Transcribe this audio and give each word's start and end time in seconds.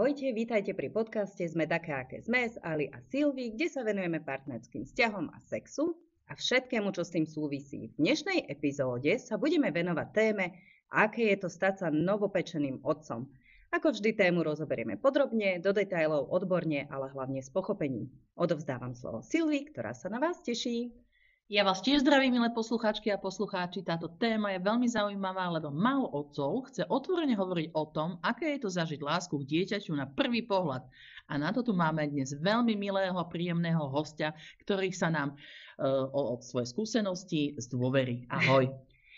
Ahojte, 0.00 0.32
vítajte 0.32 0.72
pri 0.72 0.88
podcaste 0.88 1.44
Sme 1.44 1.68
také, 1.68 1.92
aké 1.92 2.24
sme 2.24 2.48
s 2.48 2.56
Ali 2.64 2.88
a 2.88 3.04
Silvi, 3.12 3.52
kde 3.52 3.68
sa 3.68 3.84
venujeme 3.84 4.24
partnerským 4.24 4.88
vzťahom 4.88 5.28
a 5.28 5.36
sexu 5.44 5.92
a 6.24 6.32
všetkému, 6.32 6.88
čo 6.96 7.04
s 7.04 7.12
tým 7.12 7.28
súvisí. 7.28 7.92
V 7.92 8.08
dnešnej 8.08 8.48
epizóde 8.48 9.20
sa 9.20 9.36
budeme 9.36 9.68
venovať 9.68 10.08
téme, 10.16 10.56
aké 10.88 11.36
je 11.36 11.44
to 11.44 11.52
stať 11.52 11.84
sa 11.84 11.88
novopečeným 11.92 12.80
otcom. 12.80 13.28
Ako 13.76 13.92
vždy 13.92 14.16
tému 14.16 14.40
rozoberieme 14.40 14.96
podrobne, 14.96 15.60
do 15.60 15.68
detajlov, 15.76 16.32
odborne, 16.32 16.88
ale 16.88 17.12
hlavne 17.12 17.44
s 17.44 17.52
pochopením. 17.52 18.08
Odovzdávam 18.40 18.96
slovo 18.96 19.20
Silvi, 19.20 19.68
ktorá 19.68 19.92
sa 19.92 20.08
na 20.08 20.16
vás 20.16 20.40
teší. 20.40 20.96
Ja 21.50 21.66
vás 21.66 21.82
tiež 21.82 22.06
zdravím, 22.06 22.38
milé 22.38 22.46
poslucháčky 22.54 23.10
a 23.10 23.18
poslucháči. 23.18 23.82
Táto 23.82 24.06
téma 24.06 24.54
je 24.54 24.62
veľmi 24.62 24.86
zaujímavá, 24.86 25.50
lebo 25.50 25.74
málo 25.74 26.06
otcov 26.06 26.70
chce 26.70 26.86
otvorene 26.86 27.34
hovoriť 27.34 27.74
o 27.74 27.90
tom, 27.90 28.22
aké 28.22 28.54
je 28.54 28.62
to 28.62 28.70
zažiť 28.70 29.02
lásku 29.02 29.34
k 29.34 29.48
dieťaťu 29.50 29.90
na 29.98 30.06
prvý 30.06 30.46
pohľad. 30.46 30.86
A 31.26 31.34
na 31.42 31.50
to 31.50 31.66
tu 31.66 31.74
máme 31.74 32.06
dnes 32.06 32.38
veľmi 32.38 32.78
milého, 32.78 33.18
príjemného 33.26 33.82
hostia, 33.90 34.30
ktorý 34.62 34.94
sa 34.94 35.10
nám 35.10 35.34
uh, 35.34 36.06
o, 36.14 36.38
o 36.38 36.38
svoje 36.38 36.70
skúsenosti 36.70 37.58
zdôverí. 37.58 38.30
Ahoj. 38.30 38.70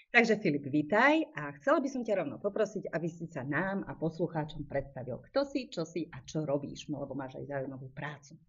Takže 0.08 0.40
Filip, 0.40 0.64
vítaj 0.72 1.28
a 1.36 1.52
chcela 1.60 1.84
by 1.84 1.88
som 1.92 2.00
ťa 2.00 2.16
rovno 2.16 2.40
poprosiť, 2.40 2.96
aby 2.96 3.12
si 3.12 3.28
sa 3.28 3.44
nám 3.44 3.84
a 3.84 3.92
poslucháčom 3.92 4.64
predstavil, 4.72 5.20
kto 5.20 5.44
si, 5.44 5.68
čo 5.68 5.84
si 5.84 6.08
a 6.08 6.24
čo 6.24 6.48
robíš, 6.48 6.88
no 6.88 6.96
lebo 7.04 7.12
máš 7.12 7.36
aj 7.44 7.60
zaujímavú 7.60 7.92
prácu. 7.92 8.40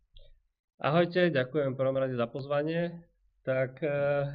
Ahojte, 0.79 1.35
ďakujem 1.35 1.75
prvom 1.75 1.99
rade 1.99 2.15
za 2.15 2.31
pozvanie 2.31 3.11
tak 3.43 3.83
uh, 3.83 4.31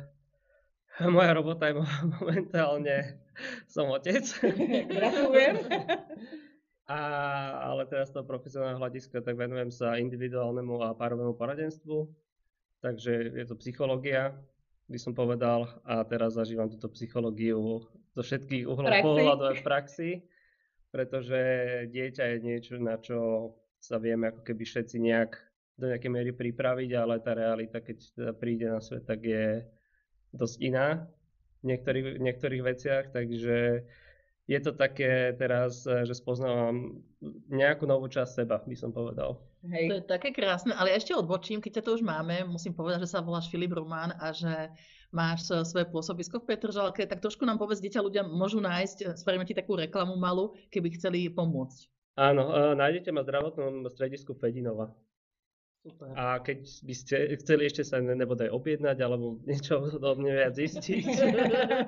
moja 1.16 1.32
robota 1.34 1.68
je 1.68 1.80
momentálne, 2.20 2.96
som 3.72 3.88
otec. 3.90 4.24
Gratulujem. 4.96 5.56
A, 6.88 6.98
ale 7.68 7.84
teraz 7.84 8.08
z 8.08 8.16
toho 8.16 8.24
profesionálneho 8.24 8.80
hľadiska 8.80 9.20
tak 9.20 9.36
venujem 9.36 9.68
sa 9.68 10.00
individuálnemu 10.00 10.88
a 10.88 10.96
párovému 10.96 11.36
poradenstvu. 11.36 12.08
Takže 12.80 13.34
je 13.36 13.44
to 13.44 13.58
psychológia, 13.60 14.32
by 14.88 14.96
som 14.96 15.12
povedal, 15.12 15.68
a 15.84 16.00
teraz 16.06 16.38
zažívam 16.38 16.70
túto 16.70 16.88
psychológiu 16.94 17.84
zo 18.14 18.22
všetkých 18.22 18.64
uhlov 18.64 18.92
pohľadu 19.02 19.58
v 19.58 19.66
praxi, 19.66 20.10
pretože 20.88 21.40
dieťa 21.90 22.24
je 22.24 22.36
niečo, 22.40 22.74
na 22.78 22.96
čo 22.96 23.52
sa 23.82 23.98
vieme 23.98 24.30
ako 24.30 24.46
keby 24.46 24.62
všetci 24.64 24.96
nejak 25.02 25.47
do 25.78 25.86
nejakej 25.86 26.10
miery 26.10 26.30
pripraviť, 26.34 26.90
ale 26.98 27.22
tá 27.22 27.38
realita, 27.38 27.78
keď 27.78 27.96
teda 28.18 28.32
príde 28.34 28.66
na 28.66 28.82
svet, 28.82 29.06
tak 29.06 29.22
je 29.22 29.62
dosť 30.34 30.56
iná 30.58 31.06
v 31.62 31.74
niektorých, 31.74 32.18
v 32.18 32.24
niektorých 32.26 32.62
veciach, 32.66 33.04
takže 33.14 33.86
je 34.48 34.58
to 34.64 34.72
také 34.74 35.36
teraz, 35.38 35.86
že 35.86 36.14
spoznávam 36.16 37.04
nejakú 37.52 37.84
novú 37.86 38.08
časť 38.08 38.42
seba, 38.42 38.58
by 38.64 38.76
som 38.76 38.90
povedal. 38.90 39.38
Hej. 39.68 39.86
To 39.90 39.96
je 40.00 40.04
také 40.08 40.30
krásne, 40.32 40.72
ale 40.72 40.94
ešte 40.94 41.12
odbočím, 41.12 41.60
keď 41.60 41.78
ťa 41.78 41.84
to 41.84 41.94
už 41.98 42.02
máme, 42.02 42.46
musím 42.48 42.72
povedať, 42.72 43.04
že 43.04 43.12
sa 43.12 43.20
voláš 43.20 43.50
Filip 43.52 43.76
Román 43.76 44.16
a 44.16 44.32
že 44.32 44.72
máš 45.12 45.50
svoje 45.68 45.84
pôsobisko 45.88 46.40
v 46.40 46.54
Petržalke, 46.54 47.04
tak 47.04 47.20
trošku 47.20 47.44
nám 47.44 47.60
povedz, 47.60 47.84
kde 47.84 47.96
ťa 47.98 48.06
ľudia 48.06 48.22
môžu 48.24 48.62
nájsť, 48.62 49.20
spravíme 49.20 49.44
ti 49.44 49.52
takú 49.52 49.76
reklamu 49.76 50.16
malú, 50.16 50.56
keby 50.72 50.96
chceli 50.96 51.28
pomôcť. 51.28 51.90
Áno, 52.18 52.74
nájdete 52.74 53.12
ma 53.12 53.22
v 53.22 53.28
zdravotnom 53.30 53.86
stredisku 53.92 54.32
Fedinova. 54.34 54.90
Super. 55.78 56.10
A 56.18 56.42
keď 56.42 56.58
by 56.84 56.94
ste 56.94 57.16
chceli 57.38 57.70
ešte 57.70 57.86
sa 57.86 58.02
nebodaj 58.02 58.50
objednať 58.50 58.98
alebo 58.98 59.38
niečo 59.46 59.78
podobne 59.78 60.34
viac 60.34 60.58
zistiť, 60.58 61.04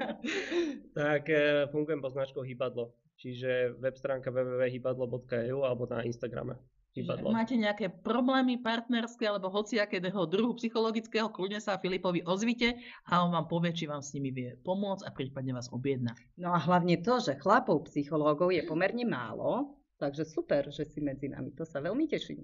tak 0.98 1.26
e, 1.26 1.66
fungujem 1.74 1.98
pod 1.98 2.14
značkou 2.14 2.46
Hybadlo. 2.46 2.94
Čiže 3.20 3.76
web 3.82 3.98
stránka 3.98 4.30
www.hybadlo.eu 4.32 5.66
alebo 5.66 5.84
na 5.90 6.06
Instagrame. 6.06 6.56
Hybadlo. 6.90 7.30
Máte 7.30 7.54
nejaké 7.54 7.86
problémy 7.86 8.58
partnerské 8.58 9.30
alebo 9.30 9.46
hociakého 9.46 10.26
druhu 10.26 10.58
psychologického, 10.58 11.30
kľudne 11.30 11.62
sa 11.62 11.78
Filipovi 11.78 12.26
ozvite 12.26 12.82
a 13.06 13.22
on 13.22 13.30
vám 13.30 13.46
povie, 13.46 13.70
či 13.70 13.86
vám 13.86 14.02
s 14.02 14.10
nimi 14.10 14.34
vie 14.34 14.58
pomôcť 14.66 15.06
a 15.06 15.14
prípadne 15.14 15.54
vás 15.54 15.70
objedná. 15.70 16.18
No 16.34 16.50
a 16.50 16.58
hlavne 16.58 16.98
to, 16.98 17.22
že 17.22 17.38
chlapov 17.38 17.86
psychológov 17.86 18.50
je 18.50 18.66
pomerne 18.66 19.06
málo, 19.06 19.78
takže 20.02 20.26
super, 20.26 20.66
že 20.74 20.82
si 20.82 20.98
medzi 20.98 21.30
nami. 21.30 21.54
To 21.54 21.62
sa 21.62 21.78
veľmi 21.78 22.10
teším. 22.10 22.42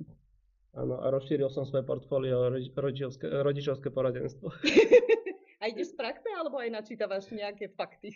Áno, 0.76 1.00
a 1.00 1.08
rozšíril 1.08 1.48
som 1.48 1.64
svoje 1.64 1.88
portfólio 1.88 2.52
rodičovské, 2.52 3.24
rodičovské 3.24 3.88
poradenstvo. 3.88 4.52
A 5.64 5.72
ideš 5.72 5.96
z 5.96 5.98
praxe, 5.98 6.28
alebo 6.36 6.60
aj 6.60 6.68
načítavaš 6.68 7.32
nejaké 7.32 7.72
fakty 7.72 8.12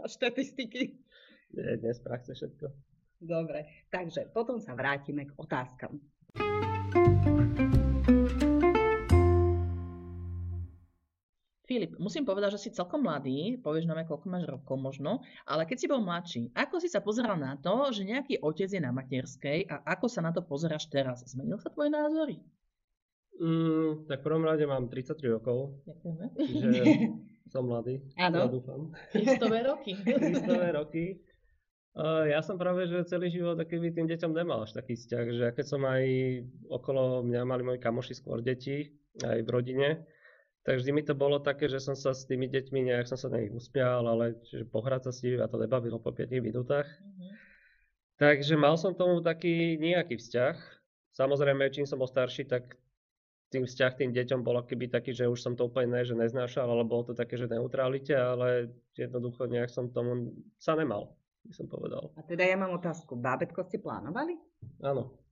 a 0.00 0.08
štatistiky? 0.08 0.96
Nie, 1.52 1.76
dnes 1.76 2.00
praxe 2.00 2.32
všetko. 2.32 2.72
Dobre, 3.20 3.84
takže 3.92 4.32
potom 4.32 4.56
sa 4.56 4.72
vrátime 4.72 5.28
k 5.28 5.36
otázkam. 5.36 6.00
Filip, 11.74 11.98
musím 11.98 12.22
povedať, 12.22 12.54
že 12.54 12.70
si 12.70 12.70
celkom 12.70 13.02
mladý, 13.02 13.58
povieš 13.58 13.90
nám, 13.90 14.06
koľko 14.06 14.30
máš 14.30 14.46
rokov 14.46 14.78
možno, 14.78 15.26
ale 15.42 15.66
keď 15.66 15.76
si 15.82 15.90
bol 15.90 15.98
mladší, 16.06 16.54
ako 16.54 16.78
si 16.78 16.86
sa 16.86 17.02
pozeral 17.02 17.34
na 17.34 17.58
to, 17.58 17.90
že 17.90 18.06
nejaký 18.06 18.38
otec 18.46 18.70
je 18.70 18.78
na 18.78 18.94
materskej 18.94 19.66
a 19.66 19.82
ako 19.82 20.06
sa 20.06 20.22
na 20.22 20.30
to 20.30 20.46
pozeráš 20.46 20.86
teraz? 20.86 21.26
Zmenil 21.26 21.58
sa 21.58 21.74
tvoje 21.74 21.90
názory? 21.90 22.38
Mm, 23.42 24.06
tak 24.06 24.22
v 24.22 24.26
prvom 24.30 24.46
rade 24.46 24.62
mám 24.70 24.86
33 24.86 25.34
rokov. 25.34 25.82
Ďakujeme. 25.82 26.24
Čiže 26.38 26.82
som 27.58 27.66
mladý. 27.66 28.06
Áno. 28.22 28.38
Ja 28.38 28.46
dúfam. 28.46 28.94
Kristové 29.10 29.66
roky. 29.66 29.98
Kristové 30.30 30.68
roky. 30.78 31.04
Uh, 31.98 32.30
ja 32.30 32.38
som 32.38 32.54
práve, 32.54 32.86
že 32.86 33.02
celý 33.10 33.34
život 33.34 33.58
keby 33.58 33.90
tým 33.90 34.06
deťom 34.06 34.30
nemal 34.30 34.62
až 34.62 34.78
taký 34.78 34.94
vzťah, 34.94 35.26
že 35.42 35.46
keď 35.58 35.66
som 35.66 35.82
aj 35.82 36.06
okolo 36.70 37.26
mňa 37.26 37.42
mali 37.42 37.66
moji 37.66 37.82
kamoši 37.82 38.14
skôr 38.14 38.46
deti, 38.46 38.94
aj 39.26 39.42
v 39.42 39.50
rodine, 39.50 40.06
tak 40.64 40.80
vždy 40.80 40.90
mi 40.96 41.04
to 41.04 41.12
bolo 41.12 41.36
také, 41.44 41.68
že 41.68 41.76
som 41.76 41.92
sa 41.92 42.16
s 42.16 42.24
tými 42.24 42.48
deťmi 42.48 42.88
nejak 42.88 43.04
som 43.04 43.20
sa 43.20 43.28
na 43.28 43.44
nich 43.44 43.52
usmial, 43.52 44.08
ale 44.08 44.40
že 44.48 44.64
pohrať 44.64 45.06
sa 45.06 45.12
s 45.12 45.20
nimi 45.20 45.36
a 45.36 45.44
to 45.44 45.60
nebavilo 45.60 46.00
po 46.00 46.08
5 46.08 46.24
minútach. 46.40 46.88
Mm-hmm. 46.88 47.30
Takže 48.16 48.54
mal 48.56 48.80
som 48.80 48.96
tomu 48.96 49.20
taký 49.20 49.76
nejaký 49.76 50.16
vzťah. 50.16 50.56
Samozrejme, 51.12 51.68
čím 51.68 51.84
som 51.84 52.00
bol 52.00 52.08
starší, 52.08 52.48
tak 52.48 52.80
tým 53.52 53.68
vzťah 53.68 53.92
tým 53.94 54.10
deťom 54.10 54.40
bolo 54.40 54.64
keby 54.64 54.88
taký, 54.90 55.12
že 55.12 55.28
už 55.28 55.38
som 55.38 55.52
to 55.54 55.68
úplne 55.68 55.92
ne, 55.92 56.02
že 56.02 56.16
neznášal, 56.16 56.66
ale 56.66 56.82
bolo 56.82 57.06
to 57.06 57.14
také, 57.14 57.36
že 57.36 57.46
neutralite, 57.46 58.16
ale 58.16 58.72
jednoducho 58.96 59.46
nejak 59.46 59.70
som 59.70 59.92
tomu 59.92 60.32
sa 60.58 60.74
nemal, 60.74 61.14
by 61.46 61.54
som 61.54 61.68
povedal. 61.68 62.10
A 62.18 62.24
teda 62.24 62.42
ja 62.42 62.56
mám 62.58 62.74
otázku. 62.74 63.14
Bábetko 63.14 63.62
ste 63.68 63.78
plánovali? 63.78 64.34
Áno. 64.82 65.23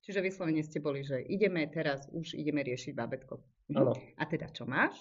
Čiže 0.00 0.24
vyslovene 0.24 0.64
ste 0.64 0.80
boli, 0.80 1.04
že 1.04 1.20
ideme 1.28 1.68
teraz, 1.68 2.08
už 2.08 2.32
ideme 2.32 2.64
riešiť 2.64 2.92
bábetko. 2.96 3.36
Áno. 3.76 3.92
A 4.16 4.22
teda 4.24 4.48
čo 4.48 4.64
máš? 4.64 4.96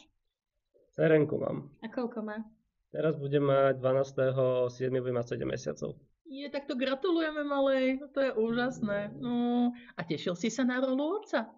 Serenku 0.92 1.40
mám. 1.40 1.72
A 1.80 1.88
koľko 1.88 2.20
má? 2.20 2.44
Teraz 2.92 3.16
budem 3.16 3.48
mať 3.48 3.80
12. 3.80 4.76
7. 4.76 4.92
budem 5.00 5.16
mať 5.16 5.28
7 5.40 5.48
mesiacov. 5.48 5.96
Je, 6.30 6.46
tak 6.52 6.70
to 6.70 6.78
gratulujeme 6.78 7.42
malej, 7.42 8.06
to 8.14 8.22
je 8.22 8.32
úžasné. 8.38 9.18
No, 9.18 9.72
a 9.98 10.02
tešil 10.06 10.38
si 10.38 10.54
sa 10.54 10.62
na 10.62 10.78
rolu 10.78 11.22
otca? 11.22 11.50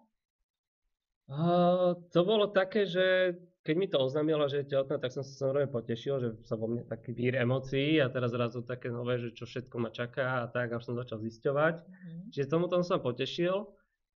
Uh, 1.27 1.95
to 2.11 2.23
bolo 2.23 2.51
také, 2.51 2.87
že 2.87 3.35
keď 3.61 3.75
mi 3.77 3.85
to 3.85 4.01
oznámila, 4.01 4.49
že 4.49 4.65
je 4.65 4.73
tehotná, 4.73 4.97
tak 4.97 5.13
som 5.13 5.21
sa 5.21 5.33
samozrejme 5.37 5.69
potešil, 5.69 6.15
že 6.17 6.29
sa 6.49 6.57
vo 6.57 6.65
mne 6.65 6.81
taký 6.81 7.13
vír 7.13 7.37
emócií 7.37 8.01
a 8.01 8.09
teraz 8.09 8.33
zrazu 8.33 8.65
také 8.65 8.89
nové, 8.89 9.21
že 9.21 9.37
čo 9.37 9.45
všetko 9.45 9.75
ma 9.77 9.93
čaká 9.93 10.41
a 10.41 10.49
tak, 10.49 10.73
až 10.73 10.89
som 10.89 10.97
začal 10.97 11.21
zisťovať. 11.21 11.75
Mm-hmm. 11.77 12.29
Čiže 12.33 12.49
tomuto 12.49 12.81
som 12.81 12.97
sa 12.97 12.97
potešil. 12.97 13.69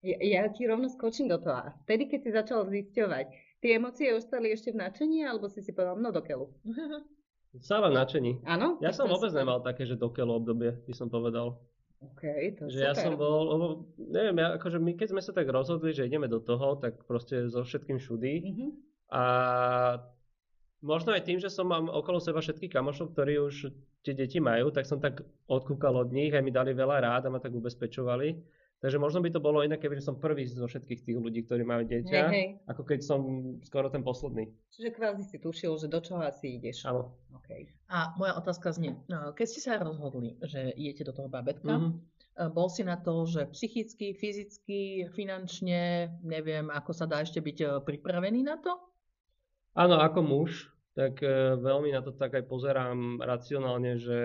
Ja, 0.03 0.17
ja 0.19 0.43
ti 0.47 0.63
rovno 0.63 0.87
skočím 0.87 1.27
do 1.27 1.39
toho. 1.43 1.75
Vtedy, 1.83 2.07
keď 2.07 2.19
si 2.23 2.29
začal 2.31 2.59
zisťovať, 2.71 3.25
tie 3.59 3.71
emócie 3.75 4.15
ostali 4.15 4.55
ešte 4.55 4.71
v 4.71 4.79
nadšení, 4.79 5.27
alebo 5.27 5.51
si 5.51 5.59
si 5.59 5.75
povedal, 5.75 5.99
no 5.99 6.15
do 6.15 6.23
keľu? 6.23 6.47
Stále 7.67 7.91
v 7.91 7.99
nadšení. 7.99 8.31
Áno? 8.47 8.79
Ja 8.79 8.95
som 8.95 9.11
vôbec 9.11 9.29
nemal 9.35 9.59
také, 9.59 9.83
že 9.83 9.99
do 9.99 10.07
keľu 10.07 10.39
obdobie, 10.39 10.71
by 10.87 10.93
som 10.95 11.11
povedal. 11.11 11.59
OK, 12.03 12.23
to 12.59 12.67
že 12.67 12.83
super. 12.83 12.87
ja 12.87 12.93
som 12.95 13.15
bol, 13.15 13.47
lebo, 13.55 13.65
neviem, 13.95 14.35
ja, 14.43 14.59
akože 14.59 14.75
my 14.75 14.91
keď 14.99 15.07
sme 15.15 15.21
sa 15.23 15.31
tak 15.31 15.47
rozhodli, 15.47 15.95
že 15.95 16.03
ideme 16.03 16.27
do 16.27 16.43
toho, 16.43 16.75
tak 16.75 16.99
proste 17.07 17.47
so 17.47 17.63
všetkým 17.63 17.99
všudy. 17.99 18.33
Mm-hmm. 18.43 18.69
A 19.13 19.23
možno 20.81 21.13
aj 21.13 21.23
tým, 21.29 21.37
že 21.37 21.53
som 21.53 21.69
mám 21.69 21.85
okolo 21.85 22.17
seba 22.17 22.41
všetkých 22.41 22.73
kamošov, 22.73 23.13
ktorí 23.13 23.37
už 23.45 23.69
tie 24.01 24.17
deti 24.17 24.41
majú, 24.41 24.73
tak 24.73 24.89
som 24.89 24.97
tak 24.97 25.21
odkúkal 25.47 25.95
od 25.95 26.09
nich, 26.09 26.33
aj 26.33 26.43
mi 26.43 26.51
dali 26.51 26.73
veľa 26.73 26.97
rád 26.99 27.29
a 27.29 27.31
ma 27.31 27.39
tak 27.39 27.53
ubezpečovali. 27.53 28.41
Takže 28.83 28.99
možno 28.99 29.23
by 29.23 29.31
to 29.31 29.39
bolo 29.39 29.63
inak, 29.63 29.79
keby 29.79 30.03
som 30.03 30.19
prvý 30.19 30.43
zo 30.43 30.67
všetkých 30.67 31.07
tých 31.07 31.15
ľudí, 31.15 31.47
ktorí 31.47 31.63
majú 31.63 31.87
dieťa, 31.87 32.19
hej, 32.27 32.35
hej. 32.35 32.47
ako 32.67 32.83
keď 32.83 32.99
som 32.99 33.19
skoro 33.63 33.87
ten 33.87 34.03
posledný. 34.03 34.51
Čiže 34.75 34.91
kvázi 34.91 35.23
si 35.23 35.39
tušil, 35.39 35.79
že 35.79 35.87
do 35.87 36.03
čoho 36.03 36.19
asi 36.19 36.59
ideš. 36.59 36.83
Áno. 36.91 37.15
Okay. 37.39 37.71
A 37.87 38.11
moja 38.19 38.35
otázka 38.35 38.75
znie, 38.75 38.99
no, 39.07 39.31
keď 39.31 39.45
ste 39.47 39.63
sa 39.63 39.79
rozhodli, 39.79 40.35
že 40.43 40.75
idete 40.75 41.07
do 41.07 41.15
toho 41.15 41.31
babetka, 41.31 41.79
mm-hmm. 41.79 42.51
bol 42.51 42.67
si 42.67 42.83
na 42.83 42.99
to, 42.99 43.23
že 43.23 43.47
psychicky, 43.55 44.19
fyzicky, 44.19 45.07
finančne, 45.15 46.11
neviem, 46.19 46.67
ako 46.67 46.91
sa 46.91 47.07
dá 47.07 47.23
ešte 47.23 47.39
byť 47.39 47.57
e, 47.63 47.67
pripravený 47.87 48.43
na 48.43 48.59
to? 48.59 48.83
Áno, 49.73 49.97
ako 49.97 50.19
muž, 50.21 50.69
tak 50.93 51.21
e, 51.25 51.57
veľmi 51.57 51.89
na 51.89 52.05
to 52.05 52.13
tak 52.13 52.37
aj 52.37 52.45
pozerám 52.45 53.17
racionálne, 53.17 53.97
že 53.97 54.19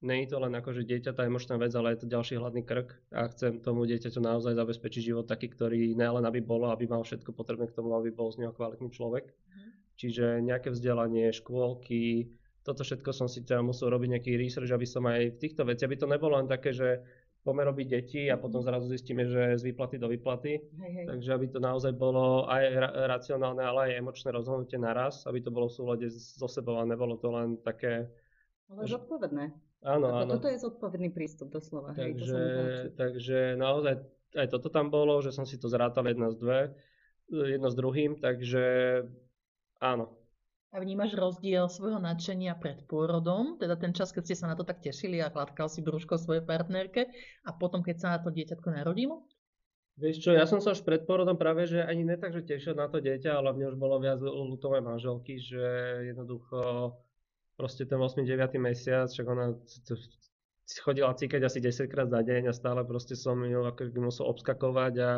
není 0.00 0.30
to 0.30 0.38
len 0.38 0.54
akože 0.54 0.86
dieťa 0.86 1.12
tá 1.12 1.26
emočná 1.26 1.58
vec, 1.58 1.74
ale 1.74 1.92
je 1.94 2.06
to 2.06 2.12
ďalší 2.14 2.38
hladný 2.38 2.62
krk 2.62 2.94
a 3.10 3.26
chcem 3.34 3.58
tomu 3.60 3.84
dieťaťu 3.84 4.22
naozaj 4.22 4.54
zabezpečiť 4.54 5.02
život 5.12 5.26
taký, 5.26 5.50
ktorý 5.50 5.98
nelen 5.98 6.22
aby 6.22 6.40
bolo, 6.40 6.70
aby 6.70 6.86
mal 6.86 7.02
všetko 7.02 7.34
potrebné 7.34 7.66
k 7.68 7.76
tomu, 7.76 7.92
aby 7.98 8.14
bol 8.14 8.30
z 8.30 8.46
neho 8.46 8.54
kvalitný 8.54 8.94
človek. 8.94 9.28
Mm. 9.28 9.70
Čiže 9.98 10.24
nejaké 10.40 10.70
vzdelanie, 10.72 11.34
škôlky, 11.34 12.32
toto 12.64 12.84
všetko 12.84 13.10
som 13.10 13.28
si 13.28 13.42
teda 13.42 13.64
musel 13.64 13.90
robiť 13.90 14.08
nejaký 14.16 14.32
research, 14.36 14.70
aby 14.70 14.86
som 14.86 15.04
aj 15.08 15.36
v 15.36 15.40
týchto 15.40 15.64
veciach, 15.64 15.88
aby 15.88 15.98
to 15.98 16.08
nebolo 16.08 16.36
len 16.36 16.48
také, 16.48 16.70
že 16.76 17.02
poďme 17.40 17.62
robiť 17.72 17.86
deti 17.88 18.22
a 18.28 18.36
potom 18.36 18.60
mhm. 18.60 18.66
zrazu 18.68 18.86
zistíme, 18.92 19.24
že 19.24 19.56
z 19.56 19.62
výplaty 19.72 19.96
do 19.96 20.08
výplaty. 20.12 20.60
Hej, 20.60 20.90
hej. 20.92 21.06
Takže 21.08 21.30
aby 21.32 21.46
to 21.48 21.58
naozaj 21.60 21.92
bolo 21.96 22.44
aj 22.48 22.64
ra- 22.76 22.94
racionálne, 23.16 23.64
ale 23.64 23.78
aj 23.90 23.92
emočné 24.04 24.28
rozhodnutie 24.32 24.76
naraz, 24.76 25.24
aby 25.24 25.40
to 25.40 25.50
bolo 25.50 25.72
v 25.72 25.76
súlade 25.76 26.06
so 26.12 26.48
sebou 26.48 26.76
a 26.80 26.84
nebolo 26.84 27.16
to 27.16 27.32
len 27.32 27.56
také... 27.64 28.08
Ale 28.70 28.86
zodpovedné. 28.86 29.50
Áno, 29.80 30.12
áno. 30.12 30.36
Toto 30.36 30.52
je 30.52 30.60
zodpovedný 30.60 31.10
prístup 31.10 31.48
doslova. 31.48 31.96
Takže, 31.96 32.36
hej, 32.36 32.92
to 32.92 33.00
takže 33.00 33.56
naozaj 33.56 34.04
aj 34.36 34.46
toto 34.46 34.70
tam 34.70 34.92
bolo, 34.92 35.18
že 35.24 35.34
som 35.34 35.42
si 35.42 35.58
to 35.58 35.66
zrátal 35.66 36.06
jedna 36.06 36.30
z 36.30 36.36
dve, 36.38 36.60
jedno 37.30 37.66
s 37.70 37.74
druhým, 37.74 38.18
takže 38.18 38.64
áno, 39.82 40.19
a 40.70 40.78
vnímaš 40.78 41.18
rozdiel 41.18 41.66
svojho 41.66 41.98
nadšenia 41.98 42.54
pred 42.54 42.86
pôrodom, 42.86 43.58
teda 43.58 43.74
ten 43.74 43.90
čas, 43.90 44.14
keď 44.14 44.22
ste 44.22 44.36
sa 44.38 44.46
na 44.46 44.54
to 44.54 44.62
tak 44.62 44.78
tešili 44.78 45.18
a 45.18 45.26
hladkal 45.26 45.66
si 45.66 45.82
brúško 45.82 46.14
svojej 46.14 46.46
partnerke 46.46 47.10
a 47.42 47.50
potom, 47.50 47.82
keď 47.82 47.96
sa 47.98 48.08
na 48.14 48.18
to 48.22 48.30
dieťatko 48.30 48.70
narodilo? 48.70 49.26
Vieš 49.98 50.22
čo, 50.22 50.30
ja 50.32 50.46
som 50.46 50.62
sa 50.62 50.72
už 50.72 50.86
pred 50.86 51.02
pôrodom 51.04 51.34
práve, 51.34 51.66
že 51.66 51.82
ani 51.82 52.06
ne 52.06 52.16
tak, 52.16 52.32
že 52.32 52.46
tešil 52.46 52.78
na 52.78 52.86
to 52.86 53.02
dieťa, 53.02 53.34
ale 53.34 53.52
mne 53.52 53.74
už 53.74 53.76
bolo 53.76 53.98
viac 53.98 54.22
ľutové 54.22 54.78
manželky, 54.80 55.42
že 55.42 55.60
jednoducho 56.14 56.94
proste 57.58 57.84
ten 57.84 57.98
8-9 57.98 58.56
mesiac, 58.62 59.10
však 59.10 59.26
ona 59.26 59.58
chodila 60.80 61.12
cíkať 61.18 61.42
asi 61.42 61.58
10 61.58 61.90
krát 61.90 62.08
za 62.08 62.22
deň 62.22 62.48
a 62.48 62.54
stále 62.54 62.86
proste 62.86 63.18
som 63.18 63.42
ju 63.42 63.66
ako 63.66 63.90
musel 63.98 64.30
obskakovať 64.30 64.94
a 65.02 65.10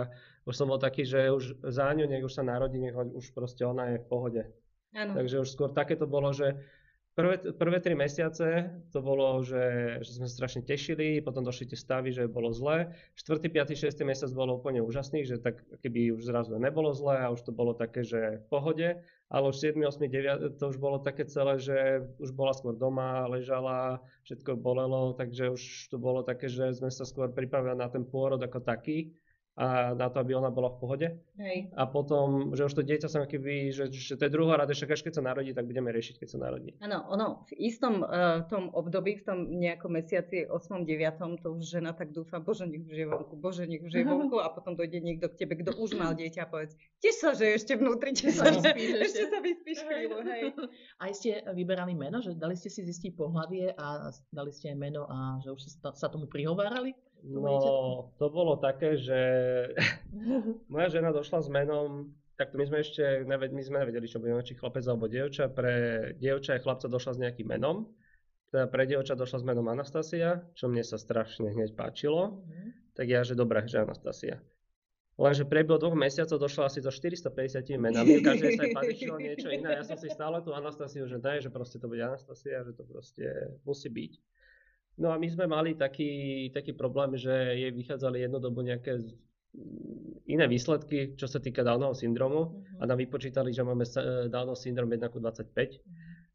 už 0.49 0.55
som 0.57 0.67
bol 0.73 0.81
taký, 0.81 1.05
že 1.05 1.29
už 1.29 1.61
za 1.61 1.93
ňu, 1.93 2.09
nech 2.09 2.25
už 2.25 2.33
sa 2.33 2.43
narodí, 2.43 2.81
nech 2.81 2.97
už 2.97 3.37
proste 3.37 3.63
ona 3.69 3.95
je 3.95 4.01
v 4.01 4.09
pohode. 4.09 4.43
Ano. 4.93 5.17
Takže 5.17 5.41
už 5.41 5.49
skôr 5.49 5.73
také 5.73 5.97
to 5.97 6.05
bolo, 6.05 6.37
že 6.37 6.53
prvé, 7.17 7.41
prvé 7.57 7.79
tri 7.81 7.95
mesiace 7.97 8.69
to 8.93 9.01
bolo, 9.01 9.41
že, 9.41 9.99
že 10.05 10.11
sme 10.21 10.27
sa 10.29 10.35
strašne 10.37 10.63
tešili, 10.65 11.25
potom 11.25 11.45
došli 11.45 11.73
tie 11.73 11.79
stavy, 11.81 12.13
že 12.13 12.29
bolo 12.29 12.53
zlé. 12.53 12.93
4., 13.17 13.41
5., 13.41 13.73
6. 13.73 13.89
mesiac 14.05 14.31
bolo 14.37 14.61
úplne 14.61 14.85
úžasný, 14.85 15.25
že 15.25 15.41
tak 15.41 15.65
keby 15.81 16.13
už 16.17 16.29
zrazu 16.29 16.57
nebolo 16.61 16.93
zlé 16.93 17.25
a 17.25 17.33
už 17.33 17.41
to 17.41 17.53
bolo 17.53 17.73
také, 17.73 18.05
že 18.05 18.45
v 18.45 18.47
pohode, 18.53 18.89
ale 19.33 19.45
už 19.49 19.57
7., 19.57 19.81
8., 19.81 20.09
9. 20.09 20.61
to 20.61 20.65
už 20.69 20.77
bolo 20.77 21.01
také 21.01 21.25
celé, 21.25 21.57
že 21.57 22.05
už 22.21 22.33
bola 22.37 22.53
skôr 22.53 22.77
doma, 22.77 23.29
ležala, 23.29 24.01
všetko 24.29 24.61
bolelo, 24.61 25.17
takže 25.17 25.53
už 25.53 25.63
to 25.89 25.97
bolo 25.97 26.21
také, 26.21 26.53
že 26.53 26.77
sme 26.77 26.93
sa 26.93 27.09
skôr 27.09 27.33
pripravili 27.33 27.77
na 27.77 27.89
ten 27.89 28.05
pôrod 28.05 28.41
ako 28.41 28.61
taký 28.61 29.13
a 29.53 29.93
na 29.93 30.09
to, 30.09 30.25
aby 30.25 30.33
ona 30.33 30.49
bola 30.49 30.73
v 30.73 30.79
pohode. 30.81 31.09
Hej. 31.37 31.69
A 31.77 31.85
potom, 31.85 32.57
že 32.57 32.65
už 32.65 32.73
to 32.73 32.81
dieťa 32.81 33.09
sa 33.13 33.29
keby, 33.29 33.69
že, 33.69 33.93
že 33.93 34.17
to 34.17 34.25
je 34.25 34.33
druhá 34.33 34.57
rada, 34.57 34.73
však 34.73 34.97
až 34.97 35.05
keď 35.05 35.21
sa 35.21 35.23
narodí, 35.29 35.53
tak 35.53 35.69
budeme 35.69 35.93
riešiť, 35.93 36.17
keď 36.25 36.29
sa 36.33 36.39
narodí. 36.41 36.73
Áno, 36.81 37.05
ono 37.13 37.45
v 37.53 37.69
istom 37.69 38.01
uh, 38.01 38.49
tom 38.49 38.73
období, 38.73 39.21
v 39.21 39.25
tom 39.29 39.39
nejakom 39.61 39.93
mesiaci 39.93 40.49
8. 40.49 40.89
9. 40.89 41.45
to 41.45 41.53
už 41.53 41.69
žena 41.69 41.93
tak 41.93 42.17
dúfa, 42.17 42.41
bože, 42.41 42.65
nech 42.65 42.89
už 42.89 42.97
je 42.97 43.07
vonku, 43.07 43.35
bože, 43.37 43.69
nech 43.69 43.85
už 43.85 43.93
je 43.93 44.05
vonku 44.09 44.41
a 44.41 44.49
potom 44.49 44.73
dojde 44.73 45.05
niekto 45.05 45.29
k 45.29 45.45
tebe, 45.45 45.61
kto 45.61 45.77
už 45.77 46.01
mal 46.01 46.17
dieťa 46.17 46.45
a 46.45 46.49
povedz, 46.49 46.73
tiež 47.05 47.15
sa, 47.21 47.37
že 47.37 47.53
ešte 47.53 47.77
vnútri, 47.77 48.17
tiež 48.17 48.33
sa, 48.33 48.49
že, 48.49 48.73
ešte 49.05 49.29
sa 49.29 49.39
vyspíš 49.45 49.85
chvíľu, 49.85 50.25
hej. 50.33 50.43
A 50.97 51.13
ste 51.13 51.45
vyberali 51.53 51.93
meno, 51.93 52.25
že 52.25 52.33
dali 52.33 52.57
ste 52.57 52.73
si 52.73 52.89
zistiť 52.89 53.13
pohľavie 53.21 53.77
a 53.77 54.09
dali 54.33 54.49
ste 54.49 54.73
aj 54.73 54.79
meno 54.81 55.05
a 55.05 55.37
že 55.45 55.53
už 55.53 55.61
sa, 55.61 55.93
sa 55.93 56.09
tomu 56.09 56.25
prihovárali? 56.25 56.97
No, 57.23 58.11
to 58.19 58.27
bolo 58.35 58.59
také, 58.59 58.99
že 58.99 59.21
moja 60.73 60.89
žena 60.91 61.15
došla 61.15 61.39
s 61.43 61.49
menom, 61.49 62.11
tak 62.35 62.59
my 62.59 62.67
sme 62.67 62.83
ešte, 62.83 63.23
neved, 63.23 63.55
my 63.55 63.63
sme 63.63 63.87
nevedeli, 63.87 64.11
čo 64.11 64.19
budeme, 64.19 64.43
či 64.43 64.59
chlapec 64.59 64.83
alebo 64.91 65.07
dievča. 65.07 65.47
Pre 65.53 65.75
dievča 66.19 66.59
a 66.59 66.63
chlapca 66.63 66.91
došla 66.91 67.13
s 67.15 67.23
nejakým 67.23 67.47
menom. 67.47 67.87
Teda 68.51 68.67
pre 68.67 68.85
dievča 68.85 69.15
došla 69.15 69.39
s 69.41 69.47
menom 69.47 69.71
Anastasia, 69.71 70.43
čo 70.59 70.67
mne 70.67 70.83
sa 70.83 70.99
strašne 70.99 71.55
hneď 71.55 71.79
páčilo. 71.79 72.43
Mm-hmm. 72.43 72.69
Tak 72.99 73.07
ja, 73.07 73.21
že 73.23 73.39
dobré, 73.39 73.65
že 73.71 73.81
Anastasia. 73.81 74.43
Lenže 75.21 75.45
priebehu 75.45 75.77
dvoch 75.77 75.95
mesiacov 75.95 76.41
došlo 76.41 76.67
asi 76.67 76.81
do 76.81 76.89
450 76.89 77.69
menami, 77.77 78.25
každé 78.25 78.49
sa 78.57 78.65
patričilo 78.75 79.21
niečo 79.21 79.53
iné. 79.53 79.77
Ja 79.79 79.85
som 79.85 80.01
si 80.01 80.09
stále 80.09 80.41
tú 80.41 80.57
Anastasiu, 80.57 81.05
že 81.05 81.21
daj, 81.21 81.45
že 81.45 81.51
proste 81.53 81.77
to 81.77 81.87
bude 81.87 82.01
Anastasia, 82.01 82.65
že 82.65 82.73
to 82.73 82.83
proste 82.89 83.29
musí 83.63 83.93
byť. 83.93 84.13
No 85.01 85.09
a 85.13 85.17
my 85.17 85.29
sme 85.29 85.49
mali 85.49 85.73
taký, 85.73 86.49
taký 86.53 86.77
problém, 86.77 87.17
že 87.17 87.33
jej 87.33 87.73
vychádzali 87.73 88.29
jednodobo 88.29 88.61
nejaké 88.61 89.01
iné 90.29 90.45
výsledky, 90.49 91.17
čo 91.17 91.29
sa 91.29 91.41
týka 91.41 91.61
Downovho 91.61 91.97
syndromu 91.97 92.41
uh-huh. 92.41 92.81
a 92.81 92.89
nám 92.89 92.99
vypočítali, 93.01 93.53
že 93.53 93.65
máme 93.65 93.85
Downov 94.33 94.57
syndrom 94.57 94.89
1 94.89 95.13
ku 95.13 95.21
25. 95.21 95.53
Uh-huh. 95.53 95.81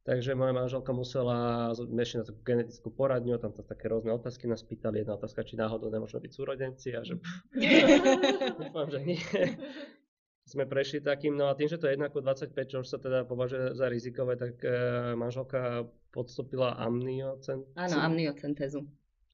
Takže 0.08 0.40
moja 0.40 0.56
manželka 0.56 0.96
musela 0.96 1.74
ešte 1.76 2.16
na 2.16 2.24
takú 2.24 2.40
genetickú 2.48 2.90
poradňu, 2.96 3.44
tam 3.44 3.52
to 3.52 3.60
také 3.60 3.92
rôzne 3.92 4.16
otázky 4.16 4.48
nás 4.48 4.64
pýtali. 4.64 5.04
Jedna 5.04 5.20
otázka, 5.20 5.44
či 5.44 5.60
náhodou 5.60 5.92
nemôžeme 5.92 6.24
byť 6.24 6.32
súrodenci 6.32 6.96
a 6.96 7.04
že 7.04 7.20
dúfam, 8.62 8.88
že 8.88 9.00
nie 9.04 9.20
sme 10.48 10.64
prešli 10.64 11.04
takým, 11.04 11.36
no 11.36 11.52
a 11.52 11.58
tým, 11.60 11.68
že 11.68 11.76
to 11.76 11.92
je 11.92 12.00
1 12.00 12.08
25, 12.08 12.72
čo 12.72 12.78
už 12.80 12.88
sa 12.88 12.98
teda 13.04 13.28
považuje 13.28 13.76
za 13.76 13.92
rizikové, 13.92 14.40
tak 14.40 14.64
e, 14.64 14.72
manželka 15.20 15.84
podstúpila 16.16 16.80
amniocentézu. 16.80 17.76
Áno, 17.76 17.96
amniocentézu. 18.00 18.80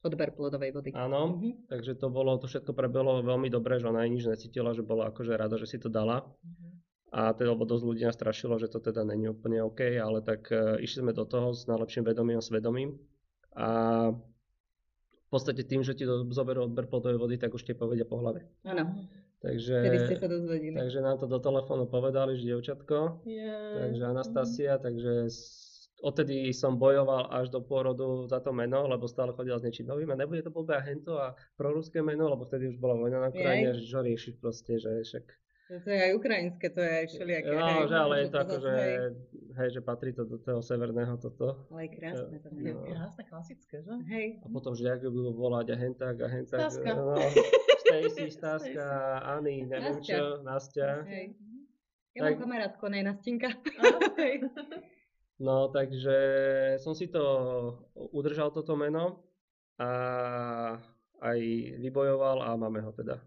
Odber 0.03 0.33
plodovej 0.35 0.73
vody. 0.73 0.89
Áno, 0.97 1.37
mm-hmm. 1.37 1.69
takže 1.69 1.95
to 1.95 2.09
bolo, 2.09 2.35
to 2.41 2.49
všetko 2.49 2.75
prebehlo 2.75 3.23
veľmi 3.23 3.47
dobre, 3.47 3.77
že 3.79 3.87
ona 3.87 4.03
nič 4.03 4.25
necítila, 4.25 4.73
že 4.73 4.83
bola 4.83 5.13
akože 5.13 5.37
rada, 5.37 5.55
že 5.55 5.69
si 5.69 5.77
to 5.77 5.87
dala. 5.87 6.25
Mm-hmm. 6.25 6.71
A 7.13 7.29
teda, 7.37 7.53
lebo 7.53 7.69
dosť 7.69 7.83
ľudí 7.85 8.01
nás 8.09 8.17
strašilo, 8.17 8.57
že 8.57 8.73
to 8.73 8.81
teda 8.81 9.05
není 9.05 9.29
úplne 9.29 9.61
OK, 9.61 9.85
ale 10.01 10.25
tak 10.25 10.49
e, 10.49 10.81
išli 10.81 11.05
sme 11.05 11.13
do 11.13 11.29
toho 11.29 11.53
s 11.53 11.69
najlepším 11.69 12.09
vedomím 12.09 12.41
a 12.41 12.43
svedomím. 12.43 12.97
A 13.53 13.69
v 15.23 15.29
podstate 15.29 15.61
tým, 15.61 15.85
že 15.85 15.93
ti 15.93 16.09
zoberú 16.09 16.65
odber 16.65 16.89
plodovej 16.89 17.21
vody, 17.21 17.35
tak 17.37 17.53
už 17.53 17.61
ti 17.61 17.77
povedia 17.77 18.03
po 18.03 18.17
hlave. 18.17 18.49
Áno. 18.65 19.05
Takže, 19.43 19.75
ste 20.07 20.15
sa 20.23 20.31
dozvedeli. 20.31 20.71
takže 20.71 21.03
nám 21.03 21.19
to 21.19 21.27
do 21.27 21.35
telefónu 21.35 21.83
povedali, 21.83 22.39
že 22.39 22.55
dievčatko. 22.55 23.27
Yeah. 23.27 23.91
Takže 23.91 24.01
Anastasia, 24.07 24.73
mm. 24.79 24.83
takže 24.87 25.13
odtedy 25.99 26.55
som 26.55 26.79
bojoval 26.79 27.27
až 27.27 27.51
do 27.51 27.59
pôrodu 27.59 28.23
za 28.31 28.39
to 28.39 28.55
meno, 28.55 28.87
lebo 28.87 29.03
stále 29.03 29.35
chodila 29.35 29.59
s 29.59 29.67
niečím 29.67 29.91
novým 29.91 30.15
a 30.15 30.19
nebude 30.19 30.47
to 30.47 30.51
blbé 30.51 30.79
hento 30.87 31.19
a 31.19 31.35
proruské 31.59 31.99
meno, 31.99 32.31
lebo 32.31 32.47
vtedy 32.47 32.71
už 32.71 32.79
bola 32.79 32.95
vojna 32.95 33.19
na 33.19 33.29
Ukrajine, 33.35 33.75
že 33.75 33.83
čo 33.83 33.99
riešiš 33.99 34.39
proste, 34.39 34.79
že 34.79 35.03
však 35.03 35.25
to 35.67 35.89
je 35.89 35.99
aj 35.99 36.11
ukrajinské, 36.19 36.67
to 36.75 36.79
je 36.83 36.91
aj 36.91 37.05
všelijaké. 37.07 37.55
No, 37.55 37.63
hej, 37.63 37.83
že 37.87 37.95
ale 37.95 38.15
je 38.19 38.27
to 38.27 38.37
ako, 38.43 38.55
že, 38.59 38.75
hej, 39.55 39.69
že 39.71 39.81
patrí 39.81 40.11
to 40.11 40.23
do 40.27 40.37
toho 40.37 40.59
severného 40.59 41.15
toto. 41.15 41.71
Ale 41.71 41.87
je 41.87 41.91
krásne 41.95 42.37
to. 42.43 42.47
No. 42.51 42.83
Krásne, 42.83 43.23
klasické, 43.23 43.75
že? 43.79 43.93
Hej. 44.11 44.43
A 44.43 44.47
potom, 44.51 44.75
že 44.75 44.91
ako 44.91 45.07
budú 45.09 45.31
volať 45.39 45.71
a 45.71 45.75
hentak 45.79 46.15
a 46.19 46.27
hentak. 46.27 46.59
Staska. 46.59 46.91
No, 46.99 47.15
Stacy, 47.79 48.27
Staska, 48.37 49.23
Ani, 49.23 49.63
neviem 49.63 50.03
Nastia. 50.03 50.17
čo, 50.19 50.23
Nastia. 50.43 50.89
Hej. 51.07 51.25
Ja 52.13 52.29
tak... 52.29 52.37
mám 52.37 52.41
kamarátku, 52.45 52.83
nej 52.91 53.01
Nastinka. 53.01 53.49
no, 55.47 55.71
takže 55.71 56.17
som 56.83 56.93
si 56.93 57.09
to 57.09 57.23
udržal 58.13 58.51
toto 58.51 58.75
meno 58.77 59.25
a 59.79 59.89
aj 61.23 61.39
vybojoval 61.79 62.45
a 62.45 62.53
máme 62.59 62.83
ho 62.83 62.91
teda. 62.93 63.17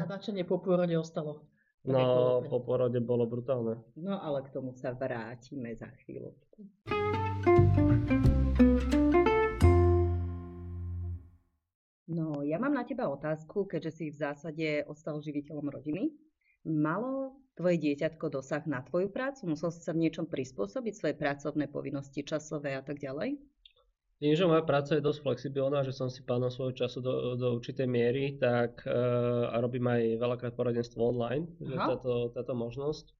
A 0.00 0.08
načenie 0.08 0.48
po 0.48 0.58
pôrode 0.58 0.96
ostalo? 0.96 1.53
No, 1.84 2.40
po 2.48 2.64
porode 2.64 2.96
bolo 3.04 3.28
brutálne. 3.28 3.76
No, 4.00 4.16
ale 4.16 4.40
k 4.48 4.56
tomu 4.56 4.72
sa 4.72 4.96
vrátime 4.96 5.76
za 5.76 5.92
chvíľu. 6.00 6.32
No, 12.08 12.40
ja 12.40 12.56
mám 12.56 12.72
na 12.72 12.88
teba 12.88 13.04
otázku, 13.12 13.68
keďže 13.68 13.92
si 13.92 14.04
v 14.08 14.16
zásade 14.16 14.68
ostal 14.88 15.20
živiteľom 15.20 15.68
rodiny. 15.68 16.08
Malo 16.64 17.36
tvoje 17.52 17.76
dieťatko 17.76 18.32
dosah 18.32 18.64
na 18.64 18.80
tvoju 18.80 19.12
prácu? 19.12 19.52
Musel 19.52 19.68
si 19.68 19.84
sa 19.84 19.92
v 19.92 20.08
niečom 20.08 20.24
prispôsobiť 20.24 20.94
svoje 20.96 21.14
pracovné 21.20 21.68
povinnosti, 21.68 22.24
časové 22.24 22.80
a 22.80 22.82
tak 22.86 22.96
ďalej? 22.96 23.36
Tým, 24.24 24.40
že 24.40 24.48
moja 24.48 24.64
práca 24.64 24.96
je 24.96 25.04
dosť 25.04 25.20
flexibilná, 25.20 25.84
že 25.84 25.92
som 25.92 26.08
si 26.08 26.24
pánom 26.24 26.48
svojho 26.48 26.72
času 26.72 27.04
do, 27.04 27.36
do 27.36 27.60
určitej 27.60 27.84
miery, 27.84 28.40
tak 28.40 28.80
uh, 28.88 29.52
a 29.52 29.60
robím 29.60 29.84
aj 29.84 30.16
veľakrát 30.16 30.56
poradenstvo 30.56 31.12
online, 31.12 31.44
Aha. 31.60 31.68
že 31.68 31.74
táto, 31.76 32.12
táto 32.32 32.56
možnosť, 32.56 33.12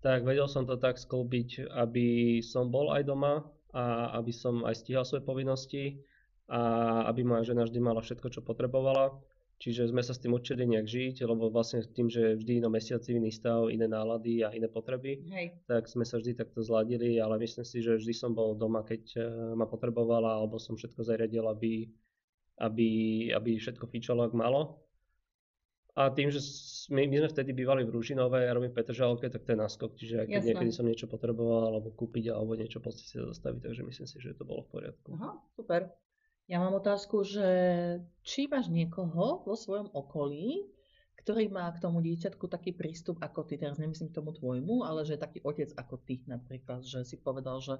tak 0.00 0.24
vedel 0.24 0.48
som 0.48 0.64
to 0.64 0.80
tak 0.80 0.96
sklbiť, 0.96 1.68
aby 1.68 2.40
som 2.40 2.72
bol 2.72 2.96
aj 2.96 3.04
doma 3.04 3.44
a 3.76 4.16
aby 4.16 4.32
som 4.32 4.64
aj 4.64 4.88
stíhal 4.88 5.04
svoje 5.04 5.20
povinnosti 5.20 6.00
a 6.48 7.04
aby 7.12 7.28
moja 7.28 7.52
žena 7.52 7.68
vždy 7.68 7.84
mala 7.84 8.00
všetko, 8.00 8.32
čo 8.32 8.40
potrebovala. 8.40 9.20
Čiže 9.58 9.90
sme 9.90 10.06
sa 10.06 10.14
s 10.14 10.22
tým 10.22 10.38
učili 10.38 10.62
nejak 10.70 10.86
žiť, 10.86 11.26
lebo 11.26 11.50
vlastne 11.50 11.82
tým, 11.82 12.06
že 12.06 12.38
vždy 12.38 12.62
iný 12.62 12.70
mesiaci, 12.70 13.18
iný 13.18 13.34
stav, 13.34 13.66
iné 13.74 13.90
nálady 13.90 14.46
a 14.46 14.54
iné 14.54 14.70
potreby, 14.70 15.18
Hej. 15.34 15.58
tak 15.66 15.90
sme 15.90 16.06
sa 16.06 16.22
vždy 16.22 16.38
takto 16.38 16.62
zladili, 16.62 17.18
ale 17.18 17.42
myslím 17.42 17.66
si, 17.66 17.82
že 17.82 17.98
vždy 17.98 18.14
som 18.14 18.38
bol 18.38 18.54
doma, 18.54 18.86
keď 18.86 19.02
eh, 19.18 19.26
ma 19.58 19.66
potrebovala, 19.66 20.38
alebo 20.38 20.62
som 20.62 20.78
všetko 20.78 21.02
zariadil, 21.02 21.42
aby, 21.50 21.90
aby, 22.62 22.88
aby 23.34 23.50
všetko 23.58 23.90
fičalo, 23.90 24.30
ak 24.30 24.38
malo. 24.38 24.78
A 25.98 26.14
tým, 26.14 26.30
že 26.30 26.38
my, 26.94 27.10
my 27.10 27.26
sme 27.26 27.30
vtedy 27.34 27.50
bývali 27.50 27.82
v 27.82 27.90
Ružinove, 27.90 28.46
ja 28.46 28.54
robím 28.54 28.70
Petržalke, 28.70 29.26
tak 29.26 29.42
to 29.42 29.50
je 29.50 29.58
náskok, 29.58 29.98
čiže 29.98 30.22
aj 30.22 30.26
keď 30.30 30.42
niekedy 30.54 30.70
som 30.70 30.86
niečo 30.86 31.10
potreboval, 31.10 31.74
alebo 31.74 31.90
kúpiť, 31.90 32.30
alebo 32.30 32.54
niečo 32.54 32.78
po 32.78 32.94
ceste 32.94 33.18
zastaviť, 33.18 33.66
takže 33.66 33.82
myslím 33.82 34.06
si, 34.06 34.16
že 34.22 34.38
to 34.38 34.46
bolo 34.46 34.62
v 34.70 34.78
poriadku. 34.78 35.18
Aha, 35.18 35.34
super. 35.58 35.90
Ja 36.48 36.64
mám 36.64 36.80
otázku, 36.80 37.28
že 37.28 37.44
či 38.24 38.48
máš 38.48 38.72
niekoho 38.72 39.44
vo 39.44 39.52
svojom 39.52 39.92
okolí, 39.92 40.64
ktorý 41.20 41.52
má 41.52 41.68
k 41.76 41.84
tomu 41.84 42.00
dieťatku 42.00 42.48
taký 42.48 42.72
prístup 42.72 43.20
ako 43.20 43.44
ty, 43.44 43.60
teraz 43.60 43.76
nemyslím 43.76 44.08
k 44.08 44.16
tomu 44.16 44.32
tvojmu, 44.32 44.80
ale 44.80 45.04
že 45.04 45.20
taký 45.20 45.44
otec 45.44 45.76
ako 45.76 46.00
ty 46.00 46.24
napríklad, 46.24 46.80
že 46.88 47.04
si 47.04 47.20
povedal, 47.20 47.60
že 47.60 47.76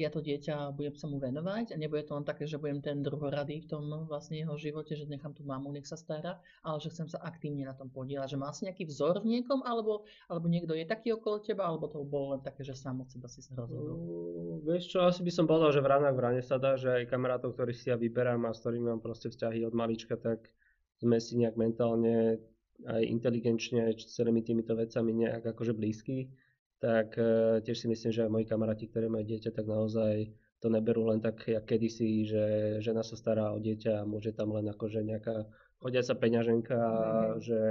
ja 0.00 0.08
to 0.08 0.24
dieťa 0.24 0.72
budem 0.72 0.96
sa 0.96 1.04
mu 1.12 1.20
venovať 1.20 1.72
a 1.72 1.76
nebude 1.76 2.00
to 2.08 2.16
len 2.16 2.24
také, 2.24 2.48
že 2.48 2.56
budem 2.56 2.80
ten 2.80 3.04
druhoradý 3.04 3.60
v 3.60 3.68
tom 3.68 3.84
vlastne 4.08 4.40
jeho 4.40 4.56
živote, 4.56 4.96
že 4.96 5.04
nechám 5.04 5.36
tú 5.36 5.44
mamu, 5.44 5.68
nech 5.76 5.84
sa 5.84 6.00
stará, 6.00 6.40
ale 6.64 6.80
že 6.80 6.88
chcem 6.88 7.04
sa 7.04 7.20
aktívne 7.20 7.68
na 7.68 7.76
tom 7.76 7.92
podielať, 7.92 8.32
že 8.32 8.40
má 8.40 8.48
si 8.56 8.64
nejaký 8.64 8.88
vzor 8.88 9.20
v 9.20 9.36
niekom, 9.36 9.60
alebo, 9.68 10.08
alebo 10.32 10.48
niekto 10.48 10.72
je 10.72 10.88
taký 10.88 11.12
okolo 11.12 11.44
teba, 11.44 11.68
alebo 11.68 11.84
to 11.84 12.00
bolo 12.00 12.32
len 12.32 12.40
také, 12.40 12.64
že 12.64 12.72
sám 12.72 13.04
od 13.04 13.12
seba 13.12 13.28
si 13.28 13.44
sa 13.44 13.52
rozhodol. 13.60 14.00
Mm, 14.00 14.56
Vieš 14.64 14.84
čo, 14.88 15.04
asi 15.04 15.20
by 15.20 15.32
som 15.36 15.44
povedal, 15.44 15.68
že 15.76 15.84
v 15.84 15.90
ranách 15.92 16.16
v 16.16 16.24
rane 16.24 16.42
sa 16.42 16.56
dá, 16.56 16.80
že 16.80 16.88
aj 16.88 17.12
kamarátov, 17.12 17.52
ktorých 17.52 17.76
si 17.76 17.86
ja 17.92 18.00
vyberám 18.00 18.48
a 18.48 18.56
s 18.56 18.64
ktorými 18.64 18.88
mám 18.88 19.04
proste 19.04 19.28
vzťahy 19.28 19.68
od 19.68 19.76
malička, 19.76 20.16
tak 20.16 20.48
sme 20.96 21.20
si 21.20 21.36
nejak 21.36 21.60
mentálne 21.60 22.40
aj 22.88 23.02
inteligenčne 23.04 23.90
aj 23.90 24.06
celými 24.06 24.40
týmito 24.40 24.72
vecami 24.72 25.10
nejak 25.12 25.44
akože 25.44 25.74
blízky. 25.74 26.30
Tak 26.78 27.18
e, 27.18 27.58
tiež 27.66 27.74
si 27.74 27.86
myslím, 27.90 28.10
že 28.14 28.22
aj 28.22 28.30
moji 28.30 28.46
kamaráti, 28.46 28.86
ktorí 28.86 29.10
majú 29.10 29.26
dieťa, 29.26 29.50
tak 29.50 29.66
naozaj 29.66 30.30
to 30.62 30.66
neberú 30.70 31.10
len 31.10 31.18
tak, 31.22 31.42
jak 31.46 31.66
kedysi, 31.66 32.26
že 32.26 32.42
žena 32.82 33.02
sa 33.02 33.14
stará 33.14 33.50
o 33.54 33.58
dieťa 33.58 34.02
a 34.02 34.08
môže 34.08 34.34
tam 34.34 34.54
len 34.54 34.66
akože 34.70 35.02
nejaká 35.02 35.46
chodiaca 35.78 36.14
peňaženka, 36.18 36.78
Mhm. 36.78 37.40
že, 37.42 37.62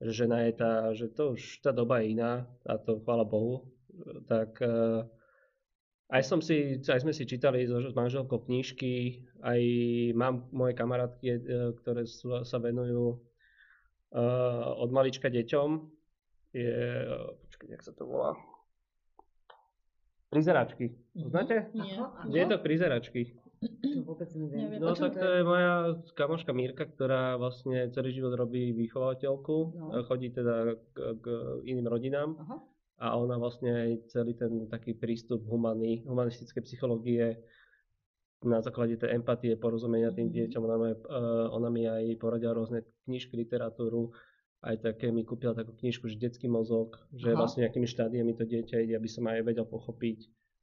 že 0.00 0.10
žena 0.24 0.48
je 0.48 0.52
tá, 0.52 0.72
že 0.92 1.08
to 1.12 1.36
už 1.36 1.60
tá 1.64 1.72
doba 1.72 2.00
je 2.00 2.16
iná 2.16 2.44
a 2.68 2.76
to 2.76 3.00
chvála 3.00 3.24
Bohu. 3.24 3.68
Tak 4.28 4.60
e, 4.64 5.04
aj 6.12 6.22
som 6.28 6.40
si, 6.44 6.80
aj 6.84 7.00
sme 7.04 7.12
si 7.16 7.24
čítali 7.24 7.64
s 7.64 7.96
manželkou 7.96 8.44
knižky, 8.44 9.24
aj 9.40 9.60
mám 10.12 10.48
moje 10.52 10.76
kamarátky, 10.76 11.26
e, 11.28 11.38
ktoré 11.80 12.04
sú, 12.04 12.44
sa 12.44 12.60
venujú 12.60 13.16
uh, 14.12 14.76
od 14.76 14.90
malička 14.92 15.32
deťom. 15.32 15.68
Je, 16.52 16.68
počkaj, 17.62 17.78
jak 17.78 17.86
sa 17.86 17.94
to 17.94 18.04
volá? 18.10 18.34
Prizeračky. 20.34 20.96
Poznáte? 21.14 21.70
Nie. 21.76 21.94
Kde 22.26 22.38
je 22.40 22.48
to 22.50 22.58
prizeračky? 22.58 23.22
To 23.62 24.02
vôbec 24.02 24.26
neviem. 24.34 24.66
Neviem. 24.66 24.78
No 24.82 24.90
O 24.90 24.98
čom 24.98 25.12
tak 25.14 25.22
to 25.22 25.28
je 25.30 25.42
moja 25.46 25.74
kamoška 26.18 26.50
Mírka, 26.50 26.82
ktorá 26.82 27.38
vlastne 27.38 27.86
celý 27.94 28.10
život 28.10 28.34
robí 28.34 28.74
vychovateľku. 28.74 29.56
No. 29.70 29.86
e, 29.94 30.02
Chodí 30.02 30.34
teda 30.34 30.74
k, 30.90 30.96
k 31.22 31.24
iným 31.62 31.86
rodinám. 31.86 32.34
Aha. 32.42 32.56
a 33.02 33.18
ona 33.18 33.34
vlastne 33.34 33.70
aj 33.70 33.90
celý 34.14 34.34
ten 34.34 34.70
taký 34.70 34.94
prístup 34.94 35.42
humaný, 35.46 36.06
humanistické 36.06 36.62
psychológie 36.62 37.34
na 38.46 38.62
základe 38.62 38.94
tej 38.94 39.18
empatie, 39.18 39.54
porozumenia 39.54 40.10
tým 40.10 40.30
Mhm. 40.30 40.34
deťom, 40.34 40.62
ona, 40.62 40.76
mi, 40.78 40.90
uh, 40.90 41.46
ona 41.50 41.68
mi 41.70 41.82
aj 41.86 42.18
poradila 42.18 42.54
rôzne 42.54 42.82
knižky, 43.06 43.34
literatúru, 43.34 44.14
aj 44.62 44.76
také 44.78 45.10
mi 45.10 45.26
kúpila 45.26 45.52
takú 45.52 45.74
knižku, 45.74 46.06
že 46.06 46.16
detský 46.16 46.46
mozog, 46.46 47.02
že 47.10 47.34
Aha. 47.34 47.38
vlastne 47.38 47.66
akými 47.66 47.84
štádiami 47.84 48.32
to 48.32 48.46
dieťa 48.46 48.78
ide, 48.80 48.94
aby 48.94 49.10
som 49.10 49.26
aj 49.26 49.42
vedel 49.42 49.66
pochopiť, 49.66 50.18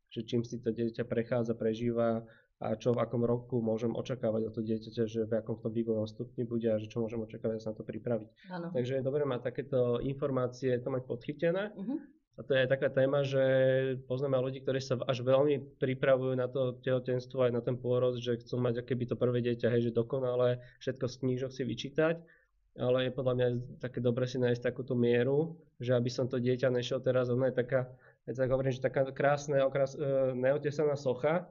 že 0.09 0.19
čím 0.23 0.41
si 0.41 0.57
to 0.57 0.71
dieťa 0.71 1.03
prechádza, 1.03 1.53
prežíva 1.53 2.23
a 2.59 2.75
čo 2.75 2.91
v 2.91 2.99
akom 2.99 3.23
roku 3.23 3.59
môžem 3.59 3.91
očakávať 3.91 4.41
od 4.47 4.51
toho 4.51 4.65
dieťaťa, 4.65 5.03
že 5.03 5.19
v 5.23 5.31
akom 5.31 5.59
to 5.59 5.67
vývojovom 5.67 6.07
stupni 6.07 6.43
bude 6.43 6.67
a 6.67 6.75
že 6.75 6.87
čo 6.87 6.99
môžem 6.99 7.19
očakávať 7.19 7.59
sa 7.59 7.71
na 7.71 7.75
to 7.75 7.83
pripraviť. 7.83 8.29
Áno. 8.51 8.67
Takže 8.71 8.99
je 8.99 9.03
dobré 9.03 9.23
mať 9.23 9.47
takéto 9.47 9.99
informácie, 9.99 10.75
to 10.79 10.89
mať 10.91 11.03
podchytené 11.03 11.71
Mhm. 11.75 11.95
a 12.35 12.43
to 12.43 12.55
je 12.55 12.59
aj 12.63 12.69
taká 12.71 12.87
téma, 12.91 13.23
že 13.23 13.43
poznáme 14.07 14.39
ľudí, 14.39 14.63
ktorí 14.63 14.79
sa 14.79 14.95
až 15.07 15.23
veľmi 15.23 15.75
pripravujú 15.75 16.33
na 16.35 16.47
to 16.47 16.79
tehotenstvo 16.79 17.47
aj 17.47 17.51
na 17.51 17.59
ten 17.59 17.75
pôrod, 17.75 18.15
že 18.15 18.39
chcú 18.39 18.59
mať 18.59 18.83
akéby 18.83 19.07
to 19.07 19.15
prvé 19.15 19.43
dieťa, 19.43 19.67
hej, 19.71 19.91
že 19.91 19.91
dokonale 19.91 20.59
všetko 20.79 21.05
z 21.07 21.15
knížok 21.15 21.51
si 21.51 21.63
vyčítať, 21.63 22.15
ale 22.77 23.09
je 23.09 23.11
podľa 23.15 23.33
mňa 23.35 23.47
také 23.81 23.99
dobre 24.03 24.29
si 24.29 24.37
nájsť 24.37 24.61
takúto 24.61 24.93
mieru, 24.93 25.57
že 25.81 25.95
aby 25.95 26.11
som 26.11 26.29
to 26.29 26.37
dieťa 26.37 26.69
nešiel 26.69 27.01
teraz, 27.01 27.33
ona 27.33 27.49
je 27.49 27.65
taká, 27.65 27.89
ja 28.29 28.33
tak 28.35 28.51
hovorím, 28.51 28.75
že 28.75 28.83
taká 28.83 29.09
krásna, 29.09 29.65
okras, 29.65 29.97
e, 29.97 30.35
neotesaná 30.37 30.93
socha, 30.93 31.49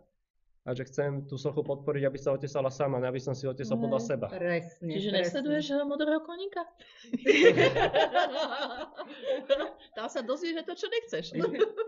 a 0.68 0.76
že 0.76 0.84
chcem 0.84 1.24
tú 1.24 1.40
sochu 1.40 1.64
podporiť, 1.64 2.04
aby 2.04 2.18
sa 2.20 2.36
otesala 2.36 2.68
sama, 2.68 3.00
ne 3.00 3.08
aby 3.08 3.16
som 3.16 3.32
si 3.32 3.48
otesal 3.48 3.80
podľa 3.80 4.04
Hej. 4.04 4.08
seba. 4.12 4.26
Presne. 4.28 4.92
Čiže 4.92 5.08
presne. 5.08 5.24
nesleduješ 5.24 5.66
modrého 5.88 6.20
koníka? 6.20 6.60
Tam 9.96 10.12
sa 10.12 10.20
dozvieš 10.20 10.68
to, 10.68 10.76
čo 10.76 10.86
nechceš. 10.92 11.24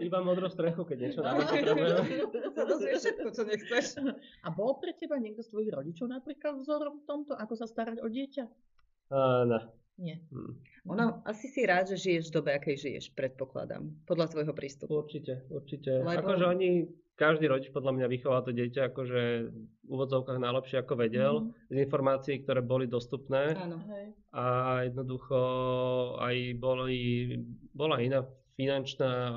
Iba 0.01 0.25
modrú 0.25 0.49
strechu, 0.49 0.89
keď 0.89 0.97
niečo 0.97 1.21
sa 2.57 2.65
dozvieš 2.65 2.99
všetko, 3.05 3.29
čo 3.37 3.43
nechceš. 3.45 4.01
A 4.41 4.49
bol 4.49 4.81
pre 4.81 4.97
teba 4.97 5.21
niekto 5.21 5.45
z 5.45 5.53
tvojich 5.53 5.77
rodičov 5.77 6.09
napríklad 6.09 6.57
vzorom 6.65 7.03
v 7.03 7.05
tomto, 7.05 7.37
ako 7.37 7.61
sa 7.61 7.69
starať 7.69 8.01
o 8.01 8.09
dieťa? 8.09 8.49
Uh, 9.11 9.45
ne. 9.45 9.61
Nie. 9.97 10.17
Hm. 10.31 10.55
Ono, 10.89 11.21
asi 11.23 11.47
si 11.47 11.61
rád, 11.63 11.87
že 11.87 11.99
žiješ 11.99 12.31
v 12.31 12.35
dobe, 12.35 12.51
akej 12.53 12.77
žiješ, 12.79 13.05
predpokladám. 13.13 13.85
Podľa 14.05 14.27
svojho 14.29 14.53
prístupu. 14.53 14.97
Určite, 14.97 15.45
určite. 15.49 16.01
Lebo- 16.01 16.25
Akože 16.25 16.45
oni, 16.47 16.89
každý 17.15 17.47
rodič 17.47 17.69
podľa 17.69 17.93
mňa 17.93 18.07
vychová 18.09 18.41
to 18.41 18.51
dieťa 18.51 18.89
akože 18.89 19.23
v 19.53 19.57
úvodzovkách 19.87 20.41
najlepšie 20.41 20.81
ako 20.81 20.95
vedel, 20.97 21.35
Mhm. 21.37 21.51
z 21.69 21.77
informácií, 21.81 22.35
ktoré 22.41 22.61
boli 22.63 22.87
dostupné 22.87 23.53
Áno. 23.55 23.77
Hej. 23.85 24.17
a 24.33 24.45
jednoducho 24.83 25.39
aj 26.17 26.37
boli, 26.57 26.99
bola 27.71 27.99
iná 27.99 28.25
finančná 28.55 29.37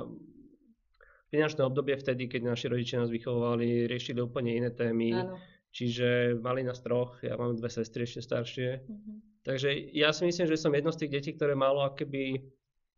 finančné 1.26 1.60
obdobie 1.60 1.92
vtedy, 1.94 2.24
keď 2.26 2.46
naši 2.46 2.66
rodičia 2.68 2.96
nás 2.96 3.10
vychovávali, 3.10 3.84
riešili 3.84 4.22
úplne 4.22 4.54
iné 4.54 4.70
témy, 4.70 5.10
Áno. 5.12 5.34
čiže 5.68 6.38
mali 6.38 6.62
nás 6.62 6.78
troch, 6.78 7.18
ja 7.20 7.34
mám 7.34 7.52
dve 7.52 7.66
sestry 7.68 8.06
ešte 8.06 8.22
staršie, 8.22 8.68
Mhm. 8.80 9.12
Takže 9.44 9.92
ja 9.92 10.08
si 10.10 10.24
myslím, 10.24 10.48
že 10.48 10.56
som 10.56 10.72
jedno 10.72 10.88
z 10.88 11.04
tých 11.04 11.12
detí, 11.12 11.30
ktoré 11.36 11.52
malo 11.52 11.84
akéby, 11.84 12.40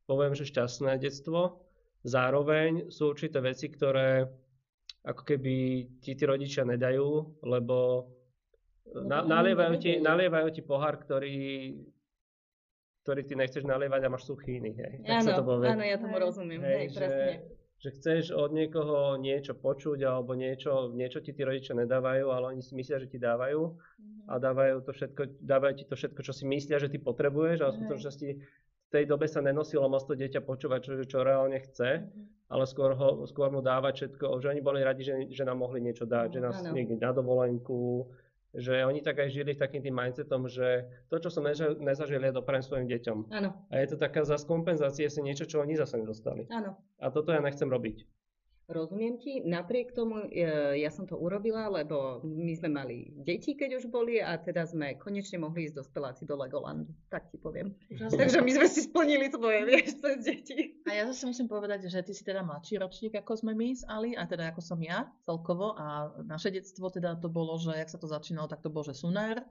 poviem, 0.07 0.33
že 0.33 0.47
šťastné 0.47 0.95
detstvo. 0.97 1.59
Zároveň 2.07 2.87
sú 2.89 3.11
určité 3.11 3.43
veci, 3.43 3.67
ktoré 3.67 4.31
ako 5.03 5.23
keby 5.23 5.55
ti 5.99 6.15
tí 6.15 6.25
rodičia 6.25 6.63
nedajú, 6.63 7.43
lebo 7.43 8.07
No 8.87 9.03
na, 9.03 9.19
oni 9.19 9.29
nalievajú, 9.29 9.75
ti, 9.83 9.99
nevedia. 9.99 10.07
nalievajú 10.07 10.49
ti 10.55 10.63
pohár, 10.63 10.95
ktorý, 11.03 11.39
ktorý 13.03 13.21
ty 13.27 13.35
nechceš 13.35 13.67
nalievať 13.67 14.07
a 14.07 14.13
máš 14.15 14.31
suchý 14.31 14.63
iný. 14.63 14.79
Hej. 14.79 14.95
Tak 15.03 15.27
sa 15.27 15.35
Áno, 15.35 15.39
to 15.39 15.45
povie. 15.45 15.67
áno, 15.67 15.83
ja 15.83 15.97
tomu 15.99 16.17
rozumiem. 16.17 16.63
Hej, 16.63 16.71
Hej, 16.79 16.87
presne. 16.95 17.31
Že, 17.77 17.89
chceš 17.93 18.33
od 18.33 18.57
niekoho 18.57 19.21
niečo 19.21 19.53
počuť 19.53 20.01
alebo 20.03 20.33
niečo, 20.33 20.91
niečo 20.93 21.21
ti 21.21 21.31
tí 21.31 21.45
rodičia 21.45 21.77
nedávajú, 21.77 22.27
ale 22.33 22.57
oni 22.57 22.63
si 22.65 22.73
myslia, 22.75 22.97
že 22.99 23.09
ti 23.13 23.19
dávajú 23.21 23.61
Mhm. 24.01 24.21
a 24.29 24.35
dávajú, 24.41 24.77
to 24.83 24.91
všetko, 24.93 25.23
dávajú 25.45 25.75
ti 25.77 25.85
to 25.85 25.95
všetko, 25.97 26.21
čo 26.25 26.33
si 26.33 26.45
myslia, 26.49 26.81
že 26.81 26.89
ty 26.89 26.99
potrebuješ, 26.99 27.59
ale 27.61 27.73
v 27.73 27.79
skutočnosti 27.81 28.29
v 28.87 28.89
tej 28.95 29.05
dobe 29.05 29.27
sa 29.27 29.43
nenosilo 29.43 29.91
moc 29.91 30.07
to 30.07 30.15
dieťa 30.15 30.41
počúvať, 30.41 30.81
čo, 30.83 30.93
čo 31.05 31.19
reálne 31.27 31.59
chce, 31.59 32.07
Mhm. 32.07 32.23
ale 32.49 32.65
skôr, 32.65 32.95
ho, 32.95 33.27
skôr 33.27 33.51
mu 33.51 33.59
dávať 33.61 33.95
všetko, 34.09 34.39
že 34.41 34.47
oni 34.51 34.63
boli 34.63 34.81
radi, 34.81 35.03
že, 35.03 35.15
že 35.29 35.43
nám 35.45 35.59
mohli 35.59 35.83
niečo 35.83 36.07
dať, 36.07 36.29
že 36.33 36.41
nás 36.41 36.63
niekde 36.73 36.97
na 36.97 37.11
dovolenku, 37.11 38.07
že 38.53 38.83
oni 38.83 39.01
tak 39.01 39.19
aj 39.19 39.29
žili 39.29 39.53
takým 39.53 39.81
tým 39.81 39.93
mindsetom, 39.93 40.47
že 40.47 40.85
to, 41.07 41.19
čo 41.19 41.29
som 41.29 41.43
neža- 41.43 41.77
nezažil, 41.77 42.19
ja 42.19 42.31
doprajem 42.31 42.63
svojim 42.63 42.87
deťom. 42.89 43.19
Áno, 43.31 43.51
A 43.69 43.75
je 43.79 43.89
to 43.89 43.97
taká 43.97 44.23
zase 44.23 44.45
kompenzácia 44.45 45.07
si 45.07 45.21
niečo, 45.21 45.45
čo 45.45 45.61
oni 45.61 45.75
zase 45.75 45.97
nedostali. 45.97 46.47
áno. 46.49 46.79
A 46.97 47.11
toto 47.11 47.31
ja 47.31 47.41
nechcem 47.41 47.67
robiť. 47.67 48.16
Rozumiem 48.67 49.15
ti. 49.23 49.39
Napriek 49.47 49.95
tomu 49.95 50.27
e, 50.27 50.43
ja 50.83 50.91
som 50.91 51.07
to 51.07 51.15
urobila, 51.15 51.71
lebo 51.71 52.19
my 52.27 52.51
sme 52.59 52.75
mali 52.75 53.15
deti, 53.23 53.55
keď 53.55 53.79
už 53.79 53.85
boli 53.87 54.19
a 54.19 54.35
teda 54.35 54.67
sme 54.67 54.99
konečne 54.99 55.39
mohli 55.39 55.71
ísť 55.71 55.77
do 55.79 55.83
speláci 55.87 56.23
do 56.27 56.35
Legolandu. 56.35 56.91
Tak 57.07 57.31
ti 57.31 57.39
poviem. 57.39 57.71
Úžasné. 57.95 58.19
Takže 58.19 58.43
my 58.43 58.51
sme 58.59 58.67
si 58.67 58.81
splnili 58.83 59.31
svoje, 59.31 59.61
vieš, 59.71 60.03
cez 60.03 60.19
deti. 60.19 60.83
A 60.91 60.99
ja 60.99 61.07
zase 61.07 61.31
musím 61.31 61.47
povedať, 61.47 61.87
že 61.87 62.03
ty 62.03 62.11
si 62.11 62.27
teda 62.27 62.43
mladší 62.43 62.83
ročník, 62.83 63.15
ako 63.15 63.39
sme 63.39 63.55
my 63.55 63.71
s 63.71 63.87
Ali, 63.87 64.19
a 64.19 64.27
teda 64.27 64.51
ako 64.51 64.59
som 64.59 64.83
ja 64.83 65.07
celkovo. 65.23 65.79
A 65.79 66.11
naše 66.27 66.51
detstvo 66.51 66.91
teda 66.91 67.15
to 67.23 67.31
bolo, 67.31 67.55
že 67.63 67.71
jak 67.71 67.87
sa 67.87 68.03
to 68.03 68.11
začínalo, 68.11 68.51
tak 68.51 68.67
to 68.67 68.71
bol, 68.75 68.83
že 68.83 68.99
sunár, 68.99 69.47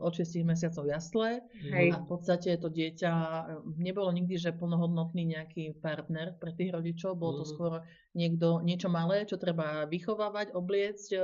od 0.00 0.12
6 0.12 0.42
mesiacov 0.42 0.86
jasle. 0.86 1.42
Hej. 1.64 1.90
A 1.90 1.98
v 1.98 2.06
podstate 2.06 2.54
to 2.54 2.68
dieťa 2.68 3.12
e, 3.12 3.42
nebolo 3.76 4.10
nikdy, 4.10 4.38
že 4.38 4.52
plnohodnotný 4.52 5.26
nejaký 5.26 5.74
partner 5.76 6.38
pre 6.38 6.52
tých 6.52 6.70
rodičov, 6.70 7.14
bolo 7.14 7.42
to 7.42 7.44
Mhm. 7.44 7.50
skôr 7.50 7.72
niekto, 8.12 8.60
niečo 8.60 8.86
malé, 8.86 9.26
čo 9.26 9.34
treba 9.34 9.84
vychovávať, 9.84 10.54
obliecť, 10.54 11.08
e, 11.12 11.20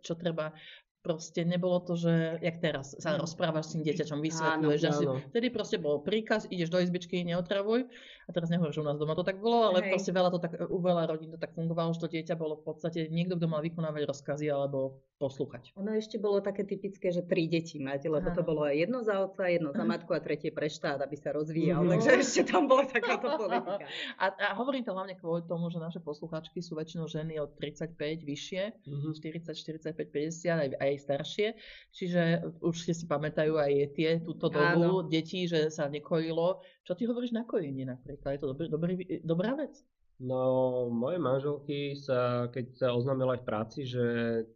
čo 0.00 0.12
treba 0.14 0.50
proste 0.98 1.46
nebolo 1.46 1.78
to, 1.80 1.94
že 1.94 2.12
jak 2.42 2.58
teraz 2.58 2.92
sa 2.98 3.14
Mm. 3.14 3.22
rozprávaš 3.22 3.64
s 3.64 3.72
tým 3.72 3.82
dieťaťom, 3.86 4.18
vysvetľuješ, 4.20 4.80
si, 4.82 5.04
áno. 5.06 5.22
vtedy 5.30 5.46
proste 5.48 5.78
bol 5.78 6.02
príkaz, 6.02 6.44
ideš 6.50 6.68
do 6.68 6.82
izbičky, 6.82 7.22
neotravuj. 7.22 7.86
A 8.28 8.30
teraz 8.30 8.46
nehovorím, 8.46 8.70
že 8.70 8.80
u 8.80 8.86
nás 8.86 8.94
doma 8.94 9.12
to 9.12 9.24
tak 9.24 9.40
bolo, 9.40 9.64
ale 9.66 9.80
Hej. 9.80 9.90
proste 9.90 10.12
veľa 10.12 10.28
to 10.28 10.38
tak, 10.38 10.52
u 10.60 10.78
veľa 10.78 11.08
rodín 11.08 11.30
to 11.30 11.36
tak 11.36 11.50
fungovalo, 11.50 11.90
že 11.90 12.00
to 12.00 12.08
dieťa 12.08 12.34
bolo 12.34 12.54
v 12.54 12.64
podstate 12.66 13.08
niekto, 13.08 13.34
kto 13.34 13.48
mal 13.48 13.58
vykonávať 13.58 14.04
rozkazy 14.04 14.46
alebo 14.46 15.00
poslúchať. 15.16 15.72
Ono 15.74 15.90
ešte 15.90 16.16
bolo 16.16 16.38
také 16.38 16.62
typické, 16.62 17.08
že 17.08 17.20
tri 17.20 17.46
deti 17.46 17.76
mať, 17.78 18.04
lebo 18.06 18.28
to 18.28 18.38
Áno. 18.38 18.46
bolo 18.46 18.60
aj 18.62 18.76
jedno 18.76 19.00
za 19.00 19.16
otca, 19.18 19.48
jedno 19.48 19.72
za 19.72 19.82
matku 19.82 20.12
a 20.12 20.20
tretie 20.20 20.48
pre 20.48 20.68
štát, 20.68 21.00
aby 21.00 21.16
sa 21.16 21.32
rozvíjal. 21.32 21.80
Mhm. 21.80 21.90
Takže 21.90 22.10
ešte 22.14 22.42
tam 22.46 22.64
bola 22.64 22.84
takáto 22.84 23.26
politika. 23.40 23.88
A, 24.14 24.24
a 24.30 24.52
hovorím 24.54 24.84
to 24.84 24.92
hlavne 24.92 25.14
kvôli 25.14 25.42
tomu, 25.42 25.66
že 25.66 25.80
naše 25.80 25.98
posluchačky 25.98 26.60
sú 26.60 26.76
väčšinou 26.76 27.06
ženy 27.06 27.38
od 27.38 27.56
35 27.56 27.96
vyššie, 28.20 28.62
Mhm. 28.84 29.08
40, 29.10 29.56
45, 29.80 30.04
50, 30.06 30.52
aj, 30.54 30.70
aj 30.76 30.92
staršie. 31.00 31.46
Čiže 31.90 32.22
určite 32.60 32.92
si 32.92 33.04
pamätajú 33.04 33.56
aj 33.56 33.72
tie 33.94 34.10
túto 34.18 34.46
dobu 34.46 35.00
Áno. 35.00 35.02
detí, 35.02 35.44
že 35.44 35.68
sa 35.68 35.88
nekojilo. 35.88 36.60
Čo 36.88 36.96
ty 36.96 37.04
hovoríš 37.04 37.36
na 37.36 37.44
kojenie 37.44 37.84
napríklad? 37.84 38.32
Je 38.32 38.40
to 38.40 38.48
dobrý, 38.56 38.66
dobrý, 38.72 38.92
dobrá 39.20 39.52
vec? 39.52 39.76
No, 40.24 40.88
moje 40.88 41.20
manželky 41.20 41.92
sa, 42.00 42.48
keď 42.48 42.64
sa 42.80 42.88
oznámila 42.96 43.36
aj 43.36 43.44
v 43.44 43.48
práci, 43.52 43.80
že 43.84 44.04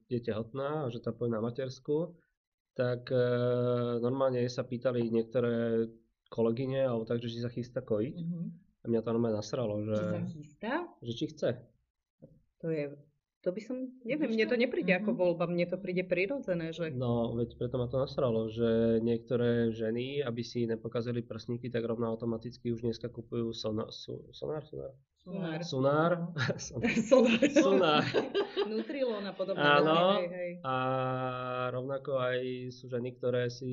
je 0.09 0.17
tehotná 0.17 0.89
a 0.89 0.91
že 0.91 1.05
tá 1.05 1.13
pôjde 1.13 1.37
na 1.37 1.45
matersku, 1.45 2.17
tak 2.73 3.13
e, 3.13 3.21
normálne 4.01 4.41
sa 4.49 4.65
pýtali 4.65 5.13
niektoré 5.13 5.87
kolegyne, 6.33 6.89
alebo 6.89 7.05
tak, 7.05 7.21
že 7.21 7.29
či 7.29 7.45
sa 7.45 7.53
chystá 7.53 7.85
kojiť. 7.85 8.17
Mhm. 8.17 8.43
A 8.81 8.85
mňa 8.89 9.01
to 9.05 9.13
normálne 9.13 9.37
nasralo, 9.37 9.85
že, 9.85 9.93
Či 9.93 10.09
sa 10.09 10.23
chystá? 10.33 10.73
že 11.05 11.13
či 11.13 11.25
chce. 11.37 11.51
To 12.65 12.67
je... 12.73 12.97
To 13.43 13.51
by 13.51 13.59
som... 13.59 13.91
Neviem, 14.03 14.31
mne 14.31 14.47
to 14.47 14.55
nepríde 14.55 14.95
ako 14.95 15.11
Mhm. 15.13 15.19
voľba, 15.19 15.45
mne 15.47 15.67
to 15.67 15.75
príde 15.75 16.07
prirodzené, 16.07 16.71
že... 16.71 16.95
No, 16.95 17.35
veď 17.35 17.59
preto 17.59 17.75
ma 17.75 17.87
to 17.87 17.99
nasralo, 17.99 18.47
že 18.47 18.65
niektoré 18.99 19.69
ženy, 19.69 20.23
aby 20.23 20.43
si 20.43 20.63
nepokazili 20.63 21.21
prsníky, 21.21 21.67
tak 21.67 21.83
rovno 21.83 22.07
automaticky 22.07 22.71
už 22.71 22.83
dneska 22.83 23.11
kupujú 23.11 23.51
sona, 23.51 23.91
su, 23.91 24.31
sonár, 24.31 24.63
sonár, 24.63 24.95
Sunár. 25.19 25.61
sunár, 25.63 26.13
Sonár. 26.59 27.43
sunár. 27.51 28.05
Nutrilón 28.63 29.23
a 29.23 29.35
podobné. 29.35 29.59
Áno. 29.61 29.91
veci, 29.91 30.23
hej, 30.23 30.29
hej. 30.31 30.51
A 30.63 30.75
rovnako 31.71 32.19
aj 32.19 32.39
sú 32.71 32.87
ženy, 32.87 33.15
ktoré 33.15 33.47
si 33.47 33.71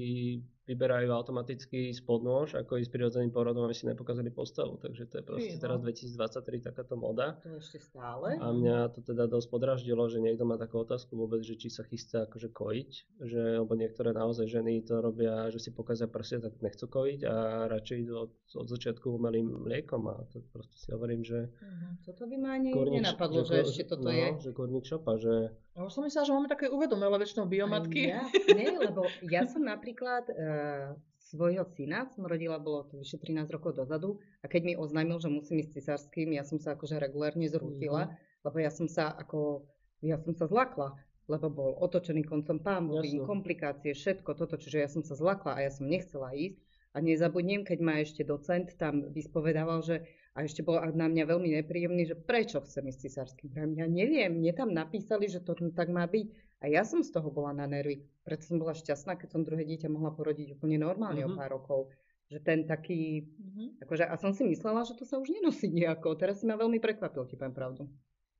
vyberajú 0.69 1.09
automaticky 1.09 1.89
spod 1.89 2.21
nôž, 2.21 2.53
ako 2.53 2.77
ísť 2.77 2.93
prirodzeným 2.93 3.33
porodom, 3.33 3.65
aby 3.65 3.73
si 3.73 3.83
nepokazili 3.83 4.29
postelu. 4.29 4.77
Takže 4.77 5.03
to 5.03 5.15
je 5.17 5.23
proste 5.25 5.55
Fíha. 5.57 5.63
teraz 5.65 5.77
2023 5.81 6.61
takáto 6.63 6.93
moda. 6.93 7.41
To 7.41 7.57
ešte 7.57 7.81
stále. 7.81 8.37
A 8.37 8.53
mňa 8.53 8.93
to 8.93 9.01
teda 9.01 9.25
dosť 9.25 9.49
podraždilo, 9.49 10.05
že 10.05 10.19
niekto 10.19 10.45
má 10.45 10.55
takú 10.55 10.79
otázku 10.79 11.17
vôbec, 11.17 11.41
že 11.41 11.57
či 11.57 11.67
sa 11.67 11.81
chystá 11.81 12.23
akože 12.23 12.53
kojiť, 12.53 12.91
že, 13.19 13.41
lebo 13.57 13.73
niektoré 13.73 14.13
naozaj 14.13 14.45
ženy 14.45 14.79
to 14.81 14.99
robia, 14.99 15.49
že 15.49 15.57
si 15.57 15.69
pokazia 15.69 16.05
prsia, 16.05 16.37
tak 16.37 16.59
nechcú 16.59 16.85
kojiť 16.85 17.25
a 17.25 17.35
radšej 17.67 17.97
idú 17.99 18.13
od, 18.19 18.31
od 18.53 18.67
začiatku 18.67 19.09
umelým 19.09 19.65
mliekom 19.65 20.05
a 20.05 20.21
to 20.27 20.45
proste 20.47 20.77
si 20.77 20.93
hovorím, 20.93 21.23
že 21.23 21.49
Mhm. 21.49 22.03
Toto 22.03 22.23
by 22.25 22.35
ma 22.37 22.49
ani 22.53 22.69
kurník, 22.69 23.01
nenapadlo, 23.01 23.41
že, 23.41 23.55
kur- 23.55 23.65
ešte 23.65 23.83
toto 23.87 24.05
no, 24.05 24.13
je. 24.13 24.27
že 24.39 24.49
kurník 24.51 24.83
šopa, 24.83 25.17
že 25.17 25.33
Ja 25.79 25.87
už 25.87 25.95
som 25.95 26.03
myslela, 26.03 26.27
že 26.27 26.35
máme 26.35 26.51
také 26.51 26.67
uvedomele 26.67 27.15
väčšinou 27.15 27.47
biomatky. 27.47 28.11
Ja, 28.11 28.27
nie, 28.51 28.67
lebo 28.91 29.07
ja 29.23 29.47
som 29.47 29.63
napríklad 29.63 30.27
uh, 30.27 30.91
svojho 31.31 31.63
syna, 31.71 32.03
som 32.11 32.27
rodila, 32.27 32.59
bolo 32.59 32.83
to 32.91 32.99
vyše 32.99 33.15
13 33.15 33.47
rokov 33.47 33.79
dozadu, 33.79 34.19
a 34.43 34.51
keď 34.51 34.61
mi 34.67 34.73
oznámil, 34.75 35.23
že 35.23 35.31
musím 35.31 35.63
ísť 35.63 35.79
cisárským, 35.79 36.35
ja 36.35 36.43
som 36.43 36.59
sa 36.59 36.75
akože 36.75 36.99
regulérne 36.99 37.47
zrútila, 37.47 38.11
lebo 38.43 38.59
ja 38.59 38.67
som 38.67 38.91
sa 38.91 39.07
ako, 39.07 39.71
ja 40.03 40.19
som 40.19 40.35
sa 40.35 40.51
zlakla, 40.51 40.99
lebo 41.31 41.47
bol 41.47 41.71
otočený 41.79 42.27
koncom 42.27 42.59
pámbovín, 42.59 43.23
komplikácie, 43.23 43.95
všetko 43.95 44.35
toto, 44.35 44.59
čiže 44.59 44.83
ja 44.83 44.89
som 44.91 45.07
sa 45.07 45.15
zlakla 45.15 45.55
a 45.55 45.63
ja 45.63 45.71
som 45.71 45.87
nechcela 45.87 46.35
ísť. 46.35 46.59
A 46.91 47.05
nezabudnem, 47.05 47.63
keď 47.63 47.79
ma 47.79 48.01
ešte 48.03 48.25
docent 48.27 48.73
tam 48.75 49.13
vyspovedával, 49.13 49.79
že 49.85 50.09
a 50.37 50.45
ešte 50.45 50.61
bol 50.61 50.77
na 50.93 51.07
mňa 51.09 51.23
veľmi 51.25 51.49
nepríjemný, 51.57 52.05
že 52.05 52.15
prečo 52.15 52.61
chcem 52.61 52.85
ísť 52.85 52.99
cisárským. 53.09 53.49
Ja 53.75 53.87
neviem, 53.89 54.37
mne 54.39 54.53
tam 54.53 54.69
napísali, 54.71 55.25
že 55.25 55.41
to 55.41 55.57
tak 55.73 55.89
má 55.89 56.05
byť. 56.05 56.27
A 56.59 56.67
ja 56.67 56.83
som 56.83 56.99
z 57.01 57.09
toho 57.15 57.31
bola 57.31 57.55
na 57.55 57.65
nervy. 57.65 58.03
Preto 58.27 58.43
som 58.43 58.59
bola 58.59 58.75
šťastná, 58.75 59.15
keď 59.15 59.29
som 59.31 59.47
druhé 59.47 59.63
dieťa 59.63 59.87
mohla 59.87 60.11
porodiť 60.11 60.59
úplne 60.59 60.75
normálne 60.75 61.23
o 61.23 61.31
Mhm. 61.31 61.37
pár 61.39 61.49
rokov. 61.55 61.89
Že 62.29 62.39
ten 62.45 62.59
taký, 62.67 63.25
Mhm. 63.25 63.81
akože, 63.81 64.05
a 64.05 64.13
som 64.19 64.35
si 64.35 64.43
myslela, 64.45 64.85
že 64.85 64.93
to 64.93 65.07
sa 65.07 65.17
už 65.17 65.33
nenosí 65.33 65.65
nejako. 65.71 66.13
Teraz 66.19 66.43
si 66.43 66.45
ma 66.45 66.59
veľmi 66.59 66.77
prekvapil, 66.77 67.25
ti 67.25 67.33
poviem 67.39 67.55
pravdu. 67.55 67.89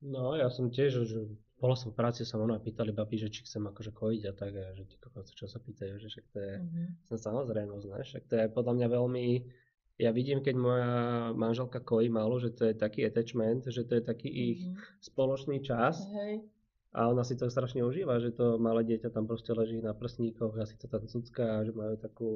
No, 0.00 0.32
ja 0.36 0.48
som 0.48 0.70
tiež, 0.70 1.04
že 1.04 1.18
bola 1.60 1.76
som 1.76 1.92
v 1.92 1.98
práci, 2.00 2.24
sa 2.24 2.40
ma 2.40 2.56
pýtali 2.56 2.92
babi, 2.92 3.20
že 3.20 3.28
či 3.28 3.44
chcem 3.44 3.66
akože 3.68 3.92
kojiť 3.92 4.22
a 4.28 4.32
tak, 4.32 4.52
a 4.56 4.72
že 4.72 4.84
ty 4.88 4.96
kokos, 4.96 5.32
čo 5.36 5.44
sa 5.44 5.60
pýtajú, 5.60 6.00
že 6.00 6.08
však 6.08 6.26
to 6.32 6.38
je, 6.40 6.54
Mhm. 6.56 6.82
som 7.04 7.16
samozrejmosť, 7.20 7.84
ne? 7.84 8.00
však 8.00 8.22
to 8.30 8.34
je 8.36 8.46
podľa 8.48 8.72
mňa 8.80 8.88
veľmi, 8.88 9.26
ja 10.00 10.10
vidím, 10.10 10.40
keď 10.40 10.54
moja 10.56 10.90
manželka 11.34 11.78
kojí 11.78 12.08
málo, 12.08 12.40
že 12.40 12.50
to 12.50 12.64
je 12.64 12.74
taký 12.74 13.04
attachment, 13.04 13.68
že 13.68 13.84
to 13.84 13.94
je 13.94 14.02
taký 14.02 14.28
ich 14.28 14.60
Mhm. 14.64 14.76
spoločný 15.02 15.60
čas 15.60 16.00
Hej. 16.10 16.40
a 16.90 17.06
ona 17.06 17.20
si 17.20 17.36
to 17.36 17.46
strašne 17.46 17.80
užíva, 17.80 18.16
že 18.16 18.32
to 18.32 18.56
malé 18.56 18.80
dieťa 18.82 19.10
tam 19.10 19.28
proste 19.28 19.52
leží 19.52 19.76
na 19.78 19.92
prsníkoch 19.92 20.56
a 20.56 20.64
si 20.64 20.74
to 20.74 20.88
tam 20.88 21.04
cucká, 21.04 21.62
že 21.62 21.72
majú 21.72 21.94
takú 21.96 22.30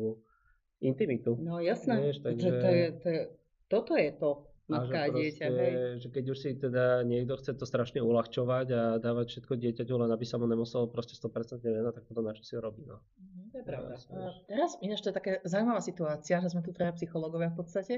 intimitu. 0.79 1.41
No 1.41 1.57
jasné, 1.59 1.97
Vieš, 2.05 2.17
že 2.17 2.23
takže- 2.23 2.51
to 2.53 2.69
je, 2.71 2.87
to 2.93 3.09
je, 3.09 3.23
toto 3.67 3.93
je 3.97 4.11
to, 4.13 4.31
A 4.65 4.71
matka 4.71 4.99
a 4.99 5.09
dieťa, 5.11 5.47
hej. 5.47 5.73
že 5.99 6.09
keď 6.09 6.25
už 6.31 6.39
si 6.39 6.51
teda 6.55 6.85
niekto 7.03 7.37
chce 7.37 7.53
to 7.53 7.65
strašne 7.65 8.01
uľahčovať 8.01 8.67
a 8.71 8.83
dávať 8.99 9.27
všetko 9.31 9.57
dieťaťu, 9.57 9.93
len 9.95 10.09
aby 10.09 10.25
sa 10.25 10.37
mu 10.37 10.45
nemuselo 10.45 10.85
proste 10.87 11.13
100% 11.15 11.61
venovať, 11.63 11.95
tak 11.95 12.05
potom 12.05 12.25
na 12.25 12.33
čo 12.33 12.41
si 12.43 12.57
robí, 12.57 12.85
no. 12.85 13.01
Mhm. 13.19 13.44
Je 13.65 13.73
pravda. 13.73 13.97
A 13.97 14.29
teraz 14.45 14.77
ináč 14.85 15.01
to 15.01 15.09
je 15.09 15.17
taká 15.17 15.41
zaujímavá 15.49 15.81
situácia, 15.81 16.37
že 16.45 16.53
sme 16.53 16.61
tu 16.61 16.77
traja 16.77 16.93
psychológovia 16.93 17.49
v 17.49 17.65
podstate 17.65 17.95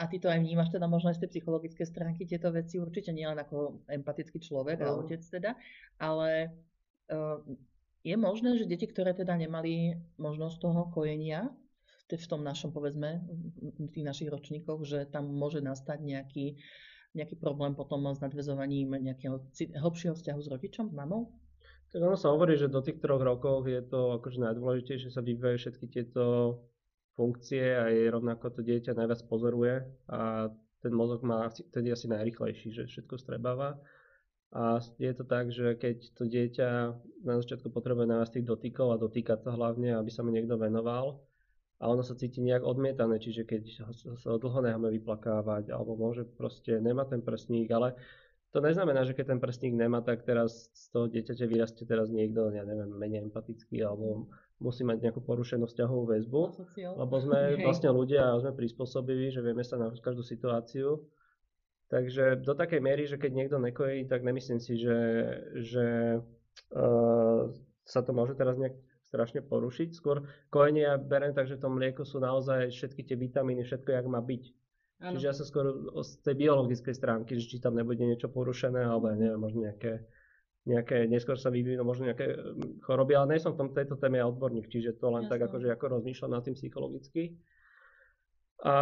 a 0.00 0.08
ty 0.08 0.16
to 0.16 0.32
aj 0.32 0.40
vnímaš 0.40 0.72
teda 0.72 0.88
možno 0.88 1.12
aj 1.12 1.20
z 1.20 1.28
tej 1.28 1.30
psychologické 1.36 1.84
stránky 1.84 2.24
tieto 2.24 2.48
veci, 2.48 2.80
určite 2.80 3.12
nie 3.12 3.28
len 3.28 3.36
ako 3.36 3.84
empatický 3.92 4.40
človek 4.40 4.80
a 4.80 4.88
No. 4.88 5.04
otec 5.04 5.20
teda, 5.20 5.52
ale 6.00 6.56
uh, 7.12 7.44
je 8.02 8.16
možné, 8.16 8.56
že 8.56 8.64
deti, 8.64 8.88
ktoré 8.88 9.12
teda 9.12 9.36
nemali 9.36 10.00
možnosť 10.18 10.56
toho 10.58 10.88
kojenia 10.90 11.52
v, 12.12 12.28
tom 12.28 12.44
našom, 12.44 12.76
povedzme, 12.76 13.24
v 13.78 13.88
tých 13.88 14.04
našich 14.04 14.28
ročníkoch, 14.28 14.84
že 14.84 15.08
tam 15.08 15.32
môže 15.32 15.64
nastať 15.64 16.02
nejaký, 16.04 16.60
nejaký 17.16 17.40
problém 17.40 17.72
potom 17.72 18.04
s 18.12 18.20
nadvezovaním 18.20 19.00
nejakého 19.00 19.40
hlbšieho 19.80 20.12
vzťahu 20.12 20.40
s 20.44 20.48
rodičom, 20.52 20.92
s 20.92 20.94
mamou? 20.96 21.32
Tak 21.92 22.00
ono 22.00 22.16
sa 22.16 22.32
hovorí, 22.32 22.56
že 22.56 22.72
do 22.72 22.80
tých 22.80 23.04
troch 23.04 23.20
rokov 23.20 23.68
je 23.68 23.84
to 23.84 24.16
akože 24.16 24.40
najdôležitejšie, 24.40 25.12
sa 25.12 25.20
vyvíjajú 25.20 25.56
všetky 25.60 25.86
tieto 25.92 26.24
funkcie 27.12 27.76
a 27.76 27.92
je 27.92 28.08
rovnako 28.08 28.48
to 28.48 28.60
dieťa 28.64 28.96
najviac 28.96 29.20
pozoruje 29.28 29.84
a 30.08 30.48
ten 30.80 30.92
mozog 30.96 31.20
má 31.20 31.52
vtedy 31.52 31.92
asi 31.92 32.08
najrychlejší, 32.08 32.72
že 32.72 32.88
všetko 32.88 33.14
strebáva. 33.20 33.76
A 34.56 34.80
je 34.96 35.12
to 35.12 35.24
tak, 35.28 35.52
že 35.52 35.76
keď 35.76 35.96
to 36.16 36.24
dieťa 36.24 36.68
na 37.28 37.34
začiatku 37.40 37.68
potrebuje 37.68 38.08
najviac 38.08 38.30
tých 38.32 38.48
dotykov 38.48 38.88
a 38.96 39.00
dotýkať 39.00 39.44
sa 39.44 39.52
hlavne, 39.52 39.92
aby 39.92 40.08
sa 40.08 40.24
mu 40.24 40.32
niekto 40.32 40.56
venoval, 40.56 41.20
a 41.82 41.90
ono 41.90 42.06
sa 42.06 42.14
cíti 42.14 42.38
nejak 42.38 42.62
odmietané, 42.62 43.18
čiže 43.18 43.42
keď 43.42 43.62
sa 44.14 44.38
dlho 44.38 44.62
necháme 44.62 44.86
vyplakávať, 45.02 45.74
alebo 45.74 45.98
môže 45.98 46.22
proste, 46.22 46.78
nemá 46.78 47.02
ten 47.10 47.18
prstník, 47.26 47.66
ale 47.74 47.98
to 48.52 48.60
neznamená, 48.60 49.08
že 49.08 49.16
keď 49.16 49.32
ten 49.32 49.40
prstník 49.40 49.72
nemá, 49.72 50.04
tak 50.04 50.28
teraz 50.28 50.68
z 50.76 50.84
toho 50.92 51.08
dieťaťa 51.08 51.48
vyrastie 51.48 51.88
teraz 51.88 52.12
niekto, 52.12 52.52
ja 52.52 52.68
neviem, 52.68 52.92
menej 52.92 53.24
empatický, 53.24 53.80
alebo 53.80 54.28
musí 54.60 54.84
mať 54.84 55.08
nejakú 55.08 55.24
porušenú 55.24 55.64
vzťahovú 55.64 56.04
väzbu, 56.12 56.42
lebo 57.00 57.14
sme 57.16 57.38
Hej. 57.56 57.64
vlastne 57.64 57.90
ľudia 57.90 58.28
a 58.28 58.38
sme 58.44 58.52
prispôsobiví, 58.52 59.32
že 59.32 59.40
vieme 59.40 59.64
sa 59.64 59.80
na 59.80 59.88
každú 59.88 60.20
situáciu. 60.20 61.00
Takže 61.88 62.40
do 62.44 62.52
takej 62.56 62.80
miery, 62.80 63.04
že 63.04 63.20
keď 63.20 63.32
niekto 63.36 63.56
nekojí, 63.60 64.08
tak 64.08 64.24
nemyslím 64.24 64.60
si, 64.60 64.80
že, 64.80 64.98
že 65.60 65.86
uh, 66.72 67.52
sa 67.84 68.00
to 68.00 68.16
môže 68.16 68.32
teraz 68.36 68.56
nejak 68.56 68.76
strašne 69.04 69.44
porušiť. 69.44 69.92
Skôr 69.92 70.24
kojenie 70.48 70.88
ja 70.88 70.96
beriem 70.96 71.36
tak, 71.36 71.48
že 71.48 71.60
v 71.60 71.64
tom 71.68 71.76
mlieku 71.76 72.04
sú 72.04 72.16
naozaj 72.16 72.72
všetky 72.72 73.04
tie 73.04 73.16
vitamíny, 73.16 73.64
všetko, 73.64 73.92
jak 73.92 74.08
má 74.08 74.24
byť. 74.24 74.44
Áno. 75.02 75.18
Čiže 75.18 75.26
ja 75.26 75.34
sa 75.34 75.42
skôr 75.42 75.66
z 75.98 76.10
tej 76.22 76.46
biologickej 76.46 76.94
stránky, 76.94 77.34
že 77.34 77.50
či 77.50 77.58
tam 77.58 77.74
nebude 77.74 78.06
niečo 78.06 78.30
porušené, 78.30 78.86
alebo 78.86 79.10
ja 79.10 79.18
neviem, 79.18 79.40
možno 79.42 79.66
nejaké, 79.66 80.06
nejaké 80.62 81.10
neskôr 81.10 81.34
sa 81.34 81.50
vyvinú 81.50 81.82
možno 81.82 82.06
nejaké 82.06 82.38
mm, 82.38 82.86
choroby, 82.86 83.18
ale 83.18 83.34
nie 83.34 83.42
som 83.42 83.58
v 83.58 83.66
tom 83.66 83.70
tejto 83.74 83.98
téme 83.98 84.22
ja 84.22 84.30
odborník, 84.30 84.70
čiže 84.70 85.02
to 85.02 85.10
len 85.10 85.26
tak 85.26 85.42
Jasné. 85.42 85.50
akože 85.50 85.68
ako 85.74 85.84
rozmýšľam 85.98 86.32
nad 86.38 86.42
tým 86.46 86.54
psychologicky. 86.54 87.34
A 88.62 88.74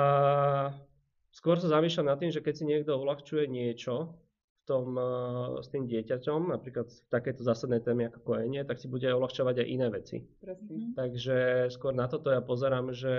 skôr 1.33 1.57
sa 1.57 1.73
zamýšľam 1.73 2.13
nad 2.13 2.21
tým, 2.21 2.29
že 2.29 2.45
keď 2.45 2.55
si 2.55 2.65
niekto 2.69 3.01
uľahčuje 3.01 3.49
niečo 3.49 4.13
v 4.61 4.63
tom, 4.69 4.93
eh, 5.01 5.65
s 5.65 5.73
tým 5.73 5.89
dieťaťom, 5.89 6.53
napríklad 6.53 6.85
v 6.85 7.01
takejto 7.09 7.43
zásadnej 7.49 7.81
téme 7.81 8.13
ako 8.13 8.21
kojenie, 8.29 8.61
tak 8.69 8.77
si 8.77 8.93
bude 8.93 9.09
aj 9.09 9.17
uľahčovať 9.17 9.57
aj 9.65 9.69
iné 9.73 9.89
veci. 9.89 10.21
Presne. 10.45 10.69
Mhm. 10.69 11.01
Takže 11.01 11.37
skôr 11.73 11.97
na 11.97 12.13
toto 12.13 12.29
ja 12.29 12.45
pozerám, 12.45 12.93
že, 12.93 13.17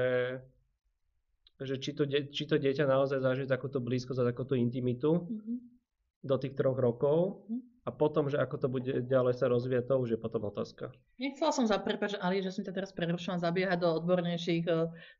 že 1.61 1.77
či, 1.77 1.93
to, 1.93 2.03
die- 2.09 2.29
či 2.29 2.49
to 2.49 2.57
dieťa 2.57 2.89
naozaj 2.89 3.21
zažije 3.21 3.47
takúto 3.47 3.77
blízkosť 3.77 4.19
a 4.21 4.29
takúto 4.33 4.57
intimitu 4.57 5.29
Mhm. 5.29 5.53
do 6.21 6.35
tých 6.37 6.53
troch 6.53 6.77
rokov, 6.77 7.45
Mhm. 7.49 7.71
a 7.81 7.89
potom, 7.89 8.29
že 8.29 8.37
ako 8.37 8.55
to 8.61 8.67
bude 8.69 8.91
ďalej 9.09 9.33
sa 9.41 9.49
rozvíjať, 9.49 9.89
to 9.89 9.95
už 9.97 10.09
je 10.13 10.19
potom 10.21 10.45
otázka. 10.45 10.93
Nechcela 11.17 11.49
som 11.49 11.65
za 11.65 11.81
Ali, 12.21 12.45
že 12.45 12.53
som 12.53 12.61
ťa 12.61 12.77
teraz 12.77 12.93
prerušila 12.93 13.41
zabiehať 13.41 13.81
do 13.81 13.89
odbornejších 13.97 14.65
e, 14.69 14.73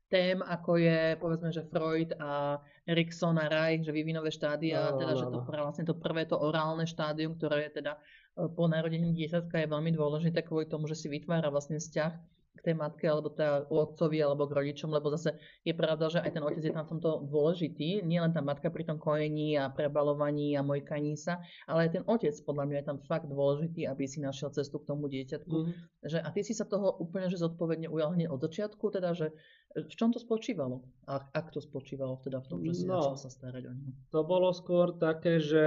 tém, 0.06 0.38
ako 0.38 0.78
je 0.78 1.18
povedzme, 1.18 1.50
že 1.50 1.66
Freud 1.66 2.14
a 2.22 2.62
Erikson 2.86 3.34
a 3.42 3.50
Reich, 3.50 3.82
že 3.82 3.90
vývinové 3.90 4.30
štádia, 4.30 4.94
no, 4.94 4.98
teda, 5.02 5.14
no, 5.14 5.18
že 5.18 5.26
to, 5.26 5.38
vlastne 5.42 5.84
to 5.90 5.94
prvé, 5.98 6.22
to 6.22 6.38
orálne 6.38 6.86
štádium, 6.86 7.34
ktoré 7.34 7.66
je 7.66 7.82
teda 7.82 7.98
e, 8.38 8.46
po 8.46 8.70
narodení 8.70 9.10
dieťatka 9.10 9.58
je 9.58 9.66
veľmi 9.66 9.90
dôležité 9.90 10.46
kvôli 10.46 10.70
tomu, 10.70 10.86
že 10.86 10.94
si 10.94 11.10
vytvára 11.10 11.50
vlastne 11.50 11.82
vzťah 11.82 12.12
k 12.52 12.60
tej 12.60 12.74
matke 12.76 13.08
alebo 13.08 13.32
teda 13.32 13.64
otcovi 13.72 14.20
alebo 14.20 14.44
k 14.44 14.56
rodičom, 14.60 14.92
lebo 14.92 15.08
zase 15.08 15.40
je 15.64 15.72
pravda, 15.72 16.12
že 16.12 16.18
aj 16.20 16.30
ten 16.36 16.44
otec 16.44 16.62
je 16.62 16.74
tam 16.74 16.84
v 16.84 16.92
tomto 16.96 17.10
dôležitý. 17.32 18.04
Nie 18.04 18.20
len 18.20 18.36
tá 18.36 18.44
matka 18.44 18.68
pri 18.68 18.84
tom 18.84 19.00
kojení 19.00 19.56
a 19.56 19.72
prebalovaní 19.72 20.52
a 20.52 20.60
mojkaní 20.60 21.16
sa, 21.16 21.40
ale 21.64 21.88
aj 21.88 21.90
ten 22.00 22.04
otec 22.04 22.36
podľa 22.44 22.64
mňa 22.68 22.76
je 22.78 22.86
tam 22.86 22.98
fakt 23.08 23.26
dôležitý, 23.26 23.88
aby 23.88 24.04
si 24.04 24.20
našiel 24.20 24.52
cestu 24.52 24.84
k 24.84 24.88
tomu 24.92 25.08
dieťatku. 25.08 25.56
Mm-hmm. 25.56 26.06
Že, 26.12 26.18
a 26.20 26.28
ty 26.28 26.40
si 26.44 26.52
sa 26.52 26.68
toho 26.68 26.92
úplne 27.00 27.32
že 27.32 27.40
zodpovedne 27.40 27.88
ujal 27.88 28.12
hneď 28.12 28.28
od 28.28 28.40
začiatku, 28.44 28.84
teda, 28.92 29.16
že 29.16 29.32
v 29.72 29.94
čom 29.96 30.12
to 30.12 30.20
spočívalo? 30.20 30.84
A 31.08 31.24
ak 31.32 31.56
to 31.56 31.64
spočívalo 31.64 32.20
teda 32.20 32.44
v 32.44 32.46
tom, 32.52 32.58
že 32.60 32.84
si 32.84 32.84
no, 32.84 33.16
sa 33.16 33.32
starať 33.32 33.62
o 33.64 33.72
neho? 33.72 33.92
To 34.12 34.20
bolo 34.20 34.52
skôr 34.52 34.92
také, 35.00 35.40
že 35.40 35.64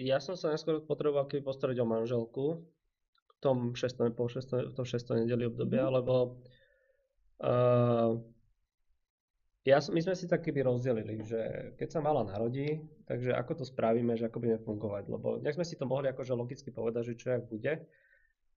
ja 0.00 0.16
som 0.16 0.32
sa 0.40 0.56
najskôr 0.56 0.80
potreboval 0.88 1.28
keby 1.28 1.44
postarať 1.44 1.76
o 1.84 1.86
manželku, 1.86 2.64
tom 3.42 3.74
6. 3.74 4.14
po 4.14 4.30
6. 4.30 4.70
v 4.70 4.74
tom 4.74 4.86
6. 4.86 5.26
nedeli 5.26 5.50
obdobia, 5.50 5.90
mm. 5.90 5.92
lebo 5.98 6.38
uh, 7.42 8.14
ja, 9.62 9.78
my 9.78 10.00
sme 10.02 10.14
si 10.18 10.26
tak 10.26 10.42
keby 10.42 10.66
rozdelili, 10.66 11.22
že 11.22 11.38
keď 11.78 11.88
sa 11.90 12.00
mala 12.02 12.26
narodí, 12.26 12.82
takže 13.06 13.30
ako 13.30 13.62
to 13.62 13.64
spravíme, 13.66 14.14
že 14.18 14.26
ako 14.26 14.42
budeme 14.42 14.58
fungovať, 14.58 15.04
lebo 15.06 15.38
nejak 15.38 15.54
sme 15.54 15.66
si 15.66 15.78
to 15.78 15.86
mohli 15.86 16.10
akože 16.10 16.34
logicky 16.34 16.74
povedať, 16.74 17.14
že 17.14 17.18
čo 17.18 17.26
jak 17.30 17.46
bude. 17.46 17.82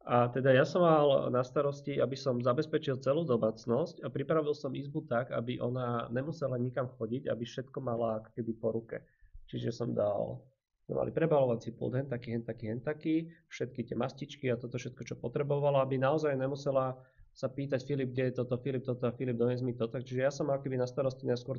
A 0.06 0.30
teda 0.30 0.54
ja 0.54 0.66
som 0.70 0.86
mal 0.86 1.34
na 1.34 1.42
starosti, 1.42 1.98
aby 1.98 2.14
som 2.14 2.38
zabezpečil 2.38 3.02
celú 3.02 3.26
domácnosť 3.26 4.06
a 4.06 4.08
pripravil 4.14 4.54
som 4.54 4.70
izbu 4.74 5.10
tak, 5.10 5.34
aby 5.34 5.58
ona 5.58 6.06
nemusela 6.14 6.62
nikam 6.62 6.90
chodiť, 6.94 7.26
aby 7.26 7.42
všetko 7.42 7.78
mala 7.82 8.22
keby 8.38 8.54
po 8.58 8.70
ruke. 8.70 9.02
Čiže 9.50 9.74
som 9.74 9.98
dal 9.98 10.42
sme 10.86 11.02
mali 11.02 11.10
prebalovací 11.10 11.74
pult, 11.74 11.98
hen 11.98 12.06
taký, 12.06 12.38
hen 12.38 12.46
taký, 12.46 12.70
hen 12.70 12.82
taký, 12.82 13.16
všetky 13.50 13.90
tie 13.90 13.98
mastičky 13.98 14.46
a 14.54 14.56
toto 14.56 14.78
všetko, 14.78 15.02
čo 15.02 15.16
potrebovala, 15.18 15.82
aby 15.82 15.98
naozaj 15.98 16.38
nemusela 16.38 16.94
sa 17.36 17.50
pýtať 17.50 17.84
Filip, 17.84 18.14
kde 18.14 18.32
je 18.32 18.34
toto, 18.38 18.56
Filip 18.62 18.86
toto 18.86 19.10
a 19.10 19.12
Filip 19.12 19.36
dones 19.36 19.66
mi 19.66 19.74
to. 19.74 19.90
Takže 19.90 20.22
ja 20.22 20.30
som 20.30 20.48
mal 20.48 20.62
keby 20.62 20.78
na 20.78 20.86
starosti 20.86 21.26
najskôr 21.26 21.58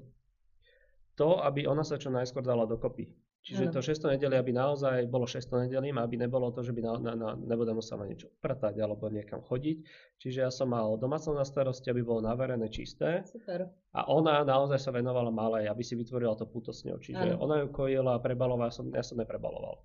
to, 1.18 1.42
aby 1.42 1.66
ona 1.66 1.82
sa 1.82 1.98
čo 1.98 2.08
najskôr 2.08 2.46
dala 2.46 2.64
dokopy. 2.70 3.10
Čiže 3.46 3.70
ano. 3.70 3.74
to 3.78 3.80
6. 3.80 4.10
nedeli, 4.10 4.34
aby 4.34 4.50
naozaj 4.50 5.06
bolo 5.06 5.22
6. 5.22 5.38
nedelím, 5.70 6.02
aby 6.02 6.18
nebolo 6.18 6.50
to, 6.50 6.66
že 6.66 6.74
by 6.74 6.82
na, 6.82 6.92
na, 6.98 7.12
na, 7.14 7.28
nebude 7.38 7.70
musela 7.70 8.02
niečo 8.02 8.26
pratať 8.42 8.74
alebo 8.82 9.06
niekam 9.06 9.38
chodiť. 9.38 9.86
Čiže 10.18 10.38
ja 10.42 10.50
som 10.50 10.74
mal 10.74 10.98
domácnosť 10.98 11.38
na 11.38 11.46
starosti, 11.46 11.86
aby 11.94 12.02
bolo 12.02 12.26
naverené 12.26 12.66
čisté. 12.74 13.22
Super. 13.30 13.70
A 13.94 14.10
ona 14.10 14.42
naozaj 14.42 14.82
sa 14.82 14.90
venovala 14.90 15.30
malej, 15.30 15.70
aby 15.70 15.78
si 15.86 15.94
vytvorila 15.94 16.34
to 16.34 16.50
puto 16.50 16.74
s 16.74 16.82
ňou. 16.90 16.98
Čiže 16.98 17.38
ano. 17.38 17.46
ona 17.46 17.62
ju 17.62 17.70
kojila, 17.70 18.18
prebalovala, 18.18 18.66
ja 18.66 18.74
som, 18.74 18.90
ja 18.90 19.06
som 19.06 19.22
neprebaloval. 19.22 19.78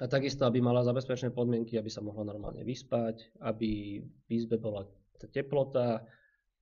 A 0.00 0.08
takisto, 0.08 0.48
aby 0.48 0.64
mala 0.64 0.80
zabezpečené 0.88 1.28
podmienky, 1.36 1.76
aby 1.76 1.92
sa 1.92 2.00
mohla 2.00 2.24
normálne 2.24 2.64
vyspať, 2.64 3.36
aby 3.44 4.00
v 4.00 4.28
izbe 4.32 4.56
bola 4.56 4.88
teplota, 5.28 6.08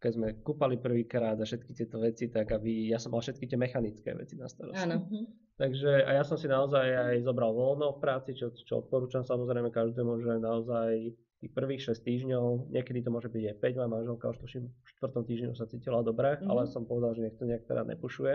keď 0.00 0.12
sme 0.16 0.28
kúpali 0.40 0.80
prvýkrát 0.80 1.36
a 1.36 1.44
všetky 1.44 1.76
tieto 1.76 2.00
veci, 2.00 2.32
tak 2.32 2.48
aby 2.56 2.88
ja 2.88 2.96
som 2.96 3.12
mal 3.12 3.20
všetky 3.20 3.44
tie 3.44 3.60
mechanické 3.60 4.16
veci 4.16 4.34
na 4.40 4.48
starosti. 4.48 4.88
Áno. 4.88 5.04
Mhm. 5.04 5.24
Takže 5.60 6.08
a 6.08 6.16
ja 6.16 6.24
som 6.24 6.40
si 6.40 6.48
naozaj 6.48 6.88
aj 6.88 7.16
zobral 7.20 7.52
voľno 7.52 7.92
v 7.92 8.00
práci, 8.00 8.32
čo, 8.32 8.48
čo 8.48 8.80
odporúčam 8.80 9.20
samozrejme 9.20 9.68
každému, 9.68 10.24
že 10.24 10.40
naozaj 10.40 11.12
tých 11.40 11.52
prvých 11.52 11.84
6 11.84 12.00
týždňov, 12.00 12.44
niekedy 12.72 13.04
to 13.04 13.12
môže 13.12 13.28
byť 13.28 13.44
aj 13.44 13.56
5, 13.60 13.76
moja 13.76 13.90
manželka 13.92 14.32
už 14.32 14.40
tuším 14.40 14.72
v 14.72 14.88
4. 15.04 15.20
týždňu 15.20 15.52
sa 15.52 15.68
cítila 15.68 16.00
dobre, 16.00 16.36
mm-hmm. 16.36 16.48
ale 16.48 16.64
som 16.64 16.88
povedal, 16.88 17.12
že 17.12 17.28
nech 17.28 17.36
to 17.36 17.44
nejak 17.44 17.68
teda 17.68 17.84
nepušuje. 17.84 18.34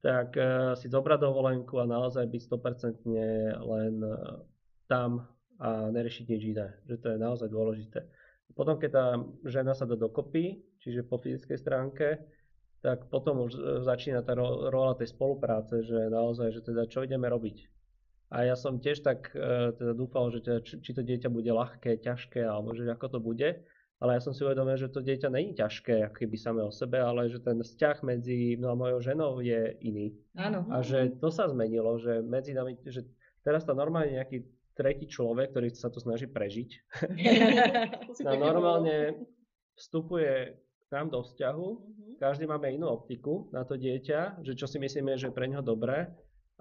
Tak 0.00 0.28
uh, 0.36 0.72
si 0.72 0.88
zobrať 0.88 1.20
dovolenku 1.20 1.76
a 1.80 1.88
naozaj 1.88 2.24
byť 2.32 2.42
100% 2.48 3.04
len 3.60 3.94
uh, 4.00 4.40
tam 4.88 5.28
a 5.60 5.92
neriešiť 5.92 6.24
nič 6.26 6.42
iné, 6.48 6.68
že 6.88 6.96
to 6.96 7.12
je 7.12 7.18
naozaj 7.20 7.48
dôležité. 7.52 8.08
Potom, 8.52 8.76
keď 8.76 8.90
tá 8.92 9.06
žena 9.48 9.72
sa 9.72 9.88
dá 9.88 9.96
dokopy, 9.96 10.60
čiže 10.80 11.04
po 11.04 11.16
fyzickej 11.16 11.58
stránke, 11.58 12.20
tak 12.82 13.06
potom 13.08 13.46
už 13.46 13.52
e, 13.54 13.60
začína 13.86 14.26
tá 14.26 14.34
rola 14.36 14.98
tej 14.98 15.14
spolupráce, 15.14 15.86
že 15.86 16.10
naozaj, 16.10 16.50
že 16.52 16.60
teda 16.66 16.90
čo 16.90 17.06
ideme 17.06 17.30
robiť. 17.30 17.70
A 18.32 18.48
ja 18.48 18.56
som 18.56 18.80
tiež 18.80 19.04
tak 19.04 19.30
e, 19.36 19.76
teda 19.76 19.92
dúfal, 19.92 20.32
že 20.32 20.40
teda, 20.42 20.58
či 20.64 20.90
to 20.96 21.04
dieťa 21.04 21.28
bude 21.28 21.48
ľahké, 21.48 22.00
ťažké, 22.00 22.42
alebo 22.42 22.74
že 22.74 22.88
ako 22.90 23.06
to 23.08 23.18
bude. 23.22 23.48
Ale 24.02 24.18
ja 24.18 24.20
som 24.24 24.34
si 24.34 24.42
uvedomil, 24.42 24.74
že 24.74 24.90
to 24.90 24.98
dieťa 24.98 25.30
není 25.30 25.54
ťažké, 25.54 26.10
ako 26.10 26.16
keby 26.26 26.34
samé 26.34 26.66
o 26.66 26.74
sebe, 26.74 26.98
ale 26.98 27.30
že 27.30 27.38
ten 27.38 27.62
vzťah 27.62 28.02
medzi 28.02 28.58
mnou 28.58 28.74
a 28.74 28.80
mojou 28.80 28.98
ženou 28.98 29.38
je 29.38 29.78
iný. 29.78 30.10
Áno. 30.34 30.66
A 30.74 30.82
že 30.82 31.14
to 31.22 31.30
sa 31.30 31.46
zmenilo, 31.46 32.02
že 32.02 32.18
medzi 32.18 32.50
nami, 32.50 32.82
že 32.82 33.06
teraz 33.46 33.62
to 33.62 33.78
normálne 33.78 34.18
nejaký 34.18 34.42
tretí 34.72 35.04
človek, 35.08 35.52
ktorý 35.52 35.68
sa 35.72 35.92
to 35.92 36.00
snaží 36.00 36.26
prežiť. 36.28 36.70
no, 38.24 38.32
normálne 38.36 39.28
vstupuje 39.76 40.56
k 40.58 40.88
nám 40.92 41.08
do 41.08 41.20
vzťahu, 41.24 41.68
mm-hmm. 41.68 42.12
každý 42.20 42.44
máme 42.44 42.72
inú 42.72 42.92
optiku 42.92 43.48
na 43.52 43.64
to 43.64 43.80
dieťa, 43.80 44.44
že 44.44 44.52
čo 44.56 44.68
si 44.68 44.76
myslíme, 44.76 45.16
že 45.16 45.32
je 45.32 45.36
pre 45.36 45.48
neho 45.48 45.64
dobré. 45.64 46.12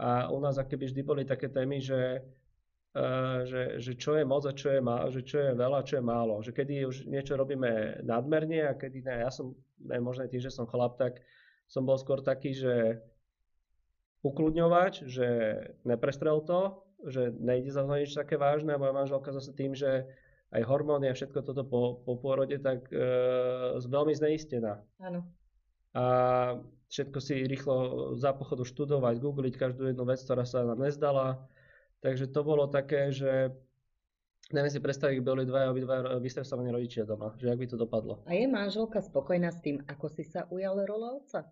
A 0.01 0.31
u 0.33 0.39
nás 0.41 0.57
akéby 0.57 0.89
vždy 0.89 1.01
boli 1.03 1.23
také 1.27 1.51
témy, 1.51 1.77
že, 1.77 2.25
uh, 2.95 3.45
že, 3.45 3.77
že 3.77 3.93
čo 3.99 4.17
je 4.17 4.23
moc 4.25 4.47
a 4.47 4.55
čo 4.55 4.73
je, 4.73 4.79
má, 4.81 5.05
že 5.11 5.21
čo 5.21 5.37
je 5.37 5.51
veľa, 5.53 5.85
čo 5.85 5.99
je 5.99 6.03
málo. 6.03 6.41
Že 6.41 6.51
kedy 6.57 6.73
už 6.87 6.97
niečo 7.05 7.37
robíme 7.37 8.01
nadmerne 8.01 8.71
a 8.71 8.73
kedy 8.73 9.03
ne. 9.03 9.15
Ja 9.21 9.29
som, 9.29 9.53
ne, 9.77 9.99
možno 10.01 10.25
tým, 10.25 10.41
že 10.41 10.49
som 10.49 10.65
chlap, 10.65 10.97
tak 10.97 11.21
som 11.69 11.85
bol 11.85 11.99
skôr 12.01 12.23
taký, 12.23 12.55
že 12.55 13.03
ukludňovať, 14.21 14.93
že 15.09 15.27
neprestrel 15.85 16.41
to, 16.45 16.81
že 17.07 17.33
nejde 17.37 17.71
za 17.73 17.81
nič 17.85 18.13
také 18.13 18.37
vážne 18.37 18.75
a 18.75 18.81
moja 18.81 18.93
manželka 18.93 19.33
zase 19.33 19.53
tým, 19.53 19.73
že 19.73 20.05
aj 20.51 20.61
hormóny 20.67 21.07
a 21.07 21.15
všetko 21.15 21.39
toto 21.47 21.63
po, 21.63 22.03
po 22.03 22.19
pôrode, 22.19 22.59
tak 22.59 22.91
e, 22.91 23.79
veľmi 23.79 24.11
zneistená. 24.11 24.83
Áno. 24.99 25.23
A 25.95 26.03
všetko 26.91 27.19
si 27.23 27.47
rýchlo 27.47 27.75
za 28.19 28.35
pochodu 28.35 28.67
študovať, 28.67 29.15
googliť 29.23 29.55
každú 29.55 29.87
jednu 29.87 30.03
vec, 30.03 30.19
ktorá 30.19 30.43
sa 30.43 30.67
nám 30.67 30.83
nezdala. 30.83 31.47
Takže 32.03 32.27
to 32.27 32.43
bolo 32.43 32.67
také, 32.67 33.15
že 33.15 33.55
neviem 34.51 34.71
si 34.71 34.83
predstaviť, 34.83 35.23
boli 35.23 35.47
dvaja 35.47 35.71
obidva 35.71 36.19
vystresovaní 36.19 36.71
rodičia 36.71 37.07
doma, 37.07 37.31
že 37.39 37.47
ak 37.47 37.59
by 37.59 37.67
to 37.71 37.77
dopadlo. 37.79 38.19
A 38.27 38.35
je 38.35 38.47
manželka 38.51 38.99
spokojná 38.99 39.55
s 39.55 39.63
tým, 39.63 39.79
ako 39.87 40.11
si 40.11 40.27
sa 40.27 40.47
ujal 40.51 40.83
rola 40.83 41.15
otca? 41.15 41.47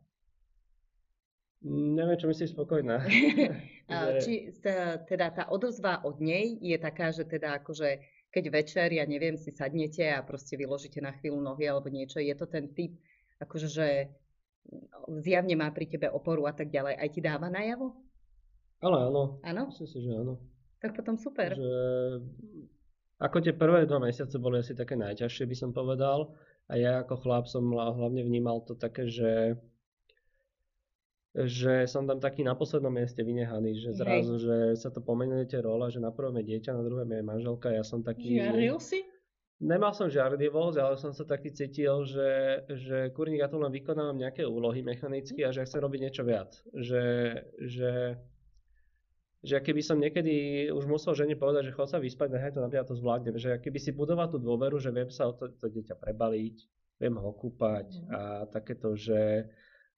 Neviem, 1.65 2.15
čo 2.15 2.31
myslíš 2.31 2.55
spokojná. 2.55 3.03
Či 4.23 4.55
teda 5.09 5.27
tá 5.35 5.43
odozva 5.51 5.99
od 6.07 6.23
nej 6.23 6.55
je 6.63 6.77
taká, 6.79 7.11
že 7.11 7.27
teda 7.27 7.59
akože 7.59 7.99
keď 8.29 8.45
večer, 8.53 8.87
ja 8.93 9.05
neviem, 9.09 9.35
si 9.35 9.49
sadnete 9.49 10.05
a 10.05 10.21
proste 10.21 10.53
vyložíte 10.53 11.01
na 11.01 11.17
chvíľu 11.17 11.41
nohy 11.41 11.65
alebo 11.65 11.89
niečo, 11.89 12.21
je 12.21 12.35
to 12.37 12.45
ten 12.45 12.69
typ, 12.77 12.93
akože 13.41 13.67
že 13.67 13.87
zjavne 15.25 15.57
má 15.57 15.73
pri 15.73 15.89
tebe 15.89 16.13
oporu 16.13 16.45
a 16.45 16.53
tak 16.53 16.69
ďalej, 16.69 16.93
aj 16.93 17.09
ti 17.09 17.19
dáva 17.25 17.49
najavo? 17.49 17.97
Ale 18.85 19.09
áno. 19.09 19.23
Áno? 19.41 19.73
Myslím 19.73 19.89
si, 19.89 19.97
že 20.05 20.13
áno. 20.13 20.37
Tak 20.79 20.93
potom 20.93 21.17
super. 21.17 21.57
Že, 21.57 21.73
ako 23.19 23.37
tie 23.43 23.51
prvé 23.51 23.83
dva 23.89 23.99
mesiace 23.99 24.39
boli 24.39 24.61
asi 24.61 24.77
také 24.77 24.95
najťažšie, 24.95 25.43
by 25.49 25.55
som 25.57 25.71
povedal. 25.75 26.31
A 26.69 26.77
ja 26.77 27.01
ako 27.01 27.19
chlap 27.19 27.49
som 27.49 27.65
hlavne 27.73 28.23
vnímal 28.23 28.61
to 28.63 28.77
také, 28.77 29.09
že 29.09 29.57
že 31.37 31.85
som 31.85 32.09
tam 32.09 32.17
taký 32.17 32.41
na 32.41 32.57
poslednom 32.57 32.89
mieste 32.89 33.21
vynehaný, 33.21 33.77
že 33.77 33.93
zrazu, 33.93 34.41
Hej. 34.41 34.41
že 34.41 34.57
sa 34.81 34.89
to 34.89 34.97
pomenuje 34.97 35.45
tie 35.45 35.61
role, 35.61 35.85
že 35.93 36.01
na 36.01 36.09
prvom 36.09 36.33
je 36.41 36.57
dieťa, 36.57 36.73
na 36.73 36.81
druhom 36.81 37.05
je 37.05 37.21
manželka, 37.21 37.69
ja 37.69 37.85
som 37.85 38.01
taký... 38.01 38.41
Žiaril 38.41 38.81
si? 38.81 39.05
Nemal 39.59 39.91
som 39.91 40.07
žiarlivosť, 40.07 40.77
ale 40.79 40.95
som 40.95 41.11
sa 41.11 41.27
taký 41.27 41.51
cítil, 41.51 42.07
že, 42.07 42.63
že 42.71 42.97
kurník, 43.11 43.43
ja 43.43 43.51
tu 43.51 43.59
len 43.59 43.69
vykonávam 43.69 44.15
nejaké 44.15 44.47
úlohy 44.47 44.79
mechanicky 44.79 45.43
a 45.43 45.51
že 45.51 45.61
ja 45.61 45.67
chcem 45.67 45.83
robiť 45.83 45.99
niečo 45.99 46.23
viac. 46.23 46.55
Že, 46.71 47.03
že, 47.67 47.91
že 49.43 49.55
keby 49.59 49.83
som 49.83 49.99
niekedy 49.99 50.67
už 50.71 50.87
musel 50.87 51.11
žene 51.11 51.35
povedať, 51.35 51.69
že 51.69 51.75
chod 51.75 51.91
sa 51.91 51.99
vyspať, 51.99 52.31
nechaj 52.31 52.55
to 52.55 52.63
napríklad 52.63 52.87
to 52.87 52.95
zvládnem. 52.95 53.35
Že 53.35 53.59
keby 53.59 53.79
si 53.83 53.91
budoval 53.91 54.31
tú 54.31 54.39
dôveru, 54.39 54.79
že 54.79 54.95
viem 54.95 55.11
sa 55.11 55.27
o 55.27 55.35
to, 55.35 55.51
to 55.51 55.67
dieťa 55.67 55.99
prebaliť, 55.99 56.55
viem 57.03 57.19
ho 57.19 57.31
kúpať 57.35 57.99
mm. 57.99 58.07
a 58.15 58.19
takéto, 58.47 58.95
že, 58.95 59.43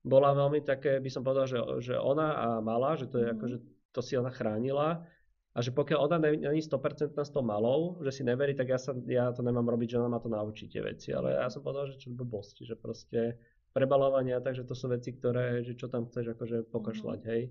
bola 0.02 0.34
veľmi 0.34 0.66
také, 0.66 0.98
by 0.98 1.10
som 1.14 1.22
povedal, 1.22 1.46
že, 1.46 1.60
že 1.82 1.96
ona 1.98 2.34
a 2.34 2.48
malá, 2.58 2.98
že 2.98 3.06
to 3.06 3.22
je 3.22 3.28
mm. 3.30 3.34
ako, 3.38 3.46
že 3.46 3.58
to 3.94 4.02
si 4.02 4.14
ona 4.18 4.34
chránila 4.34 5.06
a 5.52 5.58
že 5.60 5.76
pokiaľ 5.76 6.00
ona 6.08 6.18
není 6.18 6.64
100% 6.64 7.14
s 7.14 7.32
tou 7.32 7.44
malou, 7.46 8.00
že 8.02 8.22
si 8.22 8.24
neverí, 8.26 8.56
tak 8.56 8.72
ja, 8.72 8.80
sa, 8.80 8.96
ja 9.06 9.30
to 9.36 9.46
nemám 9.46 9.68
robiť, 9.68 9.94
že 9.94 10.00
ona 10.02 10.10
ma 10.10 10.20
to 10.24 10.32
naučí 10.32 10.66
tie 10.72 10.82
veci, 10.82 11.12
ale 11.14 11.38
ja 11.38 11.52
som 11.52 11.62
povedal, 11.62 11.92
že 11.92 12.02
čo 12.02 12.10
blbosť, 12.10 12.66
že 12.66 12.76
proste 12.80 13.38
prebalovania, 13.76 14.42
takže 14.42 14.66
to 14.66 14.74
sú 14.74 14.90
veci, 14.90 15.14
ktoré, 15.14 15.62
že 15.62 15.78
čo 15.78 15.92
tam 15.92 16.10
chceš 16.10 16.34
akože 16.34 16.72
pokašľať, 16.72 17.20
mm. 17.22 17.28
hej. 17.30 17.44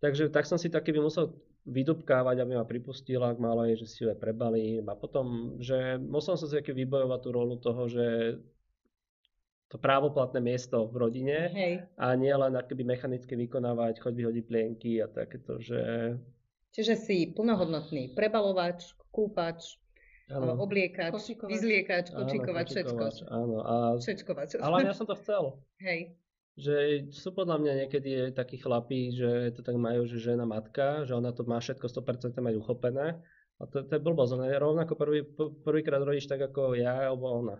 Takže 0.00 0.32
tak 0.32 0.48
som 0.48 0.56
si 0.56 0.72
taký 0.72 0.96
by 0.96 1.04
musel 1.04 1.36
vydubkávať, 1.68 2.40
aby 2.40 2.56
ma 2.56 2.64
pripustila 2.64 3.36
k 3.36 3.42
malej, 3.42 3.84
že 3.84 3.86
si 3.86 3.98
ju 4.00 4.16
prebalím 4.16 4.88
a 4.88 4.96
potom, 4.96 5.58
že 5.60 6.00
musel 6.00 6.40
som 6.40 6.48
si 6.48 6.56
vybojovať 6.56 7.20
tú 7.20 7.28
rolu 7.36 7.60
toho, 7.60 7.84
že 7.84 8.06
to 9.70 9.78
právoplatné 9.78 10.42
miesto 10.42 10.90
v 10.90 10.96
rodine 10.98 11.38
Hej. 11.54 11.72
a 11.94 12.18
nie 12.18 12.34
len 12.34 12.58
akoby 12.58 12.82
mechanicky 12.82 13.38
vykonávať, 13.38 14.02
choď 14.02 14.12
vyhodiť 14.18 14.44
plienky 14.50 14.98
a 14.98 15.06
takéto, 15.06 15.62
že... 15.62 16.14
Čiže 16.74 16.94
si 16.98 17.16
plnohodnotný 17.30 18.14
prebalovač, 18.18 18.98
kúpač, 19.14 19.78
Áno, 20.30 20.54
obliekač, 20.62 21.10
Kočíkovač. 21.10 21.50
vyzliekač, 21.50 22.06
áno, 22.14 22.22
kočíkovač, 22.22 22.66
všetko. 22.70 23.04
Áno, 23.34 23.56
a, 23.66 23.74
Všetkovač. 23.98 24.62
ale 24.62 24.86
ja 24.86 24.94
som 24.94 25.02
to 25.02 25.18
chcel. 25.18 25.58
Hej. 25.82 26.14
Že 26.54 26.74
sú 27.10 27.34
podľa 27.34 27.58
mňa 27.58 27.72
niekedy 27.82 28.10
takí 28.30 28.62
chlapí, 28.62 29.10
že 29.10 29.50
to 29.58 29.66
tak 29.66 29.74
majú, 29.74 30.06
že 30.06 30.22
žena 30.22 30.46
matka, 30.46 31.02
že 31.02 31.18
ona 31.18 31.34
to 31.34 31.42
má 31.42 31.58
všetko 31.58 31.82
100% 31.82 32.38
mať 32.38 32.54
uchopené. 32.62 33.18
A 33.58 33.62
to, 33.66 33.82
to 33.82 33.90
je 33.90 34.00
blbosť, 34.00 34.38
ona 34.38 34.46
je 34.54 34.62
rovnako 34.62 34.92
prvý, 34.94 35.20
prvýkrát 35.66 36.00
rodíš 36.00 36.30
tak 36.30 36.40
ako 36.46 36.78
ja 36.78 37.10
alebo 37.10 37.42
ona. 37.42 37.58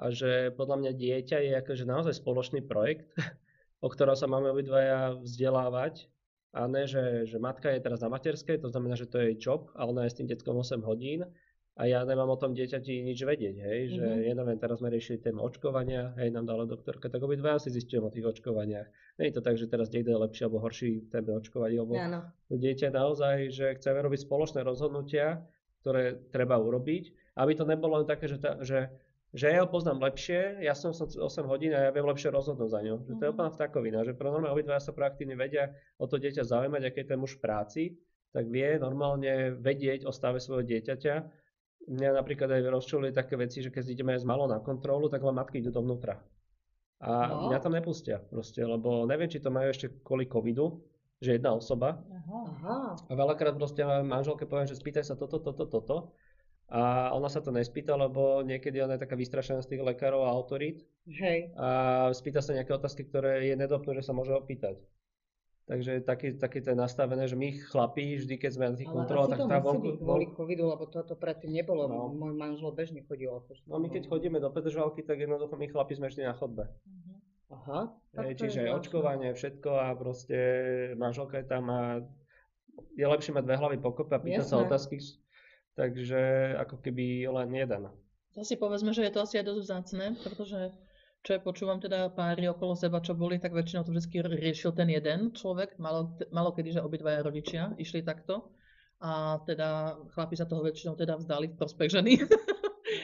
A 0.00 0.08
že 0.08 0.50
podľa 0.56 0.76
mňa 0.80 0.92
dieťa 0.94 1.38
je 1.44 1.52
akože 1.60 1.84
naozaj 1.84 2.14
spoločný 2.16 2.64
projekt, 2.64 3.12
o 3.84 3.88
ktorom 3.92 4.16
sa 4.16 4.30
máme 4.30 4.48
obidvaja 4.50 5.16
vzdelávať. 5.20 6.08
A 6.52 6.68
ne, 6.68 6.84
že, 6.84 7.24
že 7.24 7.40
matka 7.40 7.72
je 7.72 7.80
teraz 7.80 8.04
na 8.04 8.12
materskej, 8.12 8.60
to 8.60 8.68
znamená, 8.68 8.92
že 8.92 9.08
to 9.08 9.16
je 9.16 9.32
jej 9.32 9.36
job 9.40 9.72
a 9.72 9.88
ona 9.88 10.04
je 10.04 10.12
s 10.12 10.18
tým 10.20 10.28
detkom 10.28 10.52
8 10.60 10.84
hodín 10.84 11.24
a 11.72 11.88
ja 11.88 12.04
nemám 12.04 12.28
o 12.28 12.36
tom 12.36 12.52
dieťati 12.52 13.00
nič 13.00 13.24
vedieť, 13.24 13.56
hej, 13.56 13.96
že 13.96 14.04
Mhm. 14.04 14.20
ja 14.28 14.32
neviem, 14.36 14.58
teraz 14.60 14.84
sme 14.84 14.92
riešili 14.92 15.16
tému 15.24 15.40
očkovania, 15.40 16.12
hej, 16.20 16.28
nám 16.28 16.44
dala 16.44 16.68
doktorka, 16.68 17.08
tak 17.08 17.24
obidvaja 17.24 17.56
si 17.56 17.72
zistujem 17.72 18.04
o 18.04 18.12
tých 18.12 18.28
očkovaniach. 18.28 18.84
Nie 19.16 19.32
je 19.32 19.40
to 19.40 19.40
tak, 19.40 19.56
že 19.56 19.64
teraz 19.64 19.88
niekto 19.88 20.12
je 20.12 20.20
lepší 20.20 20.44
alebo 20.44 20.60
horší 20.60 21.08
téme 21.08 21.32
očkovania, 21.32 21.80
lebo 21.80 21.96
Áno. 21.96 22.20
to 22.52 22.60
dieťa 22.60 22.92
naozaj, 22.92 23.48
že 23.48 23.66
chceme 23.80 24.04
robiť 24.04 24.20
spoločné 24.20 24.60
rozhodnutia, 24.60 25.40
ktoré 25.80 26.20
treba 26.28 26.60
urobiť, 26.60 27.32
aby 27.40 27.52
to 27.56 27.64
nebolo 27.64 28.04
len 28.04 28.06
také, 28.06 28.28
že, 28.28 28.36
tá, 28.36 28.60
že, 28.60 28.92
že 29.32 29.48
ja 29.48 29.64
ho 29.64 29.68
poznám 29.68 30.04
lepšie, 30.04 30.60
ja 30.60 30.76
som 30.76 30.92
8 30.92 31.18
hodín 31.48 31.72
a 31.72 31.88
ja 31.88 31.90
viem 31.90 32.04
lepšie 32.04 32.28
rozhodnúť 32.28 32.68
za 32.68 32.80
ňo. 32.80 32.94
Že 33.08 33.12
to 33.16 33.22
je 33.24 33.28
Mhm. 33.28 33.34
úplná 33.34 33.50
vtakovina, 33.50 33.98
že 34.04 34.12
normálne 34.14 34.52
obidva 34.52 34.76
sa 34.76 34.92
proaktívne 34.92 35.34
vedia 35.34 35.72
o 35.96 36.04
to 36.04 36.20
dieťa 36.20 36.44
zaujímať, 36.44 36.82
aký 36.84 36.98
je 37.00 37.08
ten 37.08 37.18
muž 37.18 37.36
v 37.36 37.42
práci, 37.42 37.82
tak 38.30 38.44
vie 38.46 38.76
normálne 38.76 39.56
vedieť 39.56 40.04
o 40.04 40.12
stave 40.12 40.36
svojho 40.36 40.64
dieťaťa. 40.64 41.14
Mňa 41.88 42.10
napríklad 42.14 42.46
aj 42.48 42.62
rozčuli 42.70 43.10
také 43.10 43.34
veci, 43.34 43.58
že 43.58 43.72
keď 43.72 43.84
ideme 43.90 44.14
s 44.14 44.22
malou 44.22 44.46
na 44.46 44.60
kontrolu, 44.60 45.08
tak 45.08 45.24
len 45.24 45.34
matky 45.34 45.58
idú 45.58 45.72
dovnútra. 45.72 46.20
A 47.02 47.10
No. 47.26 47.50
mňa 47.50 47.58
tam 47.58 47.74
nepustia 47.74 48.22
proste, 48.22 48.62
lebo 48.62 49.02
neviem, 49.04 49.26
či 49.26 49.42
to 49.42 49.50
majú 49.50 49.66
ešte 49.66 49.90
kvôli 50.06 50.30
covidu, 50.30 50.78
že 51.18 51.34
jedna 51.34 51.50
osoba, 51.52 51.98
Aha. 52.22 52.94
A 53.10 53.12
veľakrát 53.18 53.58
proste 53.58 53.82
manželke 53.82 54.46
poviem, 54.46 54.70
že 54.70 54.78
spýtaj 54.78 55.02
sa 55.02 55.14
toto, 55.18 55.42
toto, 55.42 55.66
toto. 55.66 56.14
A 56.72 57.12
ona 57.12 57.28
sa 57.28 57.44
to 57.44 57.52
nespýta, 57.52 57.92
lebo 57.92 58.40
niekedy 58.40 58.80
ona 58.80 58.96
je 58.96 59.04
taká 59.04 59.12
vystrašená 59.12 59.60
z 59.60 59.76
tých 59.76 59.84
lekárov 59.84 60.24
a 60.24 60.32
autorít 60.32 60.88
Hej. 61.04 61.52
a 61.52 61.68
spýta 62.16 62.40
sa 62.40 62.56
nejaké 62.56 62.72
otázky, 62.72 63.04
ktoré 63.04 63.44
je 63.44 63.60
nedopnú, 63.60 63.92
že 63.92 64.00
sa 64.00 64.16
môže 64.16 64.32
opýtať. 64.32 64.80
Takže 65.68 66.00
taký, 66.02 66.40
taký 66.40 66.58
to 66.64 66.72
je 66.72 66.78
nastavené, 66.80 67.28
že 67.28 67.36
my 67.36 67.54
chlapí, 67.54 68.18
vždy 68.18 68.34
keď 68.34 68.50
sme 68.50 68.64
na 68.72 68.76
tých 68.80 68.90
kontrolách, 68.90 69.36
tak 69.36 69.46
musí 69.46 69.62
vonku, 69.62 69.88
kvôli 70.00 70.26
covidu, 70.34 70.64
lebo 70.66 70.88
toto 70.90 71.14
predtým 71.14 71.54
nebolo. 71.54 71.86
No. 71.86 72.08
Môj 72.10 72.34
manžel 72.34 72.72
bežne 72.74 73.04
chodil. 73.06 73.30
akože- 73.30 73.68
No 73.68 73.78
my 73.78 73.92
keď 73.92 74.08
chodíme 74.10 74.40
do 74.42 74.50
Petržalky, 74.50 75.06
tak 75.06 75.22
jednoducho 75.22 75.54
my 75.54 75.68
chlapi 75.70 75.92
sme 75.94 76.08
vždy 76.08 76.24
na 76.24 76.34
chodbe. 76.34 76.66
Mhm. 76.88 77.12
Aha. 77.52 77.80
je 78.16 78.32
čiže 78.32 78.64
zvláštne. 78.64 78.76
očkovanie, 78.80 79.28
všetko 79.36 79.70
a 79.76 79.92
proste 79.92 80.38
manželka 80.96 81.36
je 81.36 81.46
tam 81.46 81.68
a 81.68 82.00
je 82.96 83.04
lepšie 83.04 83.36
mať 83.36 83.44
dve 83.44 83.56
hlavy 83.60 83.76
pokope 83.76 84.16
a 84.16 84.20
pýtať 84.20 84.48
sa 84.48 84.64
otázky, 84.64 84.96
takže 85.76 86.52
ako 86.60 86.80
keby 86.80 87.28
len 87.28 87.50
jeden. 87.54 87.82
To 88.32 88.40
si 88.40 88.56
povedzme, 88.56 88.96
že 88.96 89.04
je 89.04 89.12
to 89.12 89.22
asi 89.24 89.40
aj 89.40 89.44
dosť 89.44 89.60
vzácne, 89.60 90.06
pretože 90.24 90.72
čo 91.22 91.38
ja 91.38 91.40
počúvam 91.40 91.78
teda 91.78 92.10
páry 92.10 92.50
okolo 92.50 92.74
seba, 92.74 92.98
čo 92.98 93.14
boli, 93.14 93.38
tak 93.38 93.54
väčšinou 93.54 93.86
to 93.86 93.94
vždy 93.94 94.42
riešil 94.42 94.74
ten 94.74 94.90
jeden 94.90 95.30
človek. 95.30 95.78
Malo, 95.78 96.18
malo 96.34 96.50
kedy, 96.50 96.80
že 96.80 96.82
obidvaja 96.82 97.22
rodičia 97.22 97.78
išli 97.78 98.02
takto. 98.02 98.50
A 98.98 99.38
teda 99.46 99.98
chlapi 100.14 100.34
sa 100.34 100.50
toho 100.50 100.66
väčšinou 100.66 100.98
teda 100.98 101.14
vzdali 101.18 101.54
v 101.54 101.58
prospech 101.58 101.90
ženy. 101.94 102.12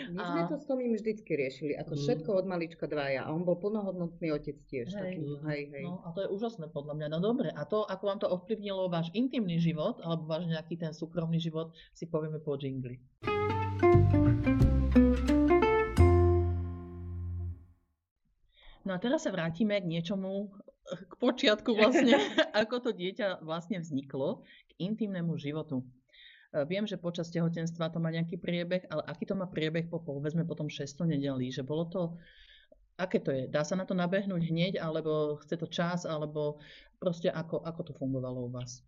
My 0.09 0.19
A- 0.19 0.31
sme 0.31 0.43
to 0.47 0.57
s 0.57 0.65
Tomím 0.65 0.93
vždycky 0.93 1.31
riešili, 1.31 1.73
ako 1.75 1.93
Mhm. 1.93 2.01
všetko 2.01 2.31
od 2.33 2.45
malička 2.45 2.85
dvaja. 2.85 3.23
A 3.23 3.31
on 3.31 3.43
bol 3.43 3.55
plnohodnotný 3.55 4.31
otec 4.31 4.57
tiež. 4.65 4.89
Hej. 4.91 5.03
Taký, 5.15 5.23
hej, 5.45 5.63
hej. 5.71 5.85
No 5.85 6.01
a 6.01 6.09
to 6.11 6.25
je 6.25 6.29
úžasné 6.29 6.67
podľa 6.69 6.95
mňa. 6.95 7.07
No 7.11 7.19
dobre, 7.19 7.49
a 7.51 7.63
to, 7.63 7.85
ako 7.85 8.05
vám 8.05 8.19
to 8.19 8.27
ovplyvnilo 8.27 8.89
váš 8.89 9.13
intimný 9.13 9.59
život, 9.59 10.01
alebo 10.01 10.25
váš 10.25 10.47
nejaký 10.47 10.75
ten 10.77 10.93
súkromný 10.93 11.37
život, 11.39 11.71
si 11.93 12.05
povieme 12.05 12.39
po 12.39 12.57
jingli. 12.57 12.97
No 18.83 18.95
a 18.95 18.99
teraz 18.99 19.29
sa 19.29 19.31
vrátime 19.31 19.77
k 19.77 19.87
niečomu, 19.87 20.49
k 20.89 21.13
počiatku 21.21 21.77
vlastne, 21.77 22.17
ako 22.57 22.81
to 22.81 22.91
dieťa 22.91 23.45
vlastne 23.45 23.77
vzniklo, 23.77 24.41
k 24.65 24.81
intimnému 24.81 25.37
životu. 25.37 25.85
E, 26.53 26.65
Viem, 26.65 26.89
že 26.89 26.97
počas 26.97 27.29
tehotenstva 27.29 27.93
to 27.93 28.01
má 28.01 28.09
nejaký 28.09 28.41
priebeh, 28.41 28.89
ale 28.89 29.03
aký 29.05 29.29
to 29.29 29.35
má 29.37 29.45
priebeh 29.49 29.89
po 29.89 30.01
povedzme 30.01 30.49
potom 30.49 30.69
600 30.69 31.05
nedelí, 31.17 31.53
že 31.53 31.67
bolo 31.67 31.85
to, 31.89 32.03
aké 32.97 33.21
to 33.21 33.31
je? 33.31 33.45
Dá 33.47 33.63
sa 33.63 33.77
na 33.77 33.85
to 33.85 33.93
nabehnúť 33.93 34.43
hneď, 34.49 34.73
alebo 34.81 35.39
chce 35.45 35.55
to 35.61 35.69
čas, 35.69 36.09
alebo 36.09 36.59
proste 36.99 37.31
ako, 37.31 37.63
ako 37.63 37.81
to 37.87 37.93
fungovalo 37.95 38.49
u 38.49 38.51
vás? 38.51 38.83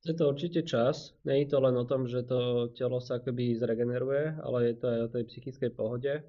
Je 0.00 0.16
to 0.16 0.32
určite 0.32 0.64
čas, 0.64 1.12
nie 1.28 1.44
je 1.44 1.52
to 1.52 1.60
len 1.60 1.76
o 1.76 1.84
tom, 1.84 2.08
že 2.08 2.24
to 2.24 2.72
telo 2.72 3.04
sa 3.04 3.20
akoby 3.20 3.52
zregeneruje, 3.52 4.40
ale 4.40 4.72
je 4.72 4.76
to 4.80 4.86
aj 4.88 5.00
o 5.04 5.12
tej 5.12 5.22
psychickej 5.28 5.70
pohode. 5.76 6.24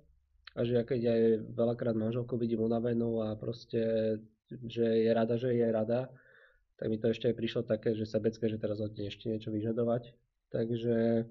A 0.52 0.60
že 0.68 0.76
ja 0.76 0.84
keď 0.84 1.02
aj 1.08 1.22
veľakrát 1.56 1.96
manželku 1.96 2.36
vidím 2.36 2.68
unavenú 2.68 3.24
a 3.24 3.40
proste, 3.40 3.80
že 4.52 4.84
je 4.84 5.12
rada, 5.16 5.40
že 5.40 5.56
je 5.56 5.64
rada, 5.72 6.12
tak 6.76 6.92
mi 6.92 7.00
to 7.00 7.08
ešte 7.16 7.32
aj 7.32 7.40
prišlo 7.40 7.64
také, 7.64 7.96
že 7.96 8.04
sebecké, 8.04 8.52
že 8.52 8.60
teraz 8.60 8.84
od 8.84 8.92
nej 8.92 9.08
ešte 9.08 9.32
niečo 9.32 9.48
vyžadovať. 9.56 10.12
Takže 10.52 11.26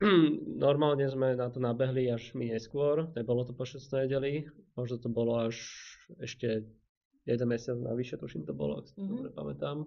normálne 0.64 1.04
sme 1.10 1.36
na 1.36 1.50
to 1.52 1.60
nabehli 1.60 2.08
až 2.08 2.32
mi 2.32 2.48
neskôr, 2.48 3.10
nebolo 3.12 3.44
to 3.44 3.52
po 3.52 3.68
6 3.68 3.82
nedeli, 4.06 4.48
možno 4.78 4.96
to 4.96 5.12
bolo 5.12 5.44
až 5.44 5.60
ešte 6.22 6.64
jeden 7.28 7.48
mesiac 7.50 7.76
navyše, 7.76 8.16
tuším 8.16 8.48
to 8.48 8.56
bolo, 8.56 8.80
ak 8.80 8.88
si 8.88 8.96
to 8.96 9.04
Mhm. 9.04 9.12
dobre 9.12 9.30
pamätám. 9.34 9.78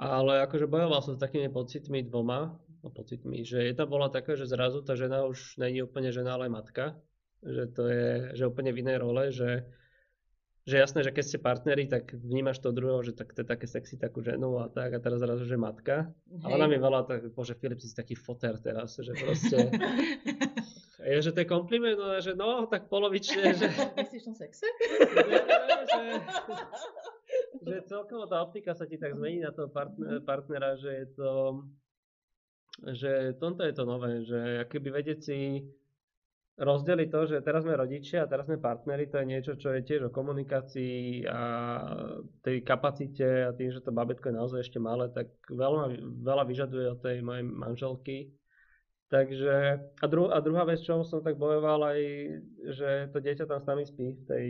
Ale 0.00 0.40
akože 0.48 0.64
bojoval 0.64 1.04
som 1.04 1.14
s 1.14 1.20
takými 1.20 1.52
pocitmi 1.52 2.00
dvoma, 2.08 2.56
no 2.80 2.88
pocitmi, 2.88 3.44
že 3.44 3.68
jedna 3.68 3.84
bola 3.84 4.08
taká, 4.08 4.32
že 4.32 4.48
zrazu 4.48 4.80
tá 4.80 4.96
žena 4.96 5.28
už 5.28 5.60
není 5.60 5.84
úplne 5.84 6.08
žena, 6.08 6.40
ale 6.40 6.48
matka, 6.48 6.96
že 7.44 7.68
to 7.68 7.84
je 7.84 8.32
že 8.32 8.48
úplne 8.48 8.72
v 8.72 8.80
inej 8.80 8.96
role, 9.04 9.28
že, 9.28 9.68
že 10.68 10.76
jasné, 10.76 11.00
že 11.00 11.12
keď 11.12 11.24
ste 11.24 11.38
partneri, 11.40 11.88
tak 11.88 12.12
vnímaš 12.12 12.60
to 12.60 12.68
druhého, 12.68 13.00
že 13.00 13.16
tak 13.16 13.32
to 13.32 13.40
je 13.40 13.48
také 13.48 13.64
sexy 13.64 13.96
takú 13.96 14.20
ženu 14.20 14.60
a 14.60 14.68
tak 14.68 14.92
a 14.92 15.00
teraz 15.00 15.24
zrazu, 15.24 15.48
že 15.48 15.56
matka. 15.56 16.12
A 16.44 16.46
ona 16.52 16.68
mi 16.68 16.76
veľa 16.76 17.08
tak, 17.08 17.32
bože 17.32 17.56
Filip, 17.56 17.80
si 17.80 17.96
taký 17.96 18.12
foter 18.12 18.60
teraz, 18.60 19.00
že 19.00 19.16
proste, 19.16 19.72
je, 21.10 21.16
že 21.24 21.32
to 21.32 21.40
je 21.40 21.48
kompliment, 21.48 21.96
no, 21.96 22.20
že 22.20 22.36
no, 22.36 22.68
tak 22.68 22.92
polovične, 22.92 23.56
že, 23.56 23.66
Myslíš 24.04 24.24
na 24.28 24.34
sexe? 24.36 24.66
že, 25.88 26.02
že 27.66 27.74
celkovo 27.88 28.28
tá 28.28 28.44
optika 28.44 28.76
sa 28.76 28.84
ti 28.84 29.00
tak 29.00 29.16
zmení 29.16 29.40
na 29.40 29.56
toho 29.56 29.72
partner, 29.72 30.20
partnera, 30.20 30.76
že 30.76 30.90
je 30.92 31.06
to, 31.16 31.30
že 32.92 33.12
tomto 33.40 33.64
je 33.64 33.74
to 33.74 33.84
nové, 33.88 34.12
že 34.28 34.68
akoby 34.68 34.88
vedieť 34.92 35.18
si 35.24 35.64
rozdeliť 36.60 37.08
to, 37.08 37.20
že 37.24 37.36
teraz 37.40 37.64
sme 37.64 37.72
rodičia 37.72 38.24
a 38.24 38.30
teraz 38.30 38.44
sme 38.44 38.60
partneri, 38.60 39.08
to 39.08 39.16
je 39.16 39.26
niečo, 39.26 39.52
čo 39.56 39.72
je 39.72 39.80
tiež 39.80 40.12
o 40.12 40.14
komunikácii 40.14 41.24
a 41.24 41.42
tej 42.44 42.60
kapacite 42.60 43.48
a 43.48 43.56
tým, 43.56 43.72
že 43.72 43.80
to 43.80 43.96
babetko 43.96 44.28
je 44.28 44.36
naozaj 44.36 44.60
ešte 44.60 44.76
malé, 44.76 45.08
tak 45.08 45.32
veľa, 45.48 45.96
veľa 46.20 46.44
vyžaduje 46.44 46.86
od 46.92 47.00
tej 47.00 47.24
mojej 47.24 47.44
manželky. 47.48 48.18
Takže, 49.10 49.56
a, 49.98 50.06
dru, 50.06 50.30
a 50.30 50.38
druhá 50.38 50.62
vec, 50.68 50.84
čo 50.84 51.02
som 51.02 51.18
tak 51.18 51.34
bojoval 51.34 51.82
aj, 51.82 52.00
že 52.76 53.10
to 53.10 53.18
dieťa 53.18 53.48
tam 53.48 53.58
s 53.58 53.66
nami 53.66 53.82
spí 53.82 54.06
v 54.14 54.22
tej 54.22 54.46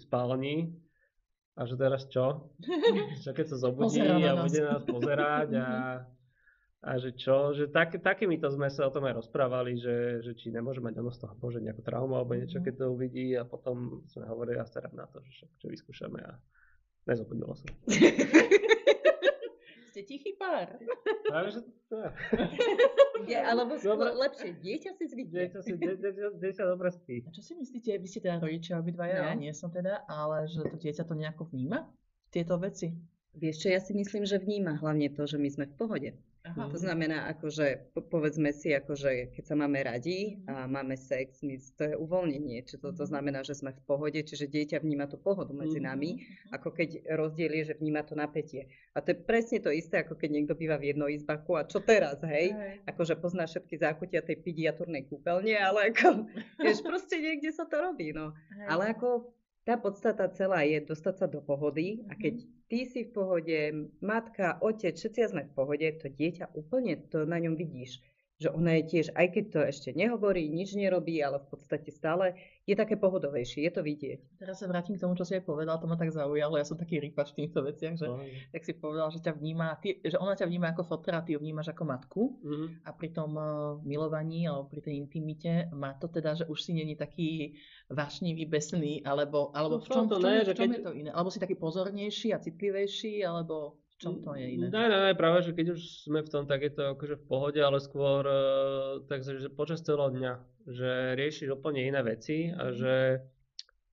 spálni 0.00 0.72
a 1.58 1.66
že 1.66 1.74
teraz 1.74 2.06
čo? 2.06 2.54
Čo 3.26 3.34
keď 3.34 3.46
sa 3.50 3.56
zobudí 3.58 4.00
a 4.00 4.46
bude 4.46 4.62
nás 4.62 4.86
pozerať 4.86 5.48
a, 5.58 5.66
a 6.80 6.94
že 6.94 7.10
čo? 7.12 7.50
Že 7.52 7.68
tak, 7.68 7.96
takýmito 7.96 8.46
sme 8.48 8.66
sa 8.66 8.84
o 8.84 8.92
tom 8.92 9.02
aj 9.02 9.18
rozprávali, 9.18 9.74
že, 9.74 9.96
že 10.20 10.32
či 10.32 10.48
nemôže 10.48 10.78
mať 10.78 10.94
ono 10.96 11.08
z 11.08 11.20
toho 11.20 11.34
bože 11.34 11.58
nejakú 11.58 11.80
traumu 11.80 12.14
alebo 12.14 12.32
niečo, 12.32 12.58
Mhm. 12.58 12.64
keď 12.64 12.74
to 12.76 12.86
uvidí 12.88 13.26
a 13.32 13.42
potom 13.42 13.76
sme 14.06 14.24
hovorili 14.24 14.56
a 14.56 14.64
starám 14.64 14.92
na 14.92 15.04
to, 15.04 15.18
že 15.20 15.30
však 15.32 15.50
čo 15.56 15.66
vyskúšame 15.68 16.20
a 16.20 16.38
nezobudilo 17.04 17.52
sa. 17.52 17.66
Ste 19.88 20.04
tichý 20.04 20.32
pár. 20.34 20.78
Práve, 21.26 21.48
že 21.50 21.60
to 21.88 21.96
Je, 23.26 23.34
alebo 23.36 23.74
skôr 23.74 23.98
Dobre. 23.98 24.14
lepšie, 24.16 24.50
dieťa 24.54 24.90
si 24.94 25.04
zvykne. 25.06 25.34
dieťa 25.42 25.58
si, 25.58 25.72
die- 25.74 25.98
die- 25.98 26.36
dieťa 26.38 26.64
dobre 26.64 26.88
spí. 26.88 27.24
A 27.24 27.30
čo 27.30 27.42
si 27.42 27.52
myslíte, 27.52 27.90
vy 27.92 28.06
ste 28.06 28.20
teda 28.20 28.38
rodičia 28.38 28.78
obidvaja, 28.78 29.18
No. 29.18 29.26
ja 29.26 29.34
nie 29.34 29.50
som 29.50 29.68
teda, 29.68 30.06
ale 30.06 30.46
že 30.46 30.62
to 30.62 30.76
dieťa 30.76 31.02
to 31.02 31.14
nejako 31.14 31.50
vníma? 31.50 31.90
Tieto 32.30 32.54
veci? 32.56 32.94
Vieš 33.34 33.56
čo, 33.58 33.68
ja 33.68 33.80
si 33.80 33.90
myslím, 33.92 34.22
že 34.22 34.36
vníma 34.36 34.76
hlavne 34.76 35.10
to, 35.10 35.24
že 35.24 35.34
my 35.34 35.48
sme 35.48 35.66
v 35.66 35.74
pohode. 35.74 36.10
Aha. 36.40 36.70
To 36.70 36.78
znamená, 36.78 37.26
akože, 37.28 37.92
po- 37.92 38.00
povedzme 38.00 38.50
si, 38.50 38.70
akože 38.70 39.32
keď 39.32 39.44
sa 39.44 39.54
máme 39.54 39.80
radi 39.80 40.38
a 40.44 40.64
máme 40.64 40.94
sex, 40.94 41.42
to 41.74 41.82
je 41.84 41.94
uvoľnenie. 41.94 42.62
Čiže 42.62 42.78
to, 42.78 42.88
to 42.92 43.04
Mhm. 43.04 43.10
znamená, 43.10 43.40
že 43.42 43.52
sme 43.52 43.70
v 43.70 43.82
pohode, 43.84 44.16
čiže 44.16 44.46
dieťa 44.46 44.78
vníma 44.78 45.06
tú 45.06 45.16
pohodu 45.16 45.50
medzi 45.50 45.76
Mhm. 45.76 45.84
nami, 45.84 46.10
ako 46.50 46.68
keď 46.70 46.88
rozdiel 47.12 47.52
je, 47.54 47.64
že 47.66 47.74
vníma 47.76 48.00
to 48.02 48.14
napätie. 48.14 48.66
A 48.92 49.00
to 49.00 49.12
je 49.12 49.18
presne 49.18 49.58
to 49.58 49.68
isté, 49.68 49.98
ako 49.98 50.14
keď 50.14 50.30
niekto 50.32 50.54
býva 50.54 50.74
v 50.74 50.90
jednoizbaku 50.90 51.52
a 51.54 51.64
čo 51.64 51.78
teraz, 51.78 52.18
hej? 52.22 52.54
Akože 52.84 53.14
pozná 53.14 53.44
všetky 53.44 53.76
zákutia 53.76 54.20
tej 54.20 54.38
pediatúrnej 54.38 55.04
kúpeľne, 55.04 55.54
ale 55.54 55.92
ako, 55.92 56.26
vieš, 56.64 56.80
proste 56.80 57.18
niekde 57.18 57.50
sa 57.50 57.64
to 57.64 57.78
robí, 57.78 58.10
no. 58.10 58.32
Ale 58.64 58.90
ako 58.90 59.36
tá 59.68 59.76
podstata 59.84 60.24
celá 60.32 60.64
je 60.64 60.80
dostať 60.80 61.14
sa 61.20 61.26
do 61.28 61.40
pohody 61.44 61.86
a 62.08 62.16
Mhm. 62.16 62.20
keď 62.22 62.34
ty 62.72 62.78
si 62.88 63.00
v 63.04 63.12
pohode, 63.12 63.58
matka, 64.00 64.56
otec, 64.64 64.94
všetci 64.96 65.20
sme 65.28 65.42
v 65.44 65.52
pohode, 65.58 65.86
to 66.00 66.08
dieťa 66.08 66.56
úplne 66.56 66.96
to 67.12 67.18
na 67.28 67.36
ňom 67.44 67.54
vidíš. 67.62 68.00
Že 68.38 68.54
ona 68.54 68.78
je 68.78 68.84
tiež, 68.86 69.06
aj 69.18 69.26
keď 69.28 69.44
to 69.50 69.60
ešte 69.66 69.88
nehovorí, 69.92 70.46
nič 70.46 70.70
nerobí, 70.72 71.18
ale 71.18 71.42
v 71.42 71.48
podstate 71.48 71.90
stále 71.90 72.38
je 72.62 72.72
také 72.72 72.94
pohodovejšie, 72.94 73.66
je 73.66 73.72
to 73.72 73.82
vidieť. 73.82 74.38
Teraz 74.38 74.62
sa 74.62 74.66
vrátim 74.66 74.94
k 74.94 75.02
tomu, 75.02 75.18
čo 75.18 75.26
si 75.26 75.34
aj 75.34 75.42
povedal, 75.42 75.74
to 75.76 75.84
ma 75.84 75.96
tak 75.96 76.14
zaujalo, 76.14 76.54
ja 76.54 76.62
som 76.62 76.78
taký 76.78 77.02
rýpač 77.02 77.34
v 77.34 77.38
týchto 77.42 77.66
veciach, 77.66 77.98
že 77.98 78.06
No. 78.06 78.22
tak 78.52 78.62
si 78.62 78.72
povedal, 78.72 79.10
že 79.10 79.18
ťa 79.18 79.34
vníma, 79.34 79.74
ty, 79.76 79.98
že 79.98 80.14
ona 80.14 80.32
ťa 80.32 80.46
vníma 80.46 80.70
ako 80.70 80.82
fotra, 80.86 81.18
ty 81.20 81.34
ju 81.34 81.40
vnímaš 81.40 81.68
ako 81.68 81.82
matku 81.82 82.22
Mhm. 82.38 82.66
a 82.84 82.90
pri 82.92 83.08
tom 83.10 83.30
eh, 83.32 83.46
milovaní 83.82 84.46
alebo 84.46 84.70
pri 84.70 84.80
tej 84.82 84.94
intimite 84.96 85.66
má 85.72 85.94
to 85.94 86.06
teda, 86.06 86.36
že 86.36 86.44
už 86.44 86.58
si 86.60 86.72
není 86.72 86.94
taký 86.94 87.58
vášnivý, 87.88 88.46
besný, 88.46 89.02
alebo, 89.02 89.50
alebo 89.50 89.76
No 89.76 89.82
v 89.82 89.88
čom, 89.88 90.06
to 90.06 90.14
v 90.14 90.20
čom, 90.20 90.30
ne, 90.30 90.36
je, 90.36 90.44
že 90.44 90.52
v 90.52 90.56
čom 90.56 90.62
keď- 90.62 90.76
je 90.76 90.84
to 90.84 90.92
iné? 90.94 91.10
Alebo 91.10 91.28
si 91.28 91.40
taký 91.40 91.56
pozornejší 91.56 92.28
a 92.30 92.38
citlivejší, 92.38 93.24
alebo 93.24 93.80
v 93.82 93.87
čom 93.98 94.22
to 94.22 94.34
je 94.38 94.46
iné? 94.46 94.66
Ne, 94.70 94.84
ne, 94.88 94.98
ne, 95.10 95.12
práve, 95.18 95.42
že 95.42 95.52
keď 95.52 95.74
už 95.74 96.06
sme 96.06 96.22
v 96.22 96.30
tom, 96.30 96.46
tak 96.46 96.62
je 96.62 96.70
to 96.70 96.94
akože 96.94 97.18
v 97.18 97.24
pohode, 97.26 97.58
ale 97.58 97.82
skôr 97.82 98.22
uh, 98.22 99.02
takže 99.10 99.42
že 99.42 99.48
počas 99.50 99.82
celého 99.82 100.14
dňa, 100.14 100.32
že 100.70 100.90
riešiš 101.18 101.50
úplne 101.52 101.82
iné 101.82 102.00
veci 102.06 102.54
a 102.54 102.70
Mhm. 102.70 102.74
že 102.78 102.94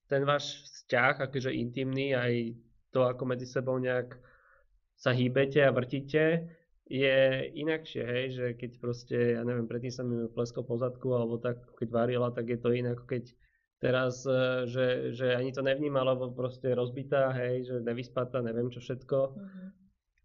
ten 0.06 0.22
váš 0.22 0.62
vzťah, 0.62 1.26
akože 1.26 1.50
intimný, 1.50 2.14
aj 2.14 2.54
to, 2.94 3.02
ako 3.02 3.26
medzi 3.26 3.46
sebou 3.50 3.74
nejak 3.82 4.14
sa 4.94 5.10
hýbete 5.10 5.60
a 5.66 5.74
vrtíte, 5.74 6.46
je 6.86 7.18
inakšie, 7.58 8.02
hej, 8.06 8.26
že 8.30 8.46
keď 8.54 8.70
proste, 8.78 9.18
ja 9.34 9.42
neviem, 9.42 9.66
predtým 9.66 9.90
sa 9.90 10.06
mi 10.06 10.30
pleskol 10.30 10.62
po 10.62 10.78
zadku, 10.78 11.10
alebo 11.10 11.42
tak, 11.42 11.58
keď 11.74 11.88
varila, 11.90 12.30
tak 12.30 12.46
je 12.46 12.58
to 12.62 12.70
iné, 12.70 12.94
ako 12.94 13.10
keď 13.10 13.34
teraz, 13.82 14.22
eh, 14.22 14.64
že, 14.70 15.10
že 15.12 15.34
ani 15.34 15.50
to 15.50 15.66
nevníma, 15.66 16.06
lebo 16.06 16.30
proste 16.30 16.70
rozbitá, 16.72 17.34
hej, 17.34 17.66
že 17.66 17.76
nevyspatá, 17.82 18.38
neviem 18.40 18.70
čo 18.70 18.78
všetko 18.78 19.18
Mhm. 19.34 19.65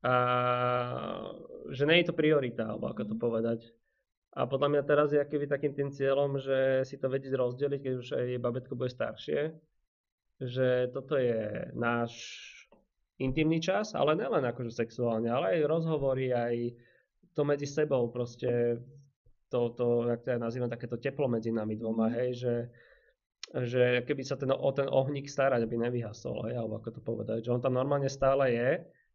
A 0.01 0.13
že 1.69 1.85
nie 1.85 2.01
je 2.01 2.09
to 2.09 2.17
priorita, 2.17 2.73
alebo 2.73 2.89
ako 2.89 3.13
to 3.13 3.15
povedať. 3.15 3.59
A 4.31 4.47
podľa 4.47 4.67
mňa 4.71 4.83
teraz 4.87 5.11
je 5.11 5.19
akoby 5.19 5.45
takým 5.45 5.73
tým 5.75 5.89
cieľom, 5.91 6.39
že 6.39 6.87
si 6.87 6.95
to 6.95 7.11
vedieť 7.11 7.35
rozdeliť, 7.35 7.79
keď 7.83 7.93
už 7.99 8.07
aj 8.15 8.27
babetko 8.41 8.73
bude 8.79 8.89
staršie, 8.89 9.51
že 10.39 10.89
toto 10.95 11.19
je 11.19 11.69
náš 11.75 12.15
intimný 13.21 13.61
čas, 13.61 13.93
ale 13.93 14.17
nielen 14.17 14.41
akože 14.41 14.73
sexuálne, 14.73 15.29
ale 15.29 15.59
aj 15.59 15.69
rozhovory, 15.69 16.33
aj 16.33 16.73
to 17.37 17.45
medzi 17.45 17.69
sebou 17.69 18.09
proste, 18.09 18.81
to, 19.53 19.59
to 19.77 20.09
jak 20.09 20.25
to 20.25 20.33
ja 20.33 20.39
nazývam, 20.41 20.71
takéto 20.71 20.97
teplo 20.97 21.29
medzi 21.29 21.53
nami 21.53 21.77
dvoma, 21.77 22.09
hej, 22.09 22.29
že, 22.41 22.55
že 23.67 23.83
keby 24.07 24.23
sa 24.25 24.39
ten, 24.39 24.49
o 24.49 24.69
ten 24.73 24.89
ohník 24.89 25.29
starať, 25.29 25.61
aby 25.61 25.75
nevyhasol, 25.77 26.49
hej, 26.49 26.57
alebo 26.57 26.81
ako 26.81 26.89
to 26.97 27.01
povedať, 27.03 27.39
že 27.45 27.53
on 27.53 27.61
tam 27.61 27.77
normálne 27.77 28.09
stále 28.09 28.49
je, 28.55 28.69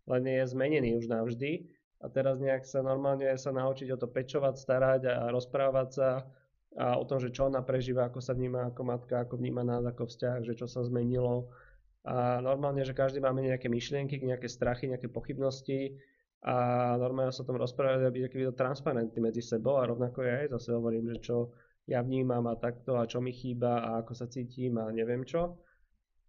len 0.07 0.23
je 0.27 0.43
zmenený 0.47 0.99
už 0.99 1.11
navždy 1.11 1.67
a 2.03 2.07
teraz 2.09 2.39
nejak 2.39 2.63
sa 2.63 2.83
normálne 2.83 3.27
sa 3.39 3.51
naučiť 3.51 3.89
o 3.95 4.01
to 4.01 4.07
pečovať, 4.07 4.55
starať 4.57 5.01
a 5.11 5.15
rozprávať 5.35 5.89
sa 5.91 6.09
a 6.77 7.01
o 7.01 7.05
tom, 7.09 7.17
že 7.17 7.33
čo 7.33 7.49
ona 7.49 7.65
prežíva, 7.65 8.07
ako 8.07 8.21
sa 8.21 8.37
vníma 8.37 8.69
ako 8.69 8.83
matka, 8.85 9.25
ako 9.25 9.41
vníma 9.41 9.65
nás 9.65 9.83
ako 9.83 10.07
vzťah, 10.07 10.45
že 10.45 10.55
čo 10.55 10.69
sa 10.69 10.85
zmenilo 10.85 11.49
a 12.07 12.39
normálne, 12.39 12.87
že 12.87 12.95
každý 12.95 13.19
máme 13.19 13.43
nejaké 13.43 13.67
myšlienky, 13.67 14.23
nejaké 14.23 14.47
strachy, 14.47 14.87
nejaké 14.87 15.11
pochybnosti 15.11 15.99
a 16.47 16.95
normálne 17.01 17.35
sa 17.35 17.43
o 17.43 17.49
tom 17.49 17.59
rozprávať 17.59 18.07
a 18.07 18.15
byť 18.15 18.23
taký 18.31 18.39
transparentný 18.55 19.19
medzi 19.19 19.43
sebou 19.43 19.83
a 19.83 19.89
rovnako 19.89 20.23
ja 20.23 20.47
aj 20.47 20.55
zase 20.55 20.71
hovorím, 20.77 21.11
že 21.17 21.33
čo 21.33 21.51
ja 21.91 22.07
vnímam 22.07 22.47
a 22.47 22.55
takto 22.55 22.95
a 22.95 23.11
čo 23.11 23.19
mi 23.19 23.35
chýba 23.35 23.83
a 23.83 23.91
ako 24.07 24.13
sa 24.15 24.31
cítim 24.31 24.79
a 24.79 24.87
neviem 24.95 25.27
čo. 25.27 25.59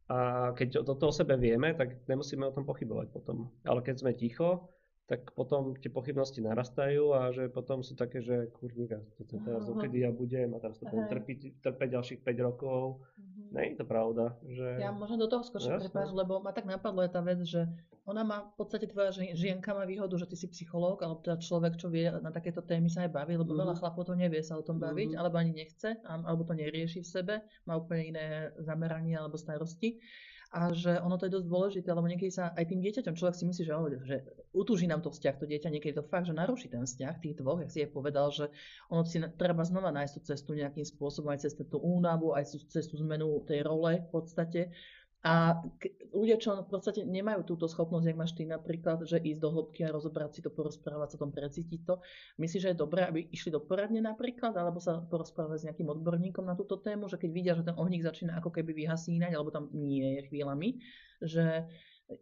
A 0.07 0.51
keď 0.55 0.87
toto 0.87 1.11
o 1.11 1.15
sebe 1.15 1.35
vieme, 1.35 1.75
tak 1.75 2.07
nemusíme 2.07 2.47
o 2.47 2.55
tom 2.55 2.63
pochybovať 2.63 3.11
potom. 3.11 3.51
Ale 3.67 3.83
keď 3.83 3.95
sme 4.07 4.15
ticho, 4.15 4.71
tak 5.07 5.31
potom 5.31 5.71
tie 5.79 5.87
pochybnosti 5.87 6.43
narastajú 6.43 7.15
a 7.15 7.31
že 7.31 7.47
potom 7.47 7.79
sú 7.79 7.95
také, 7.95 8.19
že 8.19 8.51
kurníka, 8.51 8.99
to 9.23 9.39
teraz 9.39 9.63
Aha. 9.63 9.71
dokedy 9.71 10.03
ja 10.03 10.11
budem 10.11 10.51
a 10.51 10.59
teraz 10.59 10.75
to 10.77 10.85
budem 10.85 11.07
trpiť, 11.07 11.63
trpeť 11.63 11.89
ďalších 11.95 12.19
5 12.27 12.37
rokov. 12.43 12.99
Mhm. 13.15 13.41
Nie 13.47 13.71
je 13.71 13.77
to 13.79 13.87
pravda, 13.87 14.35
že... 14.43 14.83
Ja 14.83 14.91
možno 14.91 15.15
do 15.15 15.31
toho 15.31 15.47
skočím, 15.47 15.79
Jasné. 15.79 15.87
prepáč, 15.87 16.11
lebo 16.11 16.43
ma 16.43 16.51
tak 16.51 16.67
napadlo 16.67 16.99
je 16.99 17.09
tá 17.09 17.23
vec, 17.23 17.39
že 17.39 17.63
ona 18.03 18.27
má 18.27 18.51
v 18.51 18.55
podstate 18.59 18.83
tvoja 18.83 19.15
ži- 19.15 19.31
žienka 19.31 19.71
má 19.71 19.87
výhodu, 19.87 20.11
že 20.19 20.27
ty 20.27 20.35
si 20.35 20.51
psychológ, 20.51 20.99
alebo 20.99 21.23
teda 21.23 21.39
človek, 21.39 21.79
čo 21.79 21.87
vie 21.87 22.11
na 22.11 22.27
takéto 22.27 22.59
témy 22.59 22.91
sa 22.91 23.07
aj 23.07 23.15
baviť, 23.15 23.35
lebo 23.39 23.55
Mhm. 23.55 23.59
veľa 23.63 23.75
chlapov 23.79 24.03
to 24.03 24.11
nevie 24.11 24.43
sa 24.43 24.59
o 24.59 24.63
tom 24.63 24.75
baviť, 24.77 25.15
Mhm. 25.15 25.19
alebo 25.23 25.39
ani 25.39 25.55
nechce, 25.55 25.95
alebo 26.03 26.43
to 26.43 26.51
nerieši 26.51 26.99
v 26.99 27.07
sebe, 27.07 27.35
má 27.63 27.79
úplne 27.79 28.11
iné 28.11 28.25
zameranie 28.59 29.15
alebo 29.15 29.39
starosti. 29.39 30.03
A 30.55 30.71
že 30.71 30.95
ono 31.03 31.19
to 31.19 31.27
je 31.27 31.35
dosť 31.35 31.47
dôležité, 31.51 31.89
lebo 31.91 32.07
niekedy 32.07 32.31
sa 32.31 32.55
aj 32.55 32.71
tým 32.71 32.79
dieťaťom 32.79 33.19
človek 33.19 33.35
si 33.35 33.43
myslí, 33.43 33.63
že, 33.67 33.73
oh, 33.75 33.87
že 33.91 34.17
utúži 34.55 34.87
nám 34.87 35.03
to 35.03 35.11
vzťah, 35.11 35.35
to 35.35 35.45
dieťa, 35.45 35.67
niekedy 35.67 35.91
to 35.91 36.07
fakt, 36.07 36.31
že 36.31 36.33
naruší 36.33 36.71
ten 36.71 36.87
vzťah 36.87 37.19
tých 37.19 37.35
dvoch, 37.35 37.59
jak 37.59 37.71
si 37.71 37.83
je 37.83 37.91
povedal, 37.91 38.31
že 38.31 38.47
ono 38.87 39.03
si 39.03 39.19
treba 39.35 39.67
znova 39.67 39.91
nájsť 39.91 40.13
tú 40.15 40.21
cestu 40.23 40.51
nejakým 40.55 40.87
spôsobom, 40.87 41.35
aj 41.35 41.43
cez 41.43 41.53
tú 41.59 41.77
únavu, 41.83 42.31
aj 42.31 42.63
cez 42.71 42.87
tú 42.87 42.95
zmenu 43.03 43.43
tej 43.43 43.67
role 43.67 43.99
v 43.99 44.09
podstate. 44.09 44.71
A 45.25 45.57
ľudia, 46.13 46.37
čo 46.37 46.61
v 46.61 46.69
podstate 46.69 47.01
nemajú 47.01 47.41
túto 47.43 47.65
schopnosť, 47.65 48.05
jak 48.05 48.17
máš 48.21 48.33
ty 48.37 48.45
napríklad, 48.45 49.01
že 49.03 49.17
ísť 49.17 49.41
do 49.41 49.49
hĺbky 49.49 49.81
a 49.83 49.91
rozobrať 49.91 50.29
si 50.37 50.41
to, 50.45 50.53
porozprávať 50.53 51.13
sa 51.13 51.17
tom, 51.17 51.33
precítiť 51.33 51.81
to, 51.83 51.99
myslíš, 52.37 52.61
že 52.63 52.71
je 52.71 52.77
dobré, 52.77 53.01
aby 53.09 53.25
išli 53.33 53.49
do 53.49 53.59
poradne 53.59 53.99
napríklad, 53.99 54.53
alebo 54.53 54.77
sa 54.77 55.01
porozprávať 55.01 55.57
s 55.57 55.65
nejakým 55.67 55.89
odborníkom 55.89 56.45
na 56.45 56.53
túto 56.53 56.77
tému, 56.77 57.09
že 57.09 57.17
keď 57.17 57.29
vidia, 57.33 57.57
že 57.57 57.65
ten 57.65 57.75
ohník 57.75 58.05
začína 58.05 58.37
ako 58.37 58.53
keby 58.53 58.77
vyhasínať, 58.85 59.33
alebo 59.33 59.49
tam 59.49 59.73
nie 59.73 60.21
je 60.21 60.29
chvíľami, 60.29 60.79
že 61.25 61.65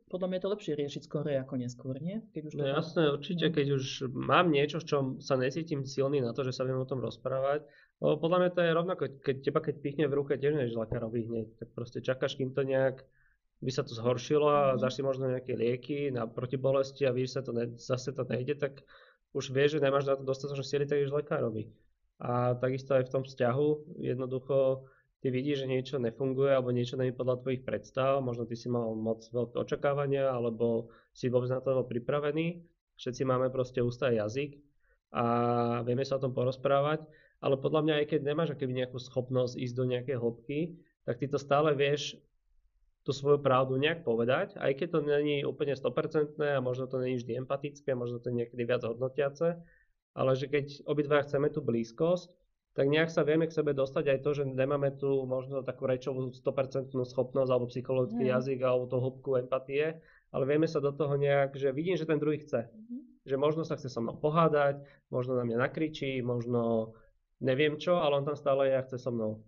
podľa 0.09 0.27
mňa 0.27 0.37
je 0.39 0.43
to 0.43 0.53
lepšie 0.55 0.73
riešiť 0.81 1.01
skôr 1.05 1.25
ako 1.29 1.55
neskôr, 1.61 1.95
nie? 2.01 2.25
Keď 2.33 2.41
už 2.49 2.53
to 2.57 2.57
No 2.57 2.65
jasné, 2.65 3.01
určite, 3.11 3.45
No. 3.45 3.53
keď 3.53 3.67
už 3.77 3.85
mám 4.09 4.49
niečo, 4.49 4.81
v 4.81 4.87
čom 4.89 5.03
sa 5.21 5.37
necítim 5.37 5.85
silný 5.85 6.25
na 6.25 6.33
to, 6.33 6.41
že 6.41 6.57
sa 6.57 6.65
viem 6.65 6.79
o 6.81 6.89
tom 6.89 7.03
rozprávať, 7.05 7.69
podľa 7.99 8.37
mňa 8.43 8.49
to 8.51 8.61
je 8.61 8.71
rovnako, 8.75 9.03
keď 9.23 9.35
teba 9.39 9.59
keď 9.63 9.75
pichne 9.79 10.05
v 10.11 10.17
ruke, 10.19 10.35
tiež 10.35 10.55
než 10.55 10.75
lekárovi 10.75 11.25
hneď, 11.25 11.47
tak 11.59 11.67
proste 11.71 12.03
čakáš, 12.03 12.35
kým 12.35 12.51
to 12.51 12.67
nejak 12.67 13.07
by 13.63 13.71
sa 13.71 13.87
to 13.87 13.95
zhoršilo 13.95 14.47
a 14.51 14.61
Mhm. 14.75 14.79
dáš 14.83 14.93
si 14.99 15.01
možno 15.01 15.31
nejaké 15.31 15.55
lieky 15.55 16.11
na 16.11 16.27
protibolesti 16.27 17.07
a 17.07 17.15
víš, 17.15 17.39
sa 17.39 17.41
to 17.41 17.55
ne, 17.55 17.71
zase 17.79 18.11
to 18.11 18.27
nejde, 18.27 18.59
tak 18.59 18.83
už 19.31 19.51
vieš, 19.51 19.79
že 19.79 19.83
nemáš 19.83 20.05
na 20.07 20.15
to 20.19 20.23
dostatočné 20.23 20.63
sily, 20.63 20.85
tak 20.87 20.99
ideš 20.99 21.15
lekárovi. 21.15 21.71
A 22.19 22.55
takisto 22.55 22.95
aj 22.95 23.07
v 23.07 23.13
tom 23.15 23.23
vzťahu, 23.27 23.99
jednoducho 23.99 24.87
ty 25.19 25.27
vidíš, 25.31 25.63
že 25.63 25.67
niečo 25.67 25.95
nefunguje 25.99 26.51
alebo 26.55 26.71
niečo 26.71 26.95
nie 26.95 27.11
je 27.11 27.19
podľa 27.19 27.43
tvojich 27.43 27.63
predstav, 27.67 28.23
možno 28.23 28.47
ty 28.47 28.55
si 28.55 28.71
mal 28.71 28.95
moc 28.95 29.23
veľké 29.27 29.55
očakávania 29.59 30.31
alebo 30.31 30.87
si 31.11 31.27
vôbec 31.27 31.51
na 31.51 31.59
to 31.59 31.83
pripravený. 31.83 32.63
Všetci 32.95 33.27
máme 33.27 33.51
proste 33.51 33.83
ústa 33.83 34.07
a 34.07 34.15
jazyk 34.15 34.55
a 35.11 35.23
vieme 35.83 36.07
sa 36.07 36.15
o 36.15 36.23
tom 36.23 36.31
porozprávať, 36.31 37.03
ale 37.41 37.55
podľa 37.57 37.81
mňa 37.83 37.93
aj 38.01 38.05
keď 38.11 38.19
nemáš 38.23 38.49
akoby 38.53 38.73
nejakú 38.73 38.97
schopnosť 38.99 39.59
ísť 39.59 39.75
do 39.75 39.85
nejakej 39.85 40.17
hĺbky, 40.17 40.59
tak 41.05 41.19
ty 41.21 41.25
to 41.27 41.37
stále 41.37 41.71
vieš 41.75 42.17
tú 43.05 43.13
svoju 43.13 43.37
pravdu 43.37 43.77
nejak 43.77 44.01
povedať, 44.01 44.57
aj 44.57 44.71
keď 44.81 44.87
to 44.89 44.99
není 45.05 45.45
úplne 45.45 45.77
100% 45.77 46.41
a 46.41 46.57
možno 46.57 46.89
to 46.89 46.97
není 46.97 47.21
vždy 47.21 47.37
empatické, 47.37 47.93
možno 47.93 48.17
to 48.17 48.33
je 48.33 48.41
niekedy 48.41 48.65
viac 48.65 48.81
hodnotiace, 48.81 49.61
ale 50.17 50.31
že 50.33 50.49
keď 50.49 50.89
obidva 50.89 51.21
chceme 51.21 51.53
tú 51.53 51.61
blízkosť, 51.61 52.33
tak 52.75 52.91
nejak 52.91 53.07
sa 53.07 53.23
vieme 53.23 53.47
k 53.47 53.55
sebe 53.55 53.71
dostať 53.71 54.03
aj 54.09 54.19
to, 54.19 54.29
že 54.35 54.43
nemáme 54.49 54.91
tu 54.99 55.23
možno 55.23 55.63
takú 55.63 55.87
rečovú 55.87 56.33
100% 56.33 56.91
schopnosť 57.07 57.49
alebo 57.53 57.71
psychologický 57.71 58.25
Mhm. 58.27 58.33
jazyk 58.35 58.59
alebo 58.65 58.83
tú 58.89 58.97
hĺbku 58.99 59.37
empatie, 59.39 60.01
ale 60.33 60.43
vieme 60.43 60.67
sa 60.67 60.83
do 60.83 60.91
toho 60.91 61.15
nejak, 61.15 61.55
že 61.55 61.71
vidím, 61.71 61.95
že 61.95 62.09
ten 62.09 62.19
druhý 62.19 62.41
chce. 62.43 62.67
Mhm. 62.67 63.23
Že 63.25 63.35
možno 63.37 63.61
sa 63.63 63.77
chce 63.79 63.87
so 63.87 64.01
mnou 64.03 64.17
pohádať, 64.19 64.81
možno 65.07 65.39
na 65.39 65.45
mňa 65.47 65.57
nakričí, 65.61 66.19
možno 66.25 66.93
neviem 67.41 67.75
čo, 67.75 67.97
ale 67.97 68.19
on 68.19 68.25
tam 68.25 68.35
stále 68.35 68.69
je 68.69 68.75
a 68.77 68.85
chce 68.85 68.97
so 68.97 69.11
mnou. 69.11 69.43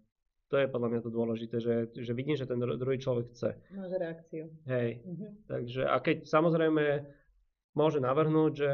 To 0.48 0.56
je 0.56 0.72
podľa 0.72 0.90
mňa 0.90 1.00
to 1.04 1.12
dôležité, 1.12 1.56
že, 1.60 1.76
že 1.92 2.12
vidím, 2.16 2.40
že 2.40 2.48
ten 2.48 2.56
dru- 2.56 2.80
druhý 2.80 2.96
človek 2.96 3.36
chce. 3.36 3.50
Máš 3.76 3.92
reakciu. 4.00 4.48
Hej, 4.66 5.04
Mhm. 5.04 5.28
takže 5.48 5.82
a 5.84 6.00
keď 6.00 6.24
samozrejme 6.24 7.04
môže 7.76 8.00
navrhnúť, 8.00 8.52
že 8.56 8.72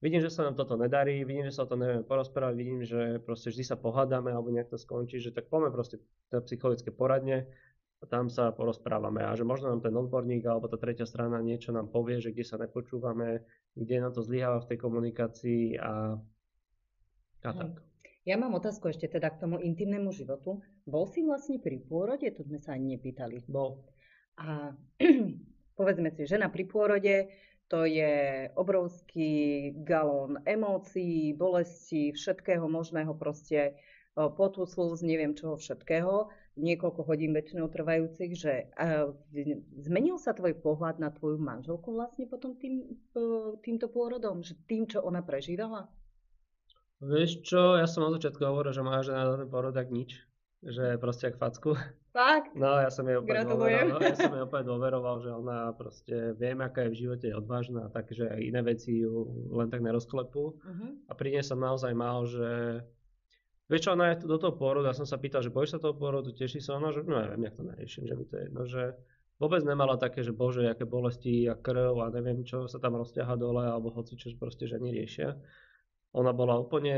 vidím, 0.00 0.24
že 0.24 0.32
sa 0.32 0.48
nám 0.48 0.56
toto 0.56 0.80
nedarí, 0.80 1.28
vidím, 1.28 1.44
že 1.44 1.60
sa 1.60 1.68
o 1.68 1.70
to 1.70 1.76
nevieme 1.76 2.08
porozprávať, 2.08 2.54
vidím, 2.56 2.80
že 2.88 3.20
proste 3.20 3.52
vždy 3.52 3.64
sa 3.68 3.76
pohádame 3.76 4.32
alebo 4.32 4.48
nejak 4.48 4.72
to 4.72 4.80
skončí, 4.80 5.20
že 5.20 5.30
tak 5.30 5.52
poďme 5.52 5.70
proste 5.70 6.00
na 6.32 6.40
psychologické 6.40 6.88
poradne 6.88 7.44
a 7.98 8.06
tam 8.06 8.30
sa 8.30 8.48
porozprávame 8.54 9.26
a 9.26 9.34
že 9.34 9.42
možno 9.42 9.68
nám 9.68 9.82
ten 9.82 9.92
odborník 9.92 10.46
alebo 10.46 10.70
tá 10.70 10.78
tretia 10.78 11.04
strana 11.04 11.42
niečo 11.42 11.74
nám 11.74 11.90
povie, 11.90 12.22
že 12.22 12.30
kde 12.32 12.46
sa 12.46 12.56
nepočúvame, 12.56 13.42
kde 13.74 13.94
nám 14.00 14.14
to 14.14 14.22
zlyháva 14.22 14.62
v 14.64 14.68
tej 14.72 14.78
komunikácii 14.78 15.62
a, 15.82 16.14
a 17.42 17.50
tak. 17.52 17.82
Ja 18.28 18.36
mám 18.36 18.52
otázku 18.60 18.92
ešte 18.92 19.08
teda 19.08 19.32
k 19.32 19.40
tomu 19.40 19.56
intimnému 19.56 20.12
životu. 20.12 20.60
Bol 20.84 21.08
si 21.08 21.24
vlastne 21.24 21.56
pri 21.56 21.80
pôrode? 21.80 22.28
To 22.28 22.44
sme 22.44 22.60
sa 22.60 22.76
ani 22.76 23.00
nepýtali. 23.00 23.40
Bol. 23.48 23.80
A 24.36 24.76
povedzme 25.80 26.12
si, 26.12 26.28
žena 26.28 26.52
pri 26.52 26.68
pôrode, 26.68 27.32
to 27.72 27.88
je 27.88 28.44
obrovský 28.52 29.72
galón 29.80 30.44
emócií, 30.44 31.32
bolesti, 31.32 32.12
všetkého 32.12 32.68
možného 32.68 33.16
proste, 33.16 33.80
potu, 34.12 34.68
slz, 34.68 35.00
neviem 35.00 35.32
čoho 35.32 35.56
všetkého, 35.56 36.28
niekoľko 36.60 37.08
hodín 37.08 37.32
väčšinou 37.32 37.72
trvajúcich, 37.72 38.36
že 38.36 38.68
zmenil 39.80 40.20
sa 40.20 40.36
tvoj 40.36 40.52
pohľad 40.60 41.00
na 41.00 41.08
tvoju 41.08 41.40
manželku 41.40 41.96
vlastne 41.96 42.28
potom 42.28 42.60
tým, 42.60 42.92
týmto 43.64 43.88
pôrodom, 43.88 44.44
že 44.44 44.52
tým, 44.68 44.84
čo 44.84 45.00
ona 45.00 45.24
prežívala? 45.24 45.88
Vieš 46.98 47.46
čo, 47.46 47.78
ja 47.78 47.86
som 47.86 48.06
od 48.06 48.18
začiatku 48.18 48.42
hovoril, 48.42 48.74
že 48.74 48.82
moja 48.82 49.06
žena 49.06 49.30
na 49.30 49.34
ten 49.38 49.46
porodák 49.46 49.86
nič. 49.86 50.18
Že 50.58 50.98
proste 50.98 51.30
jak 51.30 51.38
facku. 51.38 51.78
Fakt? 52.10 52.50
No 52.58 52.82
ja 52.82 52.90
som 52.90 53.06
jej 53.06 53.14
opäť 53.14 53.46
dôveroval, 53.46 53.94
no, 53.94 54.02
ja 54.02 54.16
som 54.18 54.34
jej 54.34 54.42
opäť 54.42 54.62
dôveroval, 54.66 55.16
že 55.22 55.30
ona 55.30 55.70
proste 55.78 56.34
viem, 56.34 56.58
aká 56.58 56.90
je 56.90 56.98
v 56.98 57.00
živote 57.06 57.30
odvážna, 57.30 57.86
takže 57.94 58.26
aj 58.26 58.40
iné 58.42 58.60
veci 58.66 59.06
ju 59.06 59.30
len 59.54 59.70
tak 59.70 59.86
nerozklepú. 59.86 60.58
Uh-huh. 60.58 60.90
A 61.06 61.12
pri 61.14 61.38
nej 61.38 61.46
som 61.46 61.62
naozaj 61.62 61.94
mal, 61.94 62.26
že 62.26 62.82
Vieš 63.68 63.84
čo, 63.84 63.90
ona 63.92 64.16
je 64.16 64.24
do 64.24 64.40
toho 64.40 64.56
pôrodu, 64.56 64.88
ja 64.88 64.96
som 64.96 65.04
sa 65.04 65.20
pýtal, 65.20 65.44
že 65.44 65.52
bojíš 65.52 65.76
sa 65.76 65.84
toho 65.84 65.92
pôrodu, 65.92 66.32
teší 66.32 66.56
sa 66.56 66.80
ona, 66.80 66.88
že 66.88 67.04
no 67.04 67.20
neviem, 67.20 67.44
jak 67.44 67.54
to 67.60 67.62
neriešim, 67.68 68.04
že 68.08 68.14
mi 68.16 68.24
to 68.24 68.34
je 68.40 68.42
jedno, 68.48 68.62
že 68.64 68.82
vôbec 69.36 69.60
nemala 69.60 70.00
také, 70.00 70.24
že 70.24 70.32
bože, 70.32 70.64
aké 70.64 70.88
bolesti 70.88 71.44
a 71.44 71.54
krv 71.54 72.00
a 72.00 72.08
neviem 72.08 72.48
čo 72.48 72.64
sa 72.64 72.80
tam 72.80 72.96
rozťaha 72.96 73.36
dole, 73.36 73.68
alebo 73.68 73.92
hoci 73.92 74.16
čo 74.16 74.32
proste 74.40 74.64
ženy 74.64 74.88
riešia. 74.88 75.36
Ona 76.18 76.34
bola 76.34 76.58
úplne... 76.58 76.94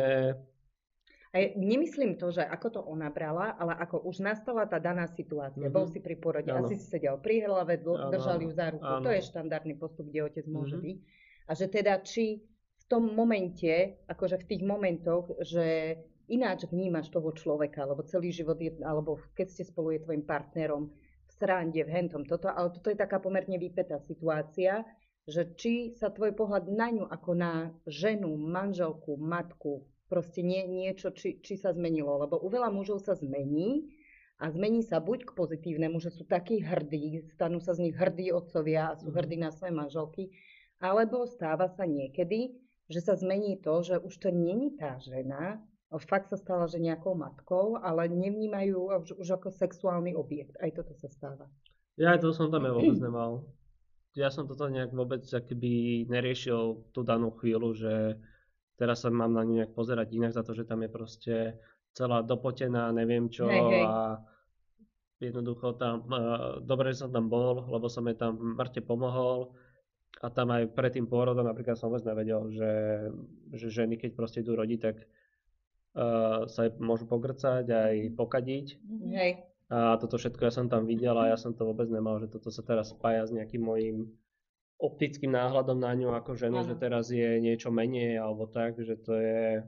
A 1.30 1.54
nemyslím 1.54 2.18
to, 2.18 2.34
že 2.34 2.42
ako 2.42 2.68
to 2.74 2.80
ona 2.82 3.06
brala, 3.06 3.54
ale 3.54 3.78
ako 3.78 4.02
už 4.02 4.18
nastala 4.18 4.66
tá 4.66 4.82
daná 4.82 5.06
situácia. 5.06 5.62
Mm-hmm. 5.62 5.78
Bol 5.78 5.86
si 5.86 6.02
pri 6.02 6.18
porode, 6.18 6.50
ano. 6.50 6.66
asi 6.66 6.74
si 6.74 6.90
sedel 6.90 7.22
pri 7.22 7.46
hlave, 7.46 7.78
držali 7.86 8.50
ju 8.50 8.52
za 8.56 8.74
ruku. 8.74 8.82
Ano. 8.82 9.06
To 9.06 9.14
je 9.14 9.22
štandardný 9.22 9.78
postup, 9.78 10.10
kde 10.10 10.26
otec 10.26 10.46
môže 10.50 10.74
mm-hmm. 10.74 10.90
byť. 10.90 10.98
A 11.46 11.50
že 11.54 11.66
teda 11.70 12.02
či 12.02 12.42
v 12.50 12.84
tom 12.90 13.14
momente, 13.14 14.02
akože 14.10 14.42
v 14.42 14.48
tých 14.50 14.62
momentoch, 14.66 15.30
že 15.46 15.94
ináč 16.26 16.66
vnímaš 16.66 17.14
toho 17.14 17.30
človeka, 17.30 17.86
alebo 17.86 18.02
celý 18.06 18.34
život 18.34 18.58
je, 18.58 18.74
alebo 18.82 19.22
keď 19.38 19.46
ste 19.54 19.62
spolu 19.66 19.94
je 19.94 20.02
tvojim 20.02 20.26
partnerom, 20.26 20.90
v 21.30 21.32
srande, 21.38 21.78
v 21.86 21.90
hentom, 21.94 22.26
toto, 22.26 22.50
ale 22.50 22.74
toto 22.74 22.90
je 22.90 22.98
taká 22.98 23.22
pomerne 23.22 23.54
vypetá 23.54 24.02
situácia, 24.02 24.82
že 25.28 25.52
či 25.56 25.92
sa 25.98 26.08
tvoj 26.08 26.32
pohľad 26.32 26.70
na 26.72 26.88
ňu 26.88 27.04
ako 27.04 27.30
na 27.36 27.52
ženu, 27.84 28.32
manželku, 28.38 29.20
matku, 29.20 29.84
proste 30.10 30.42
nie, 30.42 30.64
niečo, 30.66 31.12
či, 31.12 31.38
či 31.38 31.54
sa 31.60 31.70
zmenilo. 31.70 32.18
Lebo 32.24 32.40
u 32.40 32.48
veľa 32.48 32.72
mužov 32.72 33.04
sa 33.04 33.14
zmení 33.14 33.86
a 34.40 34.48
zmení 34.48 34.82
sa 34.82 34.98
buď 34.98 35.30
k 35.30 35.36
pozitívnemu, 35.36 36.00
že 36.00 36.10
sú 36.10 36.24
takí 36.24 36.64
hrdí, 36.64 37.30
stanú 37.36 37.60
sa 37.60 37.76
z 37.76 37.88
nich 37.88 37.96
hrdí 37.96 38.32
otcovia 38.32 38.94
a 38.94 38.98
sú 38.98 39.12
mhm. 39.12 39.16
hrdí 39.16 39.36
na 39.38 39.50
svoje 39.52 39.72
manželky, 39.76 40.22
alebo 40.80 41.28
stáva 41.28 41.68
sa 41.68 41.84
niekedy, 41.84 42.56
že 42.90 43.04
sa 43.04 43.14
zmení 43.14 43.60
to, 43.60 43.84
že 43.84 44.00
už 44.00 44.14
to 44.18 44.28
není 44.34 44.74
tá 44.74 44.98
žena, 44.98 45.62
fakt 46.08 46.30
sa 46.30 46.38
stala, 46.38 46.66
že 46.70 46.82
nejakou 46.82 47.18
matkou, 47.18 47.78
ale 47.78 48.06
nevnímajú 48.10 48.94
už, 49.04 49.10
už 49.18 49.28
ako 49.38 49.50
sexuálny 49.50 50.14
objekt. 50.14 50.54
Aj 50.62 50.70
toto 50.70 50.94
sa 50.94 51.10
stáva. 51.10 51.50
Ja 51.98 52.14
aj 52.14 52.22
to 52.22 52.30
som 52.30 52.48
tam 52.48 52.64
ja 52.64 52.72
vôbec 52.72 52.96
nemal 52.96 53.44
ja 54.18 54.28
som 54.30 54.46
toto 54.50 54.66
nejak 54.66 54.90
vôbec 54.90 55.22
keby 55.22 56.06
neriešil 56.11 56.90
tú 56.90 57.00
danú 57.06 57.30
chvíľu, 57.38 57.70
že 57.78 57.94
teraz 58.74 59.06
sa 59.06 59.12
mám 59.12 59.30
na 59.30 59.46
ňu 59.46 59.62
nejak 59.62 59.72
pozerať 59.76 60.08
inak 60.11 60.32
za 60.34 60.42
to, 60.42 60.56
že 60.56 60.66
tam 60.66 60.82
je 60.82 60.90
proste 60.90 61.34
celá 61.94 62.22
dopotená, 62.22 62.90
neviem 62.90 63.30
čo 63.30 63.46
hej, 63.46 63.61
hej. 63.61 63.84
a 63.86 64.18
jednoducho 65.20 65.76
tam, 65.76 66.06
uh, 66.11 66.58
dobre, 66.64 66.90
že 66.90 67.06
som 67.06 67.11
tam 67.12 67.28
bol, 67.28 67.66
lebo 67.70 67.86
som 67.86 68.06
jej 68.08 68.16
tam 68.16 68.38
mŕte 68.56 68.80
pomohol 68.82 69.52
a 70.24 70.26
tam 70.32 70.50
aj 70.50 70.74
pred 70.74 70.96
tým 70.96 71.06
pôrodom 71.06 71.46
napríklad 71.46 71.78
som 71.78 71.92
vôbec 71.92 72.06
nevedel, 72.08 72.50
že, 72.50 72.72
že 73.54 73.66
ženy 73.68 74.00
keď 74.00 74.11
proste 74.16 74.40
idú 74.42 74.56
rodiť, 74.58 74.80
tak 74.80 74.96
uh, 75.94 76.48
sa 76.50 76.72
môžu 76.80 77.06
pogrcať 77.06 77.68
aj 77.68 77.94
pokadiť. 78.16 78.66
Hej. 79.12 79.49
A 79.70 79.94
toto 80.02 80.18
všetko 80.18 80.50
ja 80.50 80.52
som 80.52 80.66
tam 80.66 80.82
videl 80.82 81.14
a 81.14 81.30
ja 81.30 81.38
som 81.38 81.54
to 81.54 81.62
vôbec 81.62 81.86
nemal, 81.86 82.18
že 82.18 82.26
toto 82.26 82.50
sa 82.50 82.66
teraz 82.66 82.90
spája 82.90 83.22
s 83.22 83.30
nejakým 83.30 83.62
mojím 83.62 84.10
optickým 84.82 85.30
náhľadom 85.30 85.78
na 85.78 85.94
ňu 85.94 86.10
ako 86.10 86.34
ženu, 86.34 86.66
ano. 86.66 86.68
že 86.72 86.74
teraz 86.74 87.12
je 87.14 87.38
niečo 87.38 87.70
menej 87.70 88.18
alebo 88.18 88.50
tak, 88.50 88.82
že 88.82 88.98
to 88.98 89.14
je... 89.14 89.62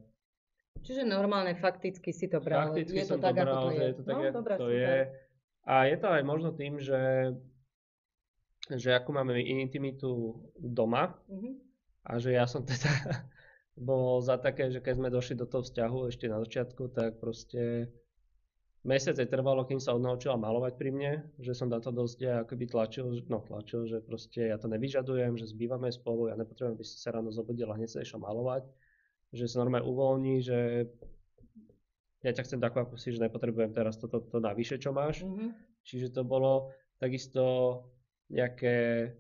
Čiže 0.83 1.07
normálne 1.07 1.55
fakticky 1.55 2.11
si 2.11 2.27
to 2.27 2.43
bral. 2.43 2.75
Fakticky 2.75 3.07
je 3.07 3.15
to 3.15 3.23
tak, 3.23 3.39
to 3.39 3.45
bral, 3.47 3.55
ako 3.55 3.71
to 3.71 3.77
že 3.79 3.85
je. 3.85 3.93
to 3.95 4.03
tak, 4.03 4.17
no, 4.17 4.21
ako 4.27 4.35
dobrá, 4.35 4.55
to 4.59 4.67
super. 4.67 4.83
je. 4.83 4.97
A 5.63 5.75
je 5.87 5.97
to 6.03 6.09
aj 6.11 6.23
možno 6.27 6.51
tým, 6.51 6.75
že, 6.83 7.03
že 8.75 8.91
ako 8.91 9.09
máme 9.15 9.39
intimitu 9.39 10.35
doma 10.59 11.15
uh-huh. 11.31 11.55
a 12.11 12.19
že 12.19 12.35
ja 12.35 12.51
som 12.51 12.67
teda 12.67 12.91
bol 13.79 14.19
za 14.19 14.35
také, 14.35 14.75
že 14.75 14.83
keď 14.83 14.95
sme 14.99 15.15
došli 15.15 15.39
do 15.39 15.47
toho 15.47 15.63
vzťahu 15.63 16.11
ešte 16.11 16.27
na 16.27 16.43
začiatku, 16.43 16.91
tak 16.91 17.23
proste 17.23 17.93
Mesiace 18.83 19.31
trvalo, 19.31 19.63
kým 19.63 19.79
sa 19.79 19.95
odnaučila 19.95 20.35
malovať 20.35 20.75
pri 20.75 20.91
mne, 20.91 21.13
že 21.39 21.55
som 21.55 21.71
na 21.71 21.79
to 21.79 21.95
dosť 21.95 22.43
akoby 22.43 22.67
tlačil, 22.67 23.15
no 23.31 23.39
tlačil, 23.39 23.87
že 23.87 24.03
proste 24.03 24.51
ja 24.51 24.59
to 24.59 24.67
nevyžadujem, 24.67 25.39
že 25.39 25.55
zbývame 25.55 25.87
spolu, 25.95 26.27
ja 26.27 26.35
nepotrebujem, 26.35 26.75
aby 26.75 26.83
si 26.83 26.99
sa 26.99 27.15
ráno 27.15 27.31
zobudil 27.31 27.71
a 27.71 27.79
hneď 27.79 27.95
sa 27.95 28.03
išla 28.03 28.27
malovať, 28.27 28.67
že 29.31 29.47
sa 29.47 29.63
normálne 29.63 29.87
uvoľní, 29.87 30.43
že 30.43 30.91
ja 32.27 32.31
ťa 32.35 32.43
chcem 32.43 32.59
takú, 32.59 32.83
ako 32.83 32.99
si, 32.99 33.15
že 33.15 33.23
nepotrebujem 33.23 33.71
teraz 33.71 34.03
toto 34.03 34.19
to, 34.19 34.35
to 34.35 34.39
navyše, 34.43 34.83
čo 34.83 34.91
máš. 34.91 35.23
Mm-hmm. 35.23 35.51
Čiže 35.87 36.15
to 36.19 36.23
bolo 36.27 36.75
takisto 36.99 37.43
nejaké 38.31 39.11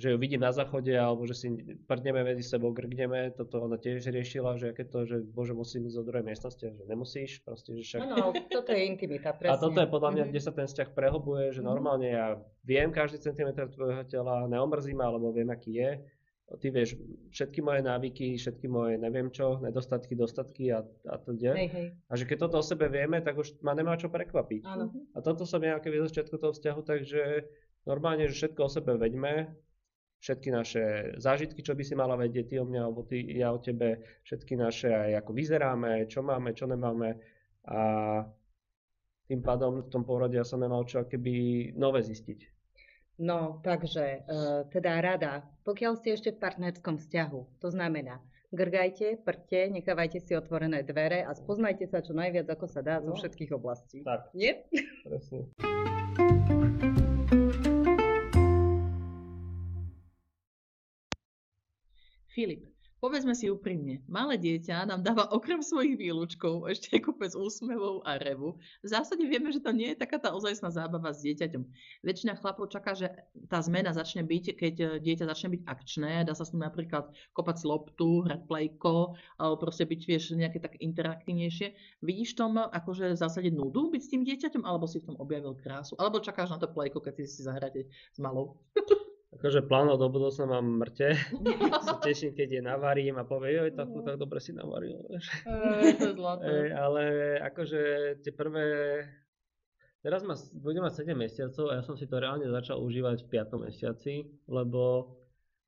že 0.00 0.10
ju 0.10 0.16
vidím 0.16 0.40
na 0.40 0.48
záchode, 0.50 0.90
alebo 0.96 1.28
že 1.28 1.36
si 1.36 1.46
prdneme 1.84 2.24
medzi 2.24 2.40
sebou, 2.40 2.72
grgneme, 2.72 3.36
toto 3.36 3.60
ona 3.60 3.76
tiež 3.76 4.08
riešila, 4.08 4.56
že 4.56 4.72
aké 4.72 4.88
to, 4.88 5.04
že 5.04 5.20
bože 5.20 5.52
musím 5.52 5.86
ísť 5.92 5.96
do 6.00 6.04
druhej 6.08 6.24
miestnosti, 6.24 6.64
že 6.64 6.84
nemusíš, 6.88 7.44
proste, 7.44 7.76
že 7.76 7.84
však... 7.84 8.00
Áno, 8.08 8.32
toto 8.48 8.72
je 8.72 8.80
intimita, 8.88 9.36
presne. 9.36 9.52
A 9.56 9.60
toto 9.60 9.78
je 9.78 9.88
podľa 9.92 10.10
mňa, 10.16 10.22
mm-hmm. 10.24 10.32
kde 10.32 10.40
sa 10.40 10.52
ten 10.56 10.66
vzťah 10.66 10.88
prehlbuje, 10.96 11.44
že 11.52 11.60
mm-hmm. 11.60 11.68
normálne 11.68 12.08
ja 12.08 12.26
viem 12.64 12.88
každý 12.88 13.20
centimetr 13.20 13.68
tvojho 13.68 14.02
tela, 14.08 14.48
neomrzí 14.48 14.96
ma, 14.96 15.12
alebo 15.12 15.36
viem, 15.36 15.52
aký 15.52 15.76
je, 15.76 15.90
ty 16.58 16.74
vieš 16.74 16.98
všetky 17.30 17.62
moje 17.62 17.86
návyky, 17.86 18.34
všetky 18.34 18.66
moje 18.66 18.98
neviem 18.98 19.30
čo, 19.30 19.62
nedostatky, 19.62 20.18
dostatky 20.18 20.74
a, 20.74 20.82
a 21.06 21.14
to 21.22 21.36
kde. 21.38 21.54
Hej, 21.54 21.68
hej. 21.70 21.86
A 22.10 22.12
že 22.18 22.26
keď 22.26 22.50
toto 22.50 22.58
o 22.58 22.64
sebe 22.66 22.90
vieme, 22.90 23.22
tak 23.22 23.38
už 23.38 23.62
ma 23.62 23.76
nemá 23.76 23.94
čo 23.94 24.10
prekvapiť. 24.10 24.66
Áno. 24.66 24.90
A 25.14 25.18
toto 25.22 25.46
som 25.46 25.62
ja 25.62 25.78
keby 25.78 26.02
začiatku 26.10 26.34
toho 26.34 26.50
vzťahu, 26.50 26.80
takže 26.82 27.46
normálne, 27.86 28.26
že 28.26 28.34
všetko 28.34 28.60
o 28.66 28.70
sebe 28.72 28.98
veďme, 28.98 29.54
všetky 30.20 30.48
naše 30.52 30.84
zážitky, 31.16 31.64
čo 31.64 31.72
by 31.72 31.82
si 31.82 31.96
mala 31.96 32.14
vedieť 32.14 32.52
ty 32.52 32.56
o 32.60 32.68
mňa, 32.68 32.80
alebo 32.84 33.02
ty, 33.08 33.24
ja 33.40 33.50
o 33.50 33.58
tebe, 33.58 34.04
všetky 34.24 34.54
naše 34.54 34.92
aj 34.92 35.24
ako 35.24 35.30
vyzeráme, 35.32 36.04
čo 36.06 36.20
máme, 36.20 36.52
čo 36.52 36.68
nemáme 36.68 37.16
a 37.68 37.80
tým 39.28 39.40
pádom 39.40 39.86
v 39.86 39.90
tom 39.92 40.02
porode 40.04 40.34
ja 40.34 40.44
som 40.44 40.58
nemal 40.58 40.84
čo 40.84 41.06
keby 41.06 41.72
nové 41.78 42.02
zistiť. 42.02 42.60
No, 43.20 43.60
takže, 43.60 44.24
uh, 44.24 44.64
teda 44.72 44.96
rada, 45.04 45.44
pokiaľ 45.68 46.00
ste 46.00 46.16
ešte 46.16 46.32
v 46.32 46.40
partnerskom 46.40 46.96
vzťahu, 46.96 47.60
to 47.60 47.68
znamená, 47.68 48.16
grgajte, 48.48 49.20
prte, 49.20 49.68
nechávajte 49.68 50.24
si 50.24 50.32
otvorené 50.32 50.80
dvere 50.82 51.28
a 51.28 51.36
spoznajte 51.36 51.84
sa 51.84 52.00
čo 52.00 52.16
najviac, 52.16 52.48
ako 52.48 52.66
sa 52.66 52.80
dá 52.80 52.96
no. 52.98 53.12
zo 53.12 53.20
všetkých 53.20 53.52
oblastí. 53.52 54.00
Tak. 54.08 54.32
Nie? 54.32 54.64
Presne. 55.04 55.52
Filip, 62.30 62.62
povedzme 63.02 63.34
si 63.34 63.50
úprimne, 63.50 64.06
malé 64.06 64.38
dieťa 64.38 64.86
nám 64.86 65.02
dáva 65.02 65.26
okrem 65.34 65.58
svojich 65.58 65.98
výlučkov 65.98 66.70
ešte 66.70 67.02
kopec 67.02 67.34
úsmevov 67.34 68.06
a 68.06 68.22
revu. 68.22 68.54
V 68.86 68.86
zásade 68.86 69.26
vieme, 69.26 69.50
že 69.50 69.58
to 69.58 69.74
nie 69.74 69.90
je 69.90 69.98
taká 69.98 70.22
tá 70.22 70.30
ozajstná 70.30 70.70
zábava 70.70 71.10
s 71.10 71.26
dieťaťom. 71.26 71.62
Väčšina 72.06 72.38
chlapov 72.38 72.70
čaká, 72.70 72.94
že 72.94 73.10
tá 73.50 73.58
zmena 73.58 73.90
začne 73.90 74.22
byť, 74.22 74.44
keď 74.54 74.74
e, 74.78 74.86
dieťa 75.02 75.26
začne 75.26 75.58
byť 75.58 75.62
akčné, 75.66 76.12
dá 76.22 76.38
sa 76.38 76.46
s 76.46 76.54
ním 76.54 76.62
napríklad 76.62 77.10
kopať 77.34 77.66
loptu, 77.66 78.22
hrať 78.30 78.46
plejko, 78.46 79.18
proste 79.58 79.90
byť 79.90 80.00
vieš, 80.06 80.30
nejaké 80.38 80.62
tak 80.62 80.78
interaktívnejšie. 80.78 81.98
Vidíš 82.06 82.38
tom 82.38 82.62
akože 82.62 83.10
v 83.10 83.18
zásade 83.18 83.50
nudu 83.50 83.90
byť 83.90 84.02
s 84.06 84.10
tým 84.14 84.22
dieťaťom, 84.22 84.62
alebo 84.62 84.86
si 84.86 85.02
v 85.02 85.10
tom 85.10 85.18
objavil 85.18 85.58
krásu, 85.58 85.98
alebo 85.98 86.22
čakáš 86.22 86.54
na 86.54 86.62
to 86.62 86.70
plejko, 86.70 87.02
keď 87.02 87.26
si 87.26 87.26
si 87.26 87.42
zahráte 87.42 87.90
s 87.90 88.18
malou. 88.22 88.54
Akože 89.40 89.64
plánov 89.64 89.96
do 89.96 90.12
budúcna 90.12 90.44
mám 90.44 90.84
mŕte. 90.84 91.16
sa 91.88 91.96
teším, 92.04 92.36
keď 92.36 92.60
je 92.60 92.62
navarím 92.62 93.16
a 93.16 93.24
povie, 93.24 93.56
joj, 93.56 93.72
tak, 93.72 93.88
tak 93.88 94.20
dobre 94.20 94.36
si 94.36 94.52
navaril. 94.52 95.00
Ej, 95.08 95.96
to 95.96 96.12
je 96.12 96.14
zlaté. 96.20 96.44
Ej, 96.44 96.68
ale 96.76 97.02
akože 97.48 97.80
tie 98.20 98.32
prvé 98.36 98.64
Teraz 100.00 100.24
ma, 100.24 100.32
bude 100.64 100.80
mať 100.80 101.04
7 101.04 101.12
mesiacov 101.12 101.64
a 101.68 101.76
ja 101.76 101.82
som 101.84 101.92
si 101.92 102.08
to 102.08 102.16
reálne 102.16 102.48
začal 102.48 102.80
užívať 102.80 103.20
v 103.20 103.28
5. 103.36 103.68
mesiaci, 103.68 104.24
lebo 104.48 105.12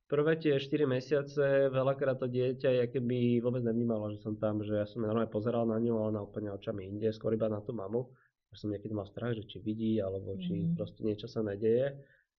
prvé 0.09 0.41
tie 0.41 0.57
4 0.57 0.89
mesiace 0.89 1.45
veľakrát 1.69 2.17
to 2.17 2.33
dieťa 2.33 2.71
je 2.81 2.85
keby 2.97 3.45
vôbec 3.45 3.61
nevnímalo, 3.61 4.09
že 4.17 4.25
som 4.25 4.37
tam, 4.41 4.65
že 4.65 4.73
ja 4.73 4.89
som 4.89 5.05
normálne 5.05 5.29
pozeral 5.29 5.69
na 5.69 5.77
ňu 5.77 6.01
a 6.01 6.09
ona 6.09 6.25
úplne 6.25 6.49
očami 6.49 6.89
inde, 6.89 7.13
skôr 7.13 7.37
iba 7.37 7.53
na 7.53 7.61
tú 7.61 7.77
mamu. 7.77 8.09
Ja 8.53 8.57
som 8.57 8.73
niekedy 8.73 8.93
mal 8.97 9.05
strach, 9.05 9.37
že 9.37 9.45
či 9.45 9.61
vidí, 9.61 10.01
alebo 10.01 10.37
či 10.41 10.53
mm. 10.53 10.81
proste 10.81 11.05
niečo 11.05 11.29
sa 11.29 11.45
nedeje. 11.45 11.93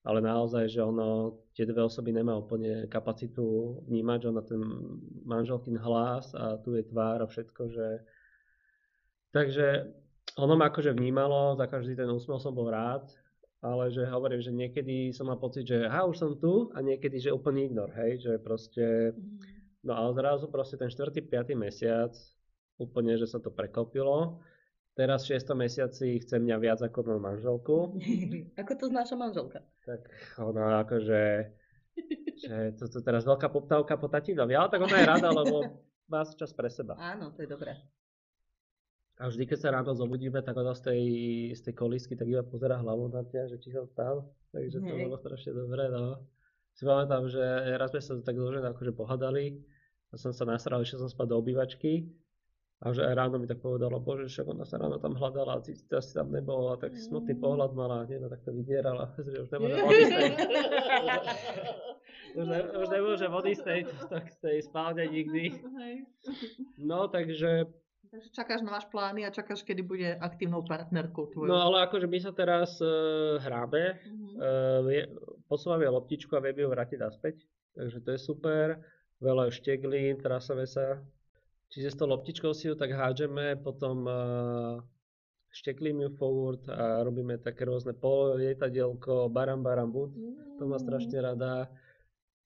Ale 0.03 0.19
naozaj, 0.19 0.67
že 0.67 0.83
ono, 0.83 1.39
tie 1.55 1.63
dve 1.63 1.87
osoby 1.87 2.11
nemá 2.11 2.35
úplne 2.35 2.91
kapacitu 2.91 3.79
vnímať, 3.87 4.19
že 4.19 4.31
ona 4.35 4.43
ten 4.43 4.63
manželkin 5.23 5.79
hlas 5.79 6.35
a 6.35 6.59
tu 6.59 6.75
je 6.75 6.83
tvár 6.83 7.23
a 7.23 7.31
všetko, 7.31 7.63
že... 7.71 7.87
Takže 9.31 9.95
ono 10.43 10.59
ma 10.59 10.75
akože 10.75 10.93
vnímalo, 10.93 11.55
za 11.55 11.71
každý 11.71 11.95
ten 11.95 12.11
úsmev 12.11 12.43
som 12.43 12.51
bol 12.51 12.67
rád, 12.67 13.07
ale 13.63 13.95
že 13.95 14.03
hovorím, 14.11 14.43
že 14.43 14.51
niekedy 14.51 15.15
som 15.15 15.31
mal 15.31 15.39
pocit, 15.39 15.71
že 15.71 15.87
ha, 15.87 16.03
už 16.03 16.19
som 16.19 16.33
tu 16.35 16.75
a 16.75 16.83
niekedy, 16.83 17.23
že 17.23 17.31
úplne 17.31 17.63
ignor, 17.63 17.95
hej, 17.95 18.19
že 18.19 18.33
proste, 18.43 19.15
mhm. 19.15 19.39
no 19.87 19.95
ale 19.95 20.19
zrazu 20.19 20.51
proste 20.51 20.75
ten 20.75 20.91
4. 20.91 21.15
5. 21.15 21.55
mesiac, 21.55 22.11
úplne, 22.83 23.15
že 23.15 23.31
sa 23.31 23.39
to 23.39 23.55
prekopilo. 23.55 24.43
Teraz 24.93 25.25
v 25.25 25.41
6. 25.41 25.57
mesiaci 25.57 26.21
chce 26.21 26.37
mňa 26.37 26.57
viac 26.61 26.81
ako 26.85 27.01
moju 27.01 27.21
manželku. 27.21 27.77
ako 28.61 28.73
to 28.77 28.85
znáša 28.93 29.17
manželka? 29.17 29.65
Tak 29.89 30.05
ona 30.37 30.85
akože, 30.85 31.49
že 32.37 32.57
to, 32.77 32.85
to 32.93 32.99
teraz 33.01 33.25
veľká 33.25 33.49
poptávka 33.49 33.97
po 33.97 34.13
tatinovi, 34.13 34.53
ale 34.53 34.69
tak 34.69 34.85
ona 34.85 34.97
je 35.01 35.09
rada, 35.09 35.29
lebo 35.33 35.65
má 36.13 36.29
čas 36.29 36.53
pre 36.53 36.69
seba. 36.69 37.01
Áno, 37.01 37.33
to 37.33 37.41
je 37.41 37.49
dobré. 37.49 37.73
A 39.17 39.33
vždy, 39.33 39.49
keď 39.49 39.59
sa 39.61 39.73
ráno 39.73 39.97
zobudíme, 39.97 40.45
tak 40.45 40.61
ona 40.61 40.77
z 40.77 40.83
tej, 40.93 41.03
z 41.57 41.61
tej 41.65 41.75
kolísky 41.77 42.13
tak 42.13 42.29
iba 42.29 42.45
pozera 42.45 42.77
hlavou 42.77 43.09
na 43.09 43.25
mňa, 43.25 43.49
že 43.49 43.57
či 43.65 43.73
som 43.73 43.89
vstal. 43.89 44.29
Takže 44.53 44.83
to 44.85 44.93
bolo 44.93 45.17
strašne 45.17 45.53
dobré, 45.57 45.89
no. 45.89 46.21
Si 46.77 46.85
pamätám, 46.85 47.29
že 47.29 47.41
raz 47.77 47.93
sme 47.93 48.01
sa 48.01 48.13
tak 48.25 48.37
dlho 48.37 48.61
akože 48.61 48.93
pohadali 48.93 49.61
a 50.13 50.21
som 50.21 50.33
sa 50.33 50.45
nasral, 50.45 50.85
že 50.85 51.01
som 51.01 51.09
spať 51.09 51.33
do 51.33 51.37
obývačky 51.41 52.09
a 52.83 52.91
že 52.91 53.07
aj 53.07 53.15
ráno 53.15 53.39
mi 53.39 53.47
tak 53.47 53.63
povedala, 53.63 54.03
bože, 54.03 54.27
však 54.27 54.47
ona 54.51 54.67
sa 54.67 54.75
ráno 54.83 54.99
tam 54.99 55.15
hľadala 55.15 55.59
a 55.59 55.63
cíti, 55.63 55.87
asi 55.95 56.19
tam 56.19 56.35
nebola, 56.35 56.75
tak 56.75 56.99
smutný 56.99 57.39
pohľad 57.39 57.79
mala, 57.79 58.03
nie, 58.11 58.19
no 58.19 58.27
tak 58.27 58.43
to 58.43 58.51
vydierala, 58.51 59.07
že 59.31 59.47
už 59.47 59.49
nemôže 59.55 59.77
odísť 59.79 60.13
už, 62.43 62.47
ne, 62.51 62.61
už 62.83 62.89
nemôže 62.91 63.27
odísť 63.31 63.63
tej, 63.63 63.81
z 64.11 64.37
tej 64.43 64.57
spálne 64.67 65.07
nikdy. 65.07 65.63
No, 66.83 67.07
takže 67.07 67.71
Takže 68.13 68.29
čakáš 68.29 68.61
na 68.61 68.77
váš 68.77 68.85
plány 68.93 69.25
a 69.25 69.33
čakáš, 69.33 69.65
kedy 69.65 69.81
bude 69.89 70.05
aktívnou 70.21 70.61
partnerkou 70.69 71.33
tvojou. 71.33 71.49
No 71.49 71.57
ale 71.57 71.89
akože 71.89 72.05
my 72.05 72.19
sa 72.21 72.29
teraz 72.29 72.77
uh, 72.85 73.41
hráme, 73.41 73.97
uh-huh. 74.05 74.85
uh, 74.85 75.09
posúvame 75.49 75.89
loptičku 75.89 76.37
a 76.37 76.45
vieme 76.45 76.61
ju 76.61 76.69
vrátiť 76.69 77.01
naspäť, 77.01 77.41
takže 77.73 78.05
to 78.05 78.09
je 78.13 78.21
super. 78.21 78.85
Veľa 79.17 79.49
šteglín, 79.49 80.21
trasové 80.21 80.69
sa. 80.69 81.01
Čiže 81.73 81.89
s 81.89 81.97
tou 81.97 82.05
loptičkou 82.05 82.53
si 82.53 82.69
ju 82.69 82.77
tak 82.77 82.93
hádžeme, 82.93 83.57
potom 83.65 84.05
uh, 84.05 84.85
šteklím 85.57 86.05
ju 86.05 86.11
forward 86.21 86.61
a 86.69 87.01
robíme 87.01 87.41
také 87.41 87.65
rôzne 87.65 87.97
pollietadielko, 87.97 89.33
baram 89.33 89.65
baram 89.65 89.89
bud, 89.89 90.13
mm. 90.13 90.61
to 90.61 90.69
má 90.69 90.77
strašne 90.77 91.17
rada. 91.21 91.73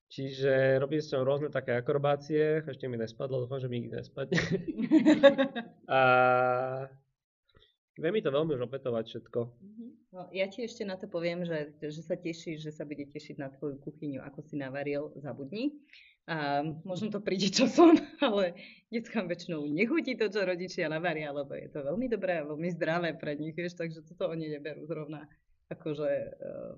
Čiže 0.07 0.79
robím 0.79 1.03
s 1.03 1.11
ňou 1.11 1.27
rôzne 1.27 1.51
také 1.51 1.75
akrobácie, 1.75 2.63
ešte 2.63 2.87
mi 2.87 2.95
nespadlo, 2.95 3.43
dúfam, 3.43 3.59
že 3.59 3.67
mi 3.67 3.83
nikdy 3.83 3.99
nespadne. 3.99 4.39
a 5.99 6.01
vie 7.99 8.11
mi 8.15 8.23
to 8.23 8.31
veľmi 8.31 8.55
už 8.55 8.63
opetovať 8.71 9.05
všetko. 9.11 9.41
Mhm. 9.43 9.87
No, 10.15 10.21
ja 10.31 10.47
ti 10.47 10.63
ešte 10.63 10.87
na 10.87 10.95
to 10.95 11.11
poviem, 11.11 11.43
že, 11.43 11.75
že 11.83 12.03
sa 12.07 12.15
tešíš, 12.15 12.63
že 12.63 12.71
sa 12.71 12.87
bude 12.87 13.11
tešiť 13.11 13.43
na 13.43 13.51
tvoju 13.51 13.83
kuchyňu, 13.83 14.23
ako 14.23 14.39
si 14.47 14.55
navaril, 14.55 15.11
zabudni. 15.19 15.75
A 16.27 16.67
možno 16.83 17.15
to 17.15 17.23
príde 17.23 17.55
časom, 17.55 17.95
ale 18.27 18.59
deckám 18.91 19.31
väčšinou 19.31 19.63
nechutí 19.71 20.19
to, 20.19 20.27
čo 20.27 20.43
rodičia 20.43 20.91
navaria, 20.91 21.31
lebo 21.31 21.55
je 21.55 21.71
to 21.71 21.87
veľmi 21.87 22.11
dobré 22.11 22.43
a 22.43 22.49
veľmi 22.51 22.69
zdravé 22.75 23.15
pre 23.15 23.39
nich, 23.39 23.55
vieš, 23.55 23.79
takže 23.79 24.03
toto 24.03 24.35
oni 24.35 24.51
neberú 24.51 24.83
zrovna 24.91 25.31
akože 25.71 26.11
uh, 26.11 26.75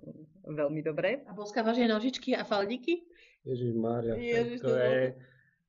veľmi 0.53 0.80
dobre. 0.84 1.24
A 1.28 1.32
boskávaš 1.32 1.80
aj 1.80 1.88
nožičky 1.88 2.36
a 2.36 2.44
faldiky? 2.44 3.09
Ježiš 3.44 3.72
Mária, 3.76 4.16
Ježiš, 4.16 4.61
to 4.61 4.76
je... 4.76 5.16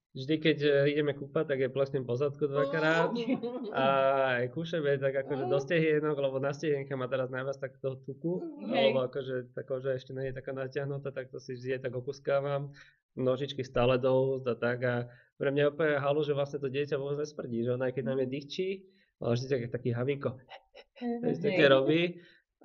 Vždy, 0.10 0.36
keď 0.42 0.58
e, 0.66 0.70
ideme 0.98 1.14
kúpať, 1.14 1.54
tak 1.54 1.60
je 1.62 1.70
plesnem 1.70 2.02
pozadku 2.02 2.50
dvakrát 2.50 3.14
a 3.78 3.86
aj 4.42 4.50
kúšeme 4.58 4.98
tak 4.98 5.22
akože 5.22 5.46
do 5.46 5.60
stehienok, 5.62 6.18
lebo 6.18 6.42
na 6.42 6.50
stehienka 6.50 6.98
má 6.98 7.06
teraz 7.06 7.30
najviac 7.30 7.62
tak 7.62 7.78
toho 7.78 8.02
tuku, 8.02 8.42
Hej. 8.74 8.90
alebo 8.90 9.06
akože 9.06 9.54
tá 9.54 9.62
koža 9.62 9.94
ešte 9.94 10.18
nie 10.18 10.34
je 10.34 10.38
taká 10.42 10.50
natiahnutá, 10.58 11.14
tak 11.14 11.30
to 11.30 11.38
si 11.38 11.54
vždy 11.54 11.78
tak 11.78 11.94
okuskávam. 11.94 12.74
Nožičky 13.14 13.62
stále 13.62 14.02
dosť 14.02 14.46
a 14.50 14.56
tak 14.58 14.80
a 14.82 14.96
pre 15.38 15.54
mňa 15.54 15.78
úplne 15.78 16.02
halu, 16.02 16.26
že 16.26 16.34
vlastne 16.34 16.58
to 16.58 16.74
dieťa 16.74 16.98
vôbec 16.98 17.22
nesprdí, 17.22 17.62
že 17.62 17.78
ona 17.78 17.90
aj 17.90 18.02
keď 18.02 18.04
nám 18.10 18.20
je 18.26 18.28
dýchčí, 18.34 18.70
ale 19.22 19.32
vždy 19.38 19.46
tak, 19.46 19.62
taký 19.78 19.90
havinko, 19.94 20.32
také 21.38 21.66
robí 21.70 22.02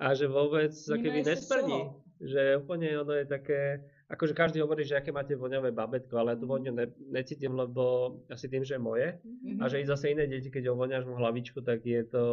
a 0.01 0.17
že 0.17 0.25
vôbec 0.25 0.73
keby 0.73 1.23
nesprdí. 1.23 1.93
Že 2.25 2.63
úplne 2.63 2.95
ono 2.99 3.13
je 3.15 3.25
také, 3.27 3.85
akože 4.05 4.37
každý 4.37 4.61
hovorí, 4.61 4.85
že 4.85 4.97
aké 4.97 5.09
máte 5.09 5.33
voňavé 5.33 5.73
babetko, 5.73 6.21
ale 6.21 6.33
ja 6.33 6.37
tú 6.37 6.45
voňu 6.45 6.69
ne, 6.69 6.85
necítim, 7.09 7.57
lebo 7.57 8.13
asi 8.29 8.45
tým, 8.45 8.61
že 8.61 8.77
je 8.77 8.81
moje. 8.81 9.07
Mm-hmm. 9.17 9.61
A 9.61 9.63
že 9.65 9.81
i 9.81 9.85
zase 9.85 10.13
iné 10.13 10.29
deti, 10.29 10.53
keď 10.53 10.69
ovoňaš 10.77 11.09
mu 11.09 11.17
hlavičku, 11.17 11.65
tak 11.65 11.81
je 11.81 12.05
to 12.05 12.23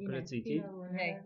akože 0.00 0.22
cítiť. 0.24 0.62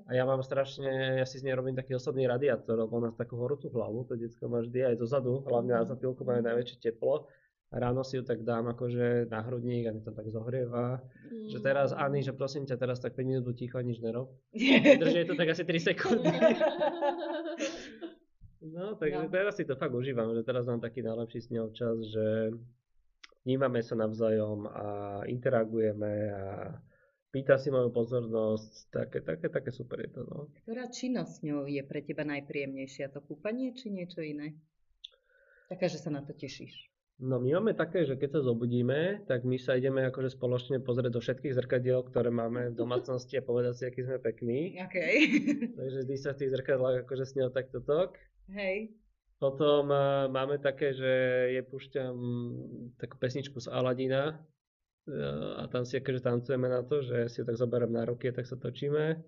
A 0.06 0.10
ja 0.18 0.26
mám 0.26 0.42
strašne, 0.42 1.22
ja 1.22 1.26
si 1.26 1.38
z 1.38 1.46
nej 1.46 1.54
robím 1.54 1.78
taký 1.78 1.94
osobný 1.94 2.26
radiátor, 2.26 2.74
lebo 2.74 2.98
ona 2.98 3.14
takú 3.14 3.38
horúcu 3.38 3.70
hlavu, 3.70 4.10
to 4.10 4.18
detsko 4.18 4.50
má 4.50 4.66
vždy 4.66 4.94
aj 4.94 4.98
dozadu, 4.98 5.46
hlavne 5.46 5.78
na 5.78 5.86
zatýlku 5.86 6.26
majú 6.26 6.42
najväčšie 6.42 6.78
teplo. 6.82 7.30
Ráno 7.74 8.06
si 8.06 8.14
ju 8.14 8.22
tak 8.22 8.46
dám 8.46 8.70
akože 8.70 9.26
na 9.26 9.42
hrudník 9.42 9.90
a 9.90 9.90
mi 9.90 9.98
to 9.98 10.14
tak 10.14 10.30
zohrieva. 10.30 11.02
Mm. 11.26 11.50
Že 11.50 11.58
teraz, 11.58 11.90
Ani, 11.90 12.22
že 12.22 12.30
prosím 12.30 12.70
ťa, 12.70 12.78
teraz 12.78 13.02
tak 13.02 13.18
5 13.18 13.26
minút 13.26 13.50
ticho 13.58 13.82
nič 13.82 13.98
nerob. 13.98 14.30
Drží 15.02 15.26
to 15.26 15.34
tak 15.34 15.50
asi 15.50 15.66
3 15.66 15.82
sekundy. 15.82 16.30
No, 18.64 18.96
takže 18.96 19.28
no. 19.28 19.32
teraz 19.32 19.60
si 19.60 19.68
to 19.68 19.76
fakt 19.76 19.92
užívam, 19.92 20.32
že 20.32 20.40
teraz 20.40 20.64
mám 20.64 20.80
taký 20.80 21.04
najlepší 21.04 21.40
s 21.44 21.52
ňou 21.52 21.68
čas, 21.76 22.00
že 22.08 22.56
vnímame 23.44 23.84
sa 23.84 23.92
navzájom 23.92 24.64
a 24.64 24.86
interagujeme 25.28 26.32
a 26.32 26.72
pýta 27.28 27.60
si 27.60 27.68
moju 27.68 27.92
pozornosť, 27.92 28.72
také, 28.88 29.20
také, 29.20 29.52
také 29.52 29.68
super 29.68 30.00
je 30.00 30.16
to. 30.16 30.20
No. 30.24 30.48
Ktorá 30.64 30.88
činnosť 30.88 31.32
s 31.32 31.44
ňou 31.44 31.68
je 31.68 31.82
pre 31.84 32.00
teba 32.00 32.24
najpríjemnejšia? 32.24 33.12
To 33.12 33.20
kúpanie 33.20 33.76
či 33.76 33.92
niečo 33.92 34.24
iné? 34.24 34.56
Taká, 35.68 35.92
že 35.92 36.00
sa 36.00 36.08
na 36.08 36.24
to 36.24 36.32
tešíš. 36.32 36.88
No 37.20 37.38
my 37.38 37.54
máme 37.60 37.78
také, 37.78 38.02
že 38.02 38.18
keď 38.18 38.40
sa 38.40 38.40
zobudíme, 38.42 39.22
tak 39.30 39.46
my 39.46 39.54
sa 39.54 39.78
ideme 39.78 40.02
akože 40.10 40.34
spoločne 40.34 40.82
pozrieť 40.82 41.14
do 41.14 41.22
všetkých 41.22 41.54
zrkadiel, 41.54 42.02
ktoré 42.10 42.34
máme 42.34 42.74
v 42.74 42.78
domácnosti 42.80 43.38
a 43.38 43.46
povedať 43.46 43.74
si, 43.78 43.82
aký 43.86 44.00
sme 44.08 44.18
pekní. 44.18 44.74
Okay. 44.90 45.16
Takže 45.78 45.98
vždy 46.04 46.16
sa 46.18 46.34
v 46.34 46.38
tých 46.42 46.52
zrkadlách 46.58 47.06
akože 47.06 47.24
s 47.28 47.36
ňou 47.38 47.54
takto 47.54 47.78
tok. 47.84 48.18
Hej. 48.52 48.92
Potom 49.40 49.92
uh, 49.92 50.30
máme 50.30 50.56
také, 50.60 50.96
že 50.96 51.12
je 51.52 51.62
púšťam 51.64 52.14
takú 52.96 53.20
pesničku 53.20 53.60
z 53.60 53.68
Aladina 53.68 54.40
uh, 55.08 55.60
a 55.60 55.68
tam 55.68 55.84
si 55.84 56.00
akože 56.00 56.24
tancujeme 56.24 56.68
na 56.70 56.80
to, 56.80 57.04
že 57.04 57.28
si 57.28 57.40
ju 57.40 57.44
tak 57.44 57.60
zoberiem 57.60 57.92
na 57.92 58.08
ruky 58.08 58.30
a 58.30 58.36
tak 58.36 58.48
sa 58.48 58.56
točíme. 58.56 59.20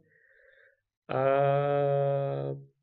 A 1.06 1.22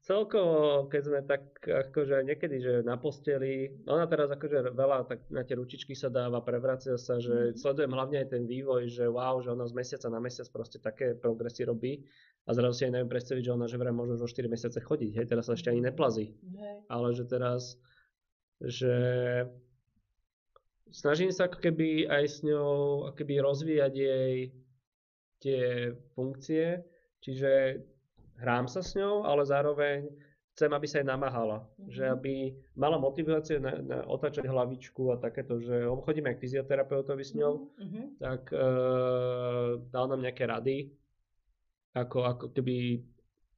celkovo, 0.03 0.91
keď 0.91 1.01
sme 1.01 1.19
tak 1.23 1.43
akože 1.63 2.27
niekedy, 2.27 2.59
že 2.59 2.73
na 2.83 2.99
posteli, 2.99 3.71
ona 3.87 4.03
teraz 4.03 4.27
akože 4.35 4.75
veľa 4.75 5.07
tak 5.07 5.23
na 5.31 5.47
tie 5.47 5.55
ručičky 5.55 5.95
sa 5.95 6.11
dáva, 6.11 6.43
prevracia 6.43 6.99
sa, 6.99 7.23
že 7.23 7.55
mm. 7.55 7.63
sledujem 7.63 7.91
hlavne 7.95 8.17
aj 8.19 8.27
ten 8.35 8.43
vývoj, 8.43 8.91
že 8.91 9.07
wow, 9.07 9.39
že 9.39 9.55
ona 9.55 9.63
z 9.63 9.73
mesiaca 9.73 10.11
na 10.11 10.19
mesiac 10.19 10.47
proste 10.51 10.83
také 10.83 11.15
progresy 11.15 11.63
robí 11.63 12.03
a 12.43 12.51
zrazu 12.51 12.75
si 12.75 12.83
aj 12.83 12.99
neviem 12.99 13.11
predstaviť, 13.15 13.43
že 13.47 13.55
ona 13.55 13.65
že 13.71 13.79
vraj 13.79 13.95
môže 13.95 14.19
už 14.19 14.27
o 14.27 14.29
4 14.29 14.51
mesiace 14.51 14.79
chodiť, 14.83 15.11
hej, 15.15 15.25
teraz 15.31 15.47
sa 15.47 15.55
ešte 15.55 15.71
ani 15.71 15.79
neplazí, 15.79 16.35
hej. 16.35 16.77
ale 16.91 17.07
že 17.15 17.23
teraz, 17.23 17.79
že 18.59 18.95
snažím 20.91 21.31
sa 21.31 21.47
ako 21.47 21.63
keby 21.63 22.11
aj 22.11 22.23
s 22.27 22.37
ňou 22.43 23.07
ako 23.07 23.15
keby 23.23 23.39
rozvíjať 23.39 23.93
jej 23.95 24.51
tie 25.39 25.63
funkcie, 26.11 26.83
čiže 27.23 27.83
hrám 28.39 28.65
sa 28.65 28.81
s 28.81 28.95
ňou, 28.97 29.27
ale 29.27 29.43
zároveň 29.45 30.09
chcem, 30.53 30.69
aby 30.69 30.85
sa 30.85 31.01
aj 31.01 31.07
namáhala. 31.09 31.65
Mm-hmm. 31.65 31.89
Že 31.89 32.03
aby 32.13 32.33
mala 32.77 32.97
motiváciu 33.01 33.57
na, 33.57 33.73
na 33.81 33.97
otáčať 34.05 34.45
hlavičku 34.45 35.13
a 35.13 35.17
takéto, 35.17 35.57
že 35.57 35.85
chodíme 36.05 36.29
aj 36.29 36.37
k 36.37 36.43
fyzioterapeutovi 36.45 37.23
s 37.25 37.33
ňou, 37.33 37.53
mm-hmm. 37.73 38.05
tak 38.21 38.41
e, 38.53 38.57
dal 39.89 40.05
nám 40.09 40.21
nejaké 40.21 40.45
rady, 40.45 40.93
ako, 41.93 42.25
ako 42.25 42.45
keby 42.53 43.01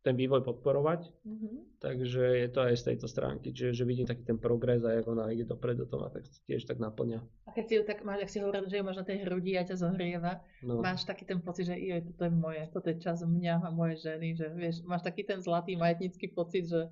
ten 0.05 0.13
vývoj 0.13 0.45
podporovať. 0.45 1.09
Mhm. 1.25 1.81
Takže 1.81 2.23
je 2.45 2.49
to 2.53 2.59
aj 2.61 2.73
z 2.77 2.83
tejto 2.93 3.09
stránky, 3.09 3.49
čiže 3.49 3.81
že 3.81 3.89
vidím 3.89 4.05
taký 4.05 4.21
ten 4.21 4.37
progres 4.37 4.85
a 4.85 4.93
jak 4.93 5.05
ona 5.09 5.33
ide 5.33 5.45
dopredu, 5.49 5.89
to 5.89 5.97
ma 5.97 6.13
tak 6.13 6.25
tiež 6.45 6.65
tak 6.65 6.77
naplňa. 6.77 7.25
A 7.45 7.49
keď 7.53 7.65
si 7.65 7.73
ju 7.77 7.83
tak 7.85 8.05
máš, 8.05 8.25
ak 8.25 8.29
si 8.29 8.37
hovoril, 8.41 8.69
že 8.69 8.77
ju 8.77 8.85
máš 8.85 9.01
na 9.01 9.05
tej 9.05 9.25
hrudi 9.25 9.57
a 9.57 9.65
ťa 9.65 9.81
zohrieva, 9.81 10.45
No. 10.65 10.81
máš 10.81 11.05
taký 11.05 11.25
ten 11.25 11.41
pocit, 11.41 11.69
že 11.69 11.77
joj, 11.77 12.01
toto 12.13 12.21
je 12.25 12.33
moje, 12.33 12.61
toto 12.73 12.87
je 12.89 12.97
čas 13.01 13.21
mňa 13.21 13.65
a 13.65 13.69
moje 13.69 14.01
ženy, 14.01 14.33
že 14.33 14.49
vieš, 14.53 14.81
máš 14.85 15.01
taký 15.05 15.25
ten 15.25 15.41
zlatý 15.41 15.77
majetnícky 15.77 16.29
pocit, 16.33 16.65
že 16.65 16.89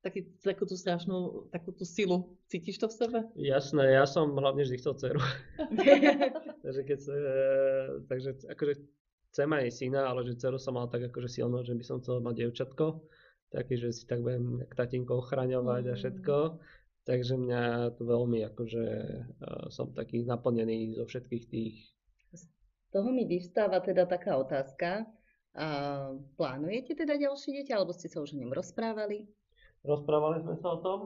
taký, 0.00 0.32
takú 0.40 0.64
tú 0.64 0.74
strašnú, 0.76 1.48
takú 1.52 1.76
tú 1.76 1.84
silu, 1.84 2.36
cítiš 2.48 2.80
to 2.80 2.88
v 2.88 2.94
sebe? 2.96 3.18
Jasné, 3.36 3.96
ja 3.96 4.04
som 4.08 4.32
hlavne 4.32 4.64
vždy 4.64 4.76
chcel 4.80 4.96
dceru. 4.96 5.20
takže 6.64 6.82
keď 6.88 7.00
e, 7.04 7.16
takže 8.08 8.30
akože 8.48 8.72
chcem 9.32 9.48
aj 9.48 9.72
syna, 9.72 10.04
ale 10.12 10.28
že 10.28 10.36
dceru 10.36 10.60
som 10.60 10.76
mal 10.76 10.92
tak 10.92 11.08
akože 11.08 11.40
silno, 11.40 11.64
že 11.64 11.72
by 11.72 11.84
som 11.84 12.04
chcel 12.04 12.20
mať 12.20 12.34
dievčatko. 12.44 13.00
Taký, 13.48 13.74
že 13.80 13.88
si 13.92 14.04
tak 14.04 14.20
budem 14.20 14.60
jak 14.60 14.72
tatinko 14.76 15.24
ochraňovať 15.24 15.82
a 15.88 15.94
Mm. 15.96 15.98
všetko. 15.98 16.36
Takže 17.02 17.34
mňa 17.34 17.62
to 17.98 18.02
veľmi 18.06 18.46
akože 18.46 18.84
e, 18.86 19.18
som 19.74 19.90
taký 19.90 20.22
naplnený 20.22 20.94
zo 20.94 21.04
všetkých 21.08 21.44
tých 21.50 21.74
Z 22.30 22.46
toho 22.94 23.10
mi 23.10 23.26
vyvstáva 23.26 23.82
teda 23.82 24.06
taká 24.06 24.38
otázka. 24.38 25.08
A 25.52 25.66
plánujete 26.40 26.96
teda 26.96 27.18
ďalšie 27.18 27.60
dieťa, 27.60 27.76
alebo 27.76 27.92
ste 27.92 28.08
sa 28.08 28.24
už 28.24 28.32
o 28.32 28.40
ňom 28.40 28.56
rozprávali? 28.56 29.28
Rozprávali 29.84 30.40
sme 30.40 30.56
sa 30.56 30.68
o 30.72 30.78
tom. 30.80 31.00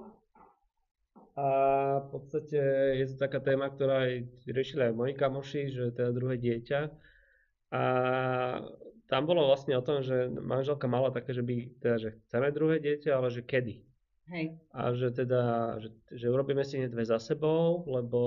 A 1.36 1.46
v 2.00 2.06
podstate 2.14 2.60
je 2.96 3.06
to 3.10 3.16
taká 3.18 3.42
téma, 3.42 3.68
ktorá 3.68 4.06
aj 4.06 4.14
riešili 4.46 4.88
aj 4.88 4.94
moji 4.94 5.12
kamoši, 5.18 5.62
že 5.68 5.92
teda 5.92 6.14
druhé 6.14 6.38
dieťa. 6.38 6.80
A 7.72 7.82
tam 9.06 9.22
bolo 9.26 9.46
vlastne 9.46 9.78
o 9.78 9.82
tom, 9.82 10.02
že 10.02 10.30
manželka 10.30 10.90
mala 10.90 11.14
také, 11.14 11.30
že 11.30 11.42
by, 11.42 11.78
teda, 11.78 11.96
že 11.98 12.08
chceme 12.26 12.50
druhé 12.50 12.82
dieťa, 12.82 13.10
ale 13.14 13.28
že 13.30 13.42
kedy. 13.46 13.86
Hej. 14.26 14.58
A 14.74 14.90
že 14.90 15.14
teda, 15.14 15.42
že, 15.78 15.94
že 16.10 16.26
urobíme 16.26 16.66
si 16.66 16.82
dve 16.90 17.06
za 17.06 17.22
sebou, 17.22 17.86
lebo 17.86 18.20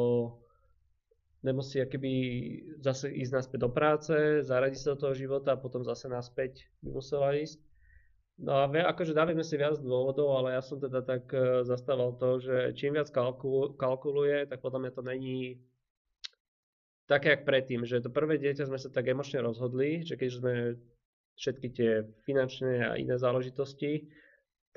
nemusí 1.43 1.83
akoby 1.83 2.13
zase 2.79 3.11
ísť 3.11 3.31
naspäť 3.35 3.59
do 3.67 3.71
práce, 3.71 4.43
zaradiť 4.43 4.79
sa 4.79 4.89
do 4.95 5.07
toho 5.07 5.13
života 5.15 5.55
a 5.55 5.61
potom 5.61 5.83
zase 5.83 6.07
naspäť 6.07 6.67
by 6.79 6.89
musela 6.95 7.35
ísť. 7.35 7.59
No 8.39 8.63
a 8.63 8.71
ve- 8.71 8.87
akože 8.87 9.11
dali 9.11 9.35
sme 9.35 9.43
si 9.43 9.59
viac 9.59 9.75
dôvodov, 9.83 10.31
ale 10.39 10.55
ja 10.55 10.63
som 10.63 10.79
teda 10.79 11.03
tak 11.03 11.27
e, 11.35 11.67
zastával 11.67 12.15
to, 12.15 12.39
že 12.39 12.71
čím 12.71 12.95
viac 12.95 13.11
kalku, 13.11 13.75
kalkuluje, 13.75 14.47
tak 14.47 14.63
podľa 14.63 14.87
mňa 14.87 14.91
to 14.95 15.03
není 15.03 15.59
také, 17.09 17.33
jak 17.33 17.43
predtým, 17.49 17.83
že 17.89 18.05
to 18.05 18.13
prvé 18.13 18.37
dieťa 18.37 18.69
sme 18.69 18.77
sa 18.77 18.93
tak 18.93 19.09
emočne 19.09 19.41
rozhodli, 19.41 20.05
že 20.05 20.13
keď 20.13 20.29
sme 20.29 20.53
všetky 21.41 21.67
tie 21.73 21.91
finančné 22.29 22.85
a 22.85 22.93
iné 23.01 23.17
záležitosti, 23.17 24.05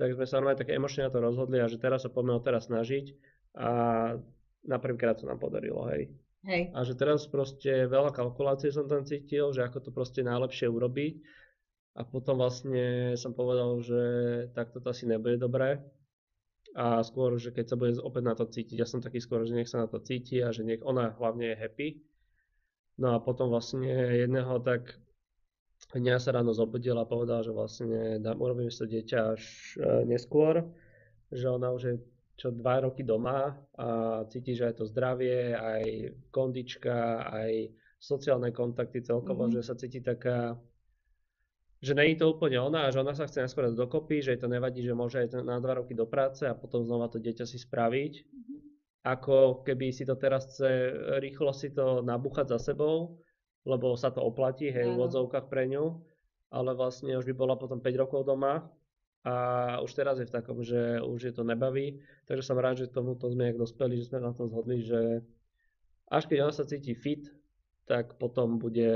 tak 0.01 0.17
sme 0.17 0.25
sa 0.25 0.41
normálne 0.41 0.65
tak 0.65 0.73
emočne 0.73 1.05
na 1.05 1.13
to 1.13 1.21
rozhodli 1.21 1.61
a 1.61 1.69
že 1.69 1.77
teraz 1.77 2.03
sa 2.03 2.11
poďme 2.11 2.41
teraz 2.41 2.73
snažiť 2.73 3.13
a 3.61 3.71
na 4.65 4.77
prvýkrát 4.81 5.21
sa 5.21 5.29
nám 5.29 5.43
podarilo, 5.43 5.85
hej. 5.93 6.09
Hej. 6.43 6.75
A 6.75 6.83
že 6.83 6.99
teraz 6.99 7.31
proste 7.31 7.87
veľa 7.87 8.11
kalkulácií 8.11 8.75
som 8.75 8.91
tam 8.91 9.07
cítil, 9.07 9.55
že 9.55 9.63
ako 9.63 9.79
to 9.79 9.91
proste 9.95 10.27
najlepšie 10.27 10.67
urobiť. 10.67 11.15
A 11.93 12.09
potom 12.09 12.41
vlastne 12.41 13.15
som 13.21 13.37
povedal, 13.37 13.79
že 13.85 14.03
takto 14.57 14.81
to 14.81 14.91
asi 14.91 15.07
nebude 15.07 15.39
dobré. 15.39 15.79
A 16.73 17.05
skôr, 17.05 17.37
že 17.37 17.53
keď 17.53 17.67
sa 17.69 17.77
bude 17.77 18.01
opäť 18.01 18.23
na 18.25 18.35
to 18.35 18.49
cítiť, 18.49 18.75
ja 18.81 18.89
som 18.89 19.05
taký 19.05 19.21
skôr, 19.21 19.45
že 19.45 19.55
nech 19.55 19.69
sa 19.69 19.85
na 19.85 19.89
to 19.93 20.01
cíti 20.01 20.41
a 20.41 20.51
že 20.51 20.65
nech 20.65 20.81
ona 20.83 21.13
hlavne 21.15 21.53
je 21.53 21.61
happy. 21.61 21.89
No 22.99 23.17
a 23.17 23.19
potom 23.21 23.49
vlastne 23.49 23.89
jedného 23.89 24.61
tak 24.61 24.97
dňa 25.93 26.17
sa 26.21 26.33
ráno 26.33 26.53
zobudil 26.57 26.97
a 26.97 27.09
povedal, 27.09 27.45
že 27.45 27.53
vlastne 27.53 28.21
dám, 28.21 28.41
urobím 28.41 28.73
si 28.73 28.81
to 28.81 28.87
dieťa 28.89 29.19
až 29.37 29.43
e, 29.77 30.09
neskôr, 30.09 30.65
že 31.29 31.49
ona 31.49 31.73
už 31.73 31.83
je 31.83 31.95
čo 32.37 32.49
dva 32.49 32.81
roky 32.81 33.05
doma 33.05 33.55
a 33.77 33.89
cíti, 34.33 34.57
že 34.57 34.73
aj 34.73 34.75
to 34.81 34.85
zdravie, 34.89 35.53
aj 35.53 35.85
kondička, 36.33 37.29
aj 37.29 37.71
sociálne 38.01 38.51
kontakty 38.51 39.05
celkovo, 39.05 39.47
Mhm. 39.47 39.53
že 39.53 39.63
sa 39.63 39.75
cíti 39.77 40.01
taká, 40.01 40.57
že 41.83 41.93
není 41.95 42.17
to 42.17 42.33
úplne 42.33 42.59
ona 42.59 42.89
a 42.89 42.91
že 42.91 43.05
ona 43.05 43.13
sa 43.13 43.29
chce 43.29 43.45
najskôr 43.45 43.69
dať 43.69 43.77
dokopy, 43.77 44.23
že 44.25 44.33
jej 44.35 44.41
to 44.41 44.49
nevadí, 44.49 44.81
že 44.83 44.97
môže 44.97 45.23
aj 45.23 45.45
na 45.45 45.61
dva 45.61 45.83
roky 45.83 45.93
do 45.93 46.07
práce 46.09 46.43
a 46.49 46.57
potom 46.57 46.83
znova 46.89 47.13
to 47.13 47.21
dieťa 47.21 47.45
si 47.45 47.61
spraviť. 47.61 48.13
Ako 49.03 49.67
keby 49.67 49.91
si 49.91 50.07
to 50.07 50.15
teraz 50.15 50.47
chce 50.47 50.95
rýchlo 51.19 51.51
si 51.51 51.75
to 51.75 52.07
nabúchať 52.07 52.55
za 52.55 52.59
sebou, 52.73 53.19
lebo 53.67 53.99
sa 53.99 54.15
to 54.15 54.23
oplatí, 54.23 54.71
hej, 54.71 54.95
v 54.95 55.03
odzovkách 55.03 55.51
pre 55.51 55.67
ňu, 55.67 55.99
ale 56.55 56.71
vlastne 56.79 57.19
už 57.19 57.27
by 57.31 57.35
bola 57.35 57.55
potom 57.59 57.83
5 57.83 58.03
rokov 58.03 58.23
doma 58.23 58.71
a 59.27 59.35
už 59.83 59.91
teraz 59.95 60.19
je 60.19 60.27
v 60.27 60.35
takom, 60.35 60.63
že 60.63 61.03
už 61.03 61.31
je 61.31 61.35
to 61.35 61.43
nebaví, 61.43 61.99
takže 62.27 62.47
som 62.47 62.59
rád, 62.59 62.83
že 62.83 62.91
tomuto 62.91 63.31
sme 63.31 63.51
jak 63.51 63.59
dospeli, 63.59 63.99
že 63.99 64.11
sme 64.11 64.23
na 64.23 64.35
tom 64.35 64.47
zhodli, 64.51 64.83
že 64.83 65.23
až 66.11 66.27
keď 66.31 66.39
ona 66.47 66.55
sa 66.55 66.67
cíti 66.67 66.95
fit, 66.95 67.27
tak 67.87 68.15
potom 68.19 68.63
bude 68.63 68.91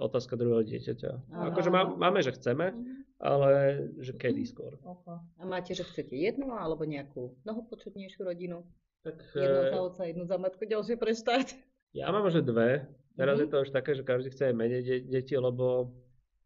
otázka 0.00 0.36
druhého 0.36 0.64
dieťaťa. 0.64 1.32
Akože 1.52 1.68
má, 1.68 1.84
máme, 1.84 2.24
že 2.24 2.32
chceme, 2.32 2.72
ale 3.20 3.84
že 4.00 4.16
kedy 4.16 4.48
skôr. 4.48 4.80
Okay. 4.80 5.16
A 5.36 5.42
máte, 5.44 5.76
že 5.76 5.84
chcete 5.84 6.16
jednu 6.16 6.56
alebo 6.56 6.88
nejakú 6.88 7.36
mnohopočetnejšiu 7.44 8.24
rodinu? 8.24 8.64
Tak 9.02 9.16
Jednu 9.32 9.58
eh, 9.58 9.70
za 9.70 9.80
otca, 9.80 10.02
jednu 10.04 10.24
za 10.24 10.36
matku, 10.36 10.62
ďalšie 10.62 10.94
pre 10.94 11.12
štát. 11.12 11.48
ja 11.92 12.06
mám 12.08 12.28
že 12.28 12.40
dve. 12.40 12.84
Teraz 13.12 13.36
Mhm. 13.36 13.42
je 13.42 13.48
to 13.48 13.56
už 13.58 13.70
také, 13.70 13.90
že 13.92 14.02
každý 14.02 14.28
chce 14.28 14.42
aj 14.46 14.54
menej 14.54 14.82
de- 14.82 15.04
deti, 15.10 15.34
lebo 15.34 15.92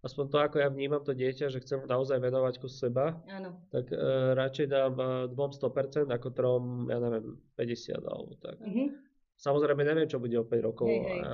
aspoň 0.00 0.24
to, 0.26 0.38
ako 0.38 0.56
ja 0.56 0.68
vnímam 0.68 1.00
to 1.00 1.12
dieťa, 1.12 1.48
že 1.48 1.58
chcem 1.58 1.82
naozaj 1.82 2.16
venovať 2.16 2.54
kus 2.56 2.76
seba, 2.76 3.18
Áno. 3.26 3.58
tak 3.68 3.88
e, 3.88 3.96
radšej 4.32 4.66
dám 4.66 4.94
e, 4.94 5.04
dvom 5.28 5.50
100% 5.50 6.08
ako 6.08 6.28
trom, 6.30 6.62
ja 6.86 6.98
neviem, 6.98 7.26
50 7.52 8.00
alebo 8.00 8.34
tak. 8.36 8.58
Mhm. 8.60 9.02
Samozrejme 9.36 9.82
neviem, 9.82 10.06
čo 10.06 10.16
bude 10.16 10.34
o 10.36 10.44
5 10.44 10.62
rokov, 10.62 10.86
Hej, 10.86 11.00
hej. 11.00 11.20
A 11.20 11.30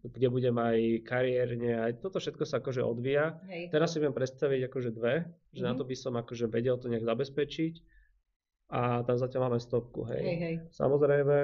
kde 0.00 0.26
budem 0.28 0.54
aj 0.54 0.78
kariérne, 1.02 1.80
aj 1.80 1.98
toto 1.98 2.16
všetko 2.16 2.44
sa 2.44 2.58
akože 2.58 2.80
odvíja. 2.80 3.40
Hej. 3.46 3.72
Teraz 3.72 3.90
si 3.90 3.98
viem 3.98 4.12
predstaviť 4.12 4.68
akože 4.68 4.90
dve, 4.90 5.26
že 5.50 5.62
na 5.62 5.72
Mhm. 5.72 5.78
to 5.78 5.84
by 5.84 5.96
som 5.96 6.12
akože 6.14 6.44
vedel 6.46 6.76
to 6.76 6.86
nejak 6.86 7.02
zabezpečiť 7.02 7.74
a 8.68 9.00
tam 9.02 9.16
zatiaľ 9.16 9.48
máme 9.48 9.58
stopku, 9.58 10.04
hej. 10.06 10.22
Hej, 10.22 10.36
hej. 10.38 10.54
Samozrejme 10.70 11.36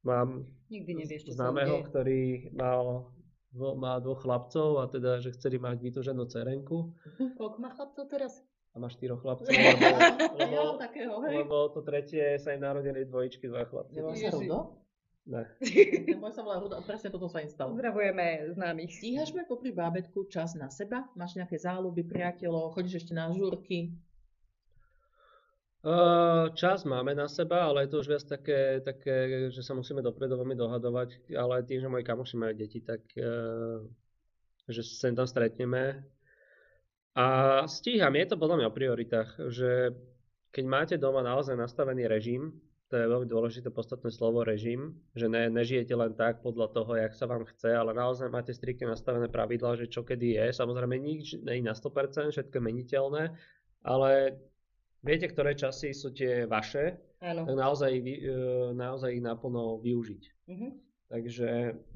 mám 0.00 0.48
Nikdy 0.66 0.92
nevieš, 0.96 1.28
čo 1.28 1.36
známeho, 1.36 1.84
ktorý 1.84 2.50
mal, 2.50 3.12
dvo- 3.52 3.76
má 3.76 4.00
dvoch 4.00 4.24
chlapcov 4.24 4.80
a 4.80 4.88
teda, 4.88 5.20
že 5.20 5.36
chceli 5.36 5.60
mať 5.60 5.76
vytúženú 5.76 6.24
cerenku 6.24 6.96
Koľko 7.38 7.56
má 7.60 7.70
chlapcov 7.70 8.08
teraz? 8.08 8.40
a 8.70 8.78
má 8.78 8.86
štyroch 8.86 9.18
chlapcov, 9.18 9.50
lebo, 9.50 9.86
lebo, 10.38 10.54
Ja 10.54 10.62
takého, 10.78 11.14
hej. 11.26 11.42
lebo 11.42 11.56
to 11.74 11.82
tretie 11.82 12.38
sa 12.38 12.54
im 12.54 12.62
narodili 12.62 13.02
dvojičky, 13.02 13.50
dva 13.50 13.66
chlapci. 13.66 13.98
Nevolá 13.98 14.14
sa. 14.14 14.30
Rudo? 14.30 14.58
Ne. 15.26 15.42
Môj 16.22 16.32
sa 16.32 16.46
volá 16.46 16.62
Rudo 16.62 16.78
a 16.78 16.82
presne 16.86 17.10
toto 17.10 17.26
sa 17.26 17.42
im 17.42 17.50
stalo. 17.50 17.74
Pozdravujeme 17.74 18.46
známych. 18.54 18.94
Stíhaš 18.94 19.34
popri 19.44 19.74
bábetku 19.74 20.30
čas 20.30 20.54
na 20.54 20.70
seba? 20.70 21.10
Máš 21.18 21.34
nejaké 21.34 21.58
záľuby, 21.58 22.06
priateľov, 22.06 22.78
chodíš 22.78 23.02
ešte 23.04 23.12
na 23.12 23.26
žúrky? 23.34 23.98
Uh, 25.80 26.52
čas 26.52 26.84
máme 26.84 27.16
na 27.16 27.24
seba, 27.24 27.64
ale 27.64 27.88
je 27.88 27.96
to 27.96 28.04
už 28.04 28.08
viac 28.12 28.24
také, 28.28 28.84
také, 28.84 29.48
že 29.48 29.64
sa 29.64 29.72
musíme 29.72 30.04
dopredu 30.04 30.36
veľmi 30.36 30.52
dohadovať, 30.52 31.32
ale 31.32 31.64
tým, 31.64 31.80
že 31.80 31.88
moji 31.88 32.04
kamoši 32.04 32.36
majú 32.36 32.52
deti, 32.52 32.84
tak 32.84 33.00
uh, 33.16 33.80
že 34.68 34.84
sa 34.84 35.08
tam 35.08 35.24
stretneme. 35.24 36.04
A 37.16 37.26
stíham, 37.64 38.12
je 38.12 38.26
to 38.28 38.36
podľa 38.36 38.56
mňa 38.60 38.66
o 38.68 38.76
prioritách, 38.76 39.28
že 39.48 39.96
keď 40.52 40.64
máte 40.68 40.96
doma 41.00 41.24
naozaj 41.24 41.56
nastavený 41.56 42.12
režim, 42.12 42.52
to 42.92 42.98
je 42.98 43.06
veľmi 43.06 43.24
dôležité 43.30 43.70
podstatné 43.72 44.10
slovo 44.12 44.42
režim, 44.42 44.98
že 45.14 45.30
ne, 45.32 45.46
nežijete 45.46 45.94
len 45.94 46.12
tak 46.12 46.42
podľa 46.42 46.74
toho, 46.74 46.92
jak 46.98 47.14
sa 47.14 47.24
vám 47.24 47.46
chce, 47.46 47.70
ale 47.70 47.94
naozaj 47.94 48.28
máte 48.28 48.50
striktne 48.50 48.90
nastavené 48.90 49.30
pravidlá, 49.30 49.78
že 49.78 49.86
čo 49.86 50.02
kedy 50.02 50.36
je. 50.36 50.46
Samozrejme 50.50 50.98
nič 50.98 51.38
je 51.38 51.62
na 51.62 51.72
100%, 51.72 52.34
všetko 52.34 52.54
je 52.58 52.66
meniteľné, 52.68 53.22
ale 53.86 54.42
viete, 55.00 55.26
ktoré 55.28 55.56
časy 55.56 55.92
sú 55.96 56.12
tie 56.12 56.44
vaše, 56.44 56.96
Áno. 57.20 57.44
tak 57.44 57.56
naozaj, 57.56 57.92
e, 57.96 58.16
naozaj 58.76 59.16
ich 59.16 59.24
naplno 59.24 59.80
využiť. 59.80 60.22
Mhm. 60.48 60.68
Takže 61.10 61.48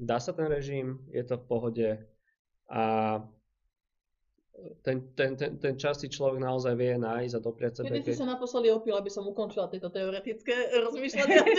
dá 0.03 0.19
sa 0.19 0.35
ten 0.35 0.51
režim, 0.51 0.99
je 1.07 1.23
to 1.23 1.39
v 1.39 1.45
pohode 1.47 1.89
a 2.67 2.83
ten, 4.83 5.07
ten, 5.15 5.35
ten, 5.39 5.55
ten 5.59 5.75
čas 5.79 6.03
si 6.03 6.07
človek 6.11 6.39
naozaj 6.39 6.75
vie 6.75 6.99
nájsť 6.99 7.33
a 7.35 7.39
dopriať 7.39 7.73
sebe. 7.79 7.95
Kedy 7.95 8.11
si 8.11 8.19
sa 8.19 8.27
naposledy 8.27 8.71
opil, 8.71 8.95
aby 8.95 9.11
som 9.11 9.27
ukončila 9.27 9.71
tieto 9.71 9.91
teoretické 9.91 10.71
rozmýšľania? 10.83 11.43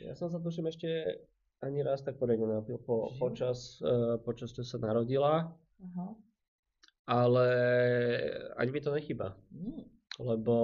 Ja 0.00 0.16
som 0.16 0.32
sa 0.32 0.40
tuším 0.40 0.64
ešte 0.64 0.88
ani 1.60 1.84
raz 1.84 2.00
tak 2.00 2.16
poriadne 2.16 2.48
napil 2.48 2.80
po, 2.80 3.12
počas, 3.20 3.76
e, 3.84 4.16
počas, 4.24 4.56
čo 4.56 4.64
sa 4.64 4.80
narodila, 4.80 5.52
Aha. 5.76 6.06
ale 7.04 7.46
ani 8.56 8.70
mi 8.72 8.80
to 8.80 8.96
nechyba. 8.96 9.36
Mm. 9.52 9.84
Lebo 10.20 10.54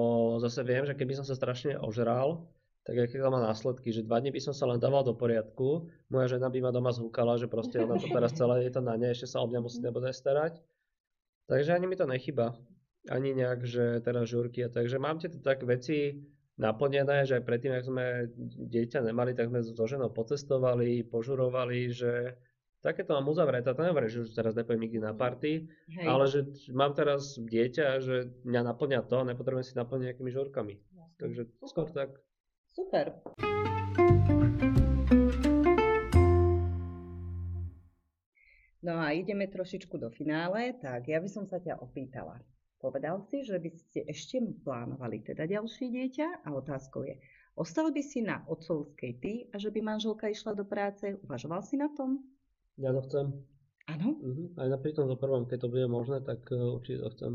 zase 0.44 0.61
viem, 0.61 0.84
že 0.84 0.92
keby 0.92 1.16
som 1.16 1.24
sa 1.24 1.32
strašne 1.32 1.80
ožral, 1.80 2.44
tak 2.84 3.02
aké 3.02 3.18
to 3.18 3.32
má 3.32 3.40
následky, 3.40 3.90
že 3.90 4.07
dva 4.07 4.20
dní 4.20 4.30
by 4.30 4.38
som 4.38 4.54
sa 4.54 4.68
len 4.68 4.78
dával 4.78 5.02
do 5.02 5.16
poriadku, 5.16 5.90
moja 6.12 6.36
žena 6.36 6.52
by 6.52 6.61
ma 6.61 6.70
doma 6.70 6.92
zhúkala, 6.94 7.34
že 7.40 7.50
proste 7.50 7.82
ona 7.82 7.98
to 7.98 8.07
teraz 8.07 8.36
celé 8.36 8.68
je 8.68 8.72
to 8.76 8.84
na 8.84 8.94
nej, 8.94 9.11
ešte 9.11 9.26
sa 9.32 9.42
o 9.42 9.50
mňa 9.50 9.61
musí 9.64 9.82
nebude 9.82 10.12
starať. 10.14 10.61
Takže 11.50 11.74
ani 11.74 11.86
mi 11.90 11.96
to 11.98 12.07
nechyba. 12.07 12.54
ani 13.11 13.34
nejak, 13.34 13.66
že 13.66 14.02
teraz 14.02 14.30
žurky 14.30 14.66
a 14.66 14.68
takže 14.68 14.98
mám 14.98 15.18
tieto 15.18 15.38
tak 15.38 15.62
veci 15.62 16.26
naplnené, 16.59 17.26
že 17.26 17.38
aj 17.38 17.44
predtým, 17.46 17.72
ak 17.74 17.84
sme 17.86 18.04
dieťa 18.70 19.04
nemali, 19.04 19.36
tak 19.36 19.52
sme 19.52 19.62
so 19.62 19.86
ženou 19.86 20.11
pocestovali, 20.11 21.07
požurovali, 21.07 21.92
že 21.92 22.34
takéto 22.82 23.16
mám 23.16 23.28
uzavreté. 23.28 23.72
To 23.72 23.82
nehovorím, 23.82 24.10
že 24.10 24.22
už 24.26 24.36
teraz 24.36 24.52
nepojem 24.56 24.80
nikdy 24.88 24.98
na 25.00 25.12
party, 25.16 25.68
Hej. 25.92 26.06
ale 26.06 26.24
že 26.28 26.40
mám 26.72 26.92
teraz 26.92 27.36
dieťa, 27.36 27.86
že 28.00 28.30
mňa 28.44 28.60
naplňa 28.72 29.00
to 29.06 29.22
a 29.22 29.28
nepotrebujem 29.28 29.66
si 29.66 29.74
naplniť 29.78 30.04
nejakými 30.12 30.30
žurkami. 30.32 30.74
Jasne. 30.76 31.18
Takže 31.20 31.42
Super. 31.46 31.68
skôr 31.68 31.88
tak. 31.92 32.10
Super. 32.76 33.06
No 38.86 39.02
a 39.02 39.10
ideme 39.10 39.50
trošičku 39.50 39.98
do 39.98 40.14
finále, 40.14 40.70
tak 40.78 41.10
ja 41.10 41.18
by 41.18 41.26
som 41.26 41.42
sa 41.42 41.58
ťa 41.58 41.82
opýtala. 41.82 42.38
Povedal 42.78 43.18
si, 43.26 43.42
že 43.42 43.58
by 43.58 43.70
ste 43.74 44.06
ešte 44.06 44.38
plánovali 44.62 45.26
teda 45.26 45.48
ďalšie 45.48 45.90
dieťa 45.90 46.46
a 46.46 46.54
otázkou 46.54 47.02
je, 47.02 47.18
ostal 47.58 47.90
by 47.90 47.98
si 47.98 48.22
na 48.22 48.46
otcovskej 48.46 49.12
ty 49.18 49.32
a 49.50 49.58
že 49.58 49.74
by 49.74 49.82
manželka 49.82 50.30
išla 50.30 50.54
do 50.54 50.62
práce? 50.62 51.18
Uvažoval 51.24 51.66
si 51.66 51.74
na 51.74 51.90
tom? 51.90 52.36
Ja 52.76 52.92
to 52.92 53.00
chcem. 53.08 53.26
Áno? 53.86 54.08
Uh-huh. 54.18 54.46
Aj 54.58 54.68
napríklad 54.68 55.06
tom 55.06 55.10
to 55.14 55.16
prvom, 55.16 55.42
keď 55.48 55.58
to 55.64 55.68
bude 55.72 55.86
možné, 55.88 56.18
tak 56.20 56.42
uh, 56.52 56.76
určite 56.76 57.06
to 57.06 57.10
chcem. 57.16 57.32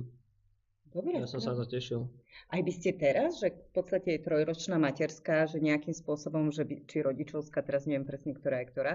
Dobre. 0.91 1.23
Ja 1.23 1.27
som 1.27 1.39
sa 1.39 1.55
za 1.55 1.63
tešil. 1.63 2.03
Aj 2.51 2.59
by 2.59 2.71
ste 2.75 2.91
teraz, 2.99 3.39
že 3.39 3.55
v 3.55 3.71
podstate 3.71 4.19
je 4.19 4.25
trojročná 4.27 4.75
materská, 4.75 5.47
že 5.47 5.63
nejakým 5.63 5.95
spôsobom, 5.95 6.51
že 6.51 6.67
by, 6.67 6.83
či 6.83 6.99
rodičovská, 6.99 7.63
teraz 7.63 7.87
neviem 7.87 8.03
presne, 8.03 8.35
ktorá 8.35 8.59
je 8.59 8.75
ktorá, 8.75 8.93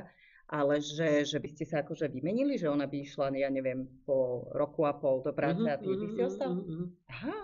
ale 0.52 0.84
že, 0.84 1.24
že 1.24 1.40
by 1.40 1.48
ste 1.48 1.64
sa 1.64 1.80
akože 1.80 2.12
vymenili, 2.12 2.60
že 2.60 2.68
ona 2.68 2.84
by 2.84 3.00
išla, 3.00 3.32
ja 3.32 3.48
neviem, 3.48 3.88
po 4.04 4.44
roku 4.52 4.84
a 4.84 4.92
pol 4.92 5.24
do 5.24 5.32
práce 5.32 5.64
uh-huh, 5.64 5.72
a 5.72 5.80
ty 5.80 5.88
uh-huh, 5.88 6.00
by 6.04 6.06
si 6.12 6.20
mhm, 6.20 6.28
ostal? 6.28 6.52
Uh-huh. 6.52 6.86
Aha, 7.08 7.40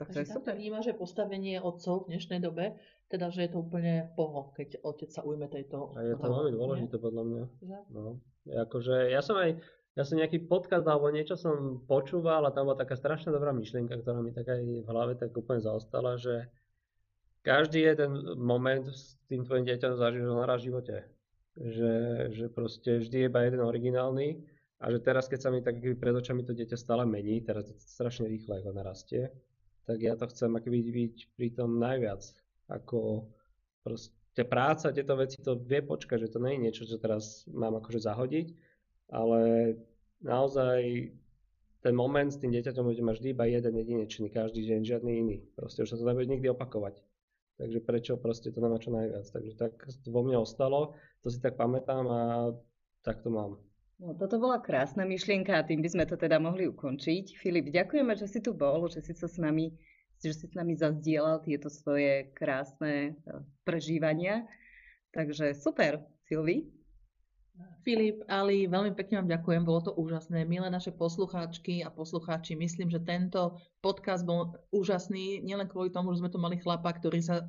tak 0.00 0.06
to 0.16 0.18
je 0.24 0.32
super. 0.32 0.56
vníma, 0.56 0.80
že 0.80 0.96
postavenie 0.96 1.60
otcov 1.60 2.08
v 2.08 2.16
dnešnej 2.16 2.40
dobe, 2.40 2.80
teda, 3.12 3.28
že 3.28 3.44
je 3.44 3.50
to 3.52 3.60
úplne 3.60 4.08
poho, 4.16 4.48
keď 4.56 4.80
otec 4.80 5.12
sa 5.12 5.20
ujme 5.20 5.44
tejto... 5.52 5.92
A 5.92 6.00
je 6.08 6.16
to 6.16 6.24
veľmi 6.24 6.56
dôležité 6.56 6.96
podľa 6.96 7.22
mňa. 7.28 7.42
No. 7.92 8.16
Akože, 8.50 9.14
ja 9.14 9.22
som 9.22 9.38
aj, 9.38 9.58
ja 9.94 10.02
som 10.02 10.18
nejaký 10.18 10.46
podcast 10.50 10.86
alebo 10.86 11.10
niečo 11.10 11.38
som 11.38 11.82
počúval 11.86 12.46
a 12.46 12.54
tam 12.54 12.70
bola 12.70 12.78
taká 12.78 12.98
strašne 12.98 13.30
dobrá 13.30 13.54
myšlienka, 13.54 13.98
ktorá 14.02 14.18
mi 14.22 14.34
tak 14.34 14.50
aj 14.50 14.60
v 14.62 14.86
hlave 14.86 15.14
tak 15.18 15.34
úplne 15.34 15.62
zaostala, 15.62 16.18
že 16.18 16.50
každý 17.40 17.88
jeden 17.88 18.36
moment 18.36 18.86
s 18.90 19.16
tým 19.26 19.46
tvojim 19.46 19.64
dieťaťom 19.64 19.96
zažiješ 19.96 20.26
naraz 20.28 20.60
v 20.60 20.66
živote. 20.72 20.96
Že, 21.60 21.92
že 22.30 22.46
proste 22.46 23.02
vždy 23.02 23.16
je 23.26 23.28
iba 23.28 23.40
jeden 23.42 23.62
originálny 23.66 24.38
a 24.80 24.84
že 24.88 25.02
teraz, 25.02 25.26
keď 25.26 25.40
sa 25.42 25.50
mi 25.50 25.60
tak 25.60 25.82
pred 25.82 26.14
očami 26.14 26.46
to 26.46 26.54
dieťa 26.54 26.78
stále 26.78 27.02
mení, 27.04 27.42
teraz 27.42 27.68
je 27.68 27.76
to 27.76 27.84
strašne 27.84 28.30
rýchle, 28.30 28.62
ako 28.62 28.70
narastie, 28.72 29.34
tak 29.84 29.98
ja 29.98 30.14
to 30.14 30.30
chcem 30.30 30.54
akoby 30.54 30.80
byť 30.88 31.16
pri 31.34 31.48
tom 31.52 31.82
najviac, 31.82 32.22
ako 32.70 33.28
proste 33.82 34.14
práca, 34.46 34.94
tieto 34.94 35.18
veci, 35.18 35.42
to 35.42 35.58
vie 35.58 35.82
počkať, 35.82 36.26
že 36.26 36.32
to 36.32 36.38
nie 36.38 36.56
je 36.56 36.62
niečo, 36.68 36.82
čo 36.86 36.96
teraz 37.02 37.44
mám 37.50 37.76
akože 37.82 38.00
zahodiť, 38.02 38.46
ale 39.10 39.40
naozaj 40.22 41.10
ten 41.80 41.94
moment 41.96 42.28
s 42.28 42.38
tým 42.38 42.52
dieťaťom 42.52 42.84
bude 42.84 43.00
mať 43.00 43.16
vždy 43.18 43.28
iba 43.32 43.44
jeden 43.48 43.74
jedinečný, 43.74 44.28
každý 44.28 44.68
deň, 44.68 44.80
žiadny 44.84 45.12
iný. 45.16 45.36
Proste 45.56 45.82
už 45.82 45.96
sa 45.96 45.98
to 45.98 46.04
nebude 46.04 46.28
nikdy 46.28 46.52
opakovať. 46.52 47.00
Takže 47.60 47.80
prečo 47.84 48.12
proste 48.16 48.52
to 48.52 48.60
nemá 48.60 48.80
čo 48.80 48.92
najviac. 48.92 49.24
Takže 49.24 49.52
tak 49.56 49.72
vo 50.08 50.20
mne 50.24 50.40
ostalo, 50.44 50.96
to 51.24 51.28
si 51.32 51.40
tak 51.40 51.56
pamätám 51.56 52.04
a 52.08 52.20
tak 53.00 53.24
to 53.24 53.32
mám. 53.32 53.56
No, 54.00 54.16
toto 54.16 54.40
bola 54.40 54.60
krásna 54.64 55.04
myšlienka 55.04 55.60
a 55.60 55.64
tým 55.64 55.84
by 55.84 55.88
sme 55.92 56.04
to 56.08 56.16
teda 56.16 56.40
mohli 56.40 56.64
ukončiť. 56.68 57.36
Filip, 57.36 57.68
ďakujeme, 57.68 58.16
že 58.16 58.28
si 58.28 58.40
tu 58.40 58.56
bol, 58.56 58.88
že 58.88 59.04
si 59.04 59.12
sa 59.12 59.28
s 59.28 59.36
nami, 59.36 59.76
že 60.28 60.36
si 60.36 60.46
s 60.46 60.54
nami 60.54 60.76
zazdielal 60.76 61.40
tieto 61.40 61.72
svoje 61.72 62.28
krásne 62.36 63.16
e, 63.16 63.42
prežívania. 63.64 64.44
Takže 65.16 65.56
super, 65.56 66.04
Silvi. 66.28 66.68
Filip, 67.80 68.24
Ali, 68.28 68.68
veľmi 68.68 68.92
pekne 68.92 69.20
vám 69.20 69.28
ďakujem, 69.32 69.62
bolo 69.64 69.80
to 69.80 69.92
úžasné. 69.96 70.44
Milé 70.44 70.68
naše 70.68 70.92
poslucháčky 70.92 71.80
a 71.80 71.88
poslucháči, 71.88 72.56
myslím, 72.56 72.92
že 72.92 73.00
tento 73.00 73.56
podcast 73.80 74.24
bol 74.24 74.52
úžasný, 74.72 75.40
nielen 75.40 75.68
kvôli 75.68 75.88
tomu, 75.88 76.12
že 76.12 76.20
sme 76.20 76.32
tu 76.32 76.36
mali 76.40 76.60
chlapa, 76.60 76.92
ktorý 76.92 77.20
sa 77.24 77.44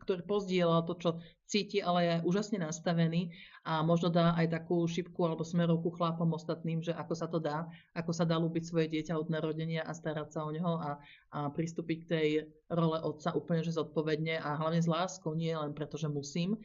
ktorý 0.00 0.22
pozdielal 0.28 0.84
to, 0.84 0.94
čo 1.00 1.10
cíti, 1.46 1.78
ale 1.78 2.00
je 2.04 2.14
úžasne 2.26 2.58
nastavený 2.58 3.30
a 3.62 3.80
možno 3.80 4.10
dá 4.10 4.34
aj 4.34 4.50
takú 4.50 4.82
šipku 4.84 5.22
alebo 5.22 5.46
smerovku 5.46 5.94
chlapom 5.94 6.34
ostatným, 6.34 6.82
že 6.82 6.92
ako 6.92 7.14
sa 7.14 7.26
to 7.30 7.38
dá, 7.38 7.70
ako 7.94 8.10
sa 8.12 8.26
dá 8.26 8.36
ľúbiť 8.36 8.66
svoje 8.66 8.86
dieťa 8.90 9.14
od 9.14 9.30
narodenia 9.30 9.86
a 9.86 9.94
starať 9.94 10.28
sa 10.34 10.44
o 10.44 10.50
neho 10.50 10.74
a, 10.82 10.98
a 11.32 11.38
pristúpiť 11.54 11.98
k 12.04 12.10
tej 12.10 12.28
role 12.66 12.98
otca 12.98 13.30
úplne 13.38 13.62
že 13.62 13.78
zodpovedne 13.78 14.42
a 14.42 14.58
hlavne 14.58 14.82
s 14.82 14.90
láskou, 14.90 15.38
nie 15.38 15.54
len 15.54 15.70
preto, 15.70 15.94
že 15.94 16.10
musím. 16.10 16.58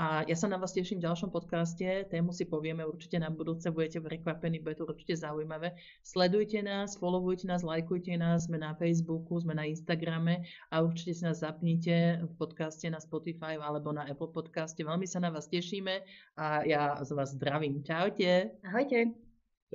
A 0.00 0.24
ja 0.24 0.32
sa 0.32 0.48
na 0.48 0.56
vás 0.56 0.72
teším 0.72 1.04
v 1.04 1.04
ďalšom 1.04 1.28
podcaste. 1.28 2.08
Tému 2.08 2.32
si 2.32 2.48
povieme 2.48 2.80
určite 2.80 3.20
na 3.20 3.28
budúce, 3.28 3.68
budete 3.68 4.00
prekvapení, 4.00 4.56
bude 4.56 4.80
to 4.80 4.88
určite 4.88 5.20
zaujímavé. 5.20 5.76
Sledujte 6.00 6.64
nás, 6.64 6.96
followujte 6.96 7.44
nás, 7.44 7.60
lajkujte 7.60 8.16
nás, 8.16 8.48
sme 8.48 8.56
na 8.56 8.72
Facebooku, 8.72 9.36
sme 9.36 9.52
na 9.52 9.68
Instagrame 9.68 10.48
a 10.72 10.80
určite 10.80 11.12
si 11.12 11.22
nás 11.28 11.44
zapnite 11.44 12.24
v 12.24 12.32
podcaste 12.40 12.88
na 12.88 13.04
Spotify 13.04 13.60
alebo 13.60 13.92
na 13.92 14.08
Apple 14.08 14.32
podcaste. 14.32 14.80
Veľmi 14.80 15.04
sa 15.04 15.20
na 15.20 15.28
vás 15.28 15.44
tešíme 15.52 16.00
a 16.40 16.64
ja 16.64 16.96
z 17.04 17.12
vás 17.12 17.36
zdravím. 17.36 17.84
Čaute. 17.84 18.56
Ahojte. 18.64 19.12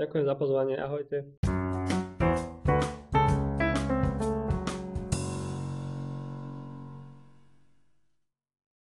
Ďakujem 0.01 0.25
za 0.25 0.33
pozvanie. 0.33 0.75
Ahojte. 0.81 1.46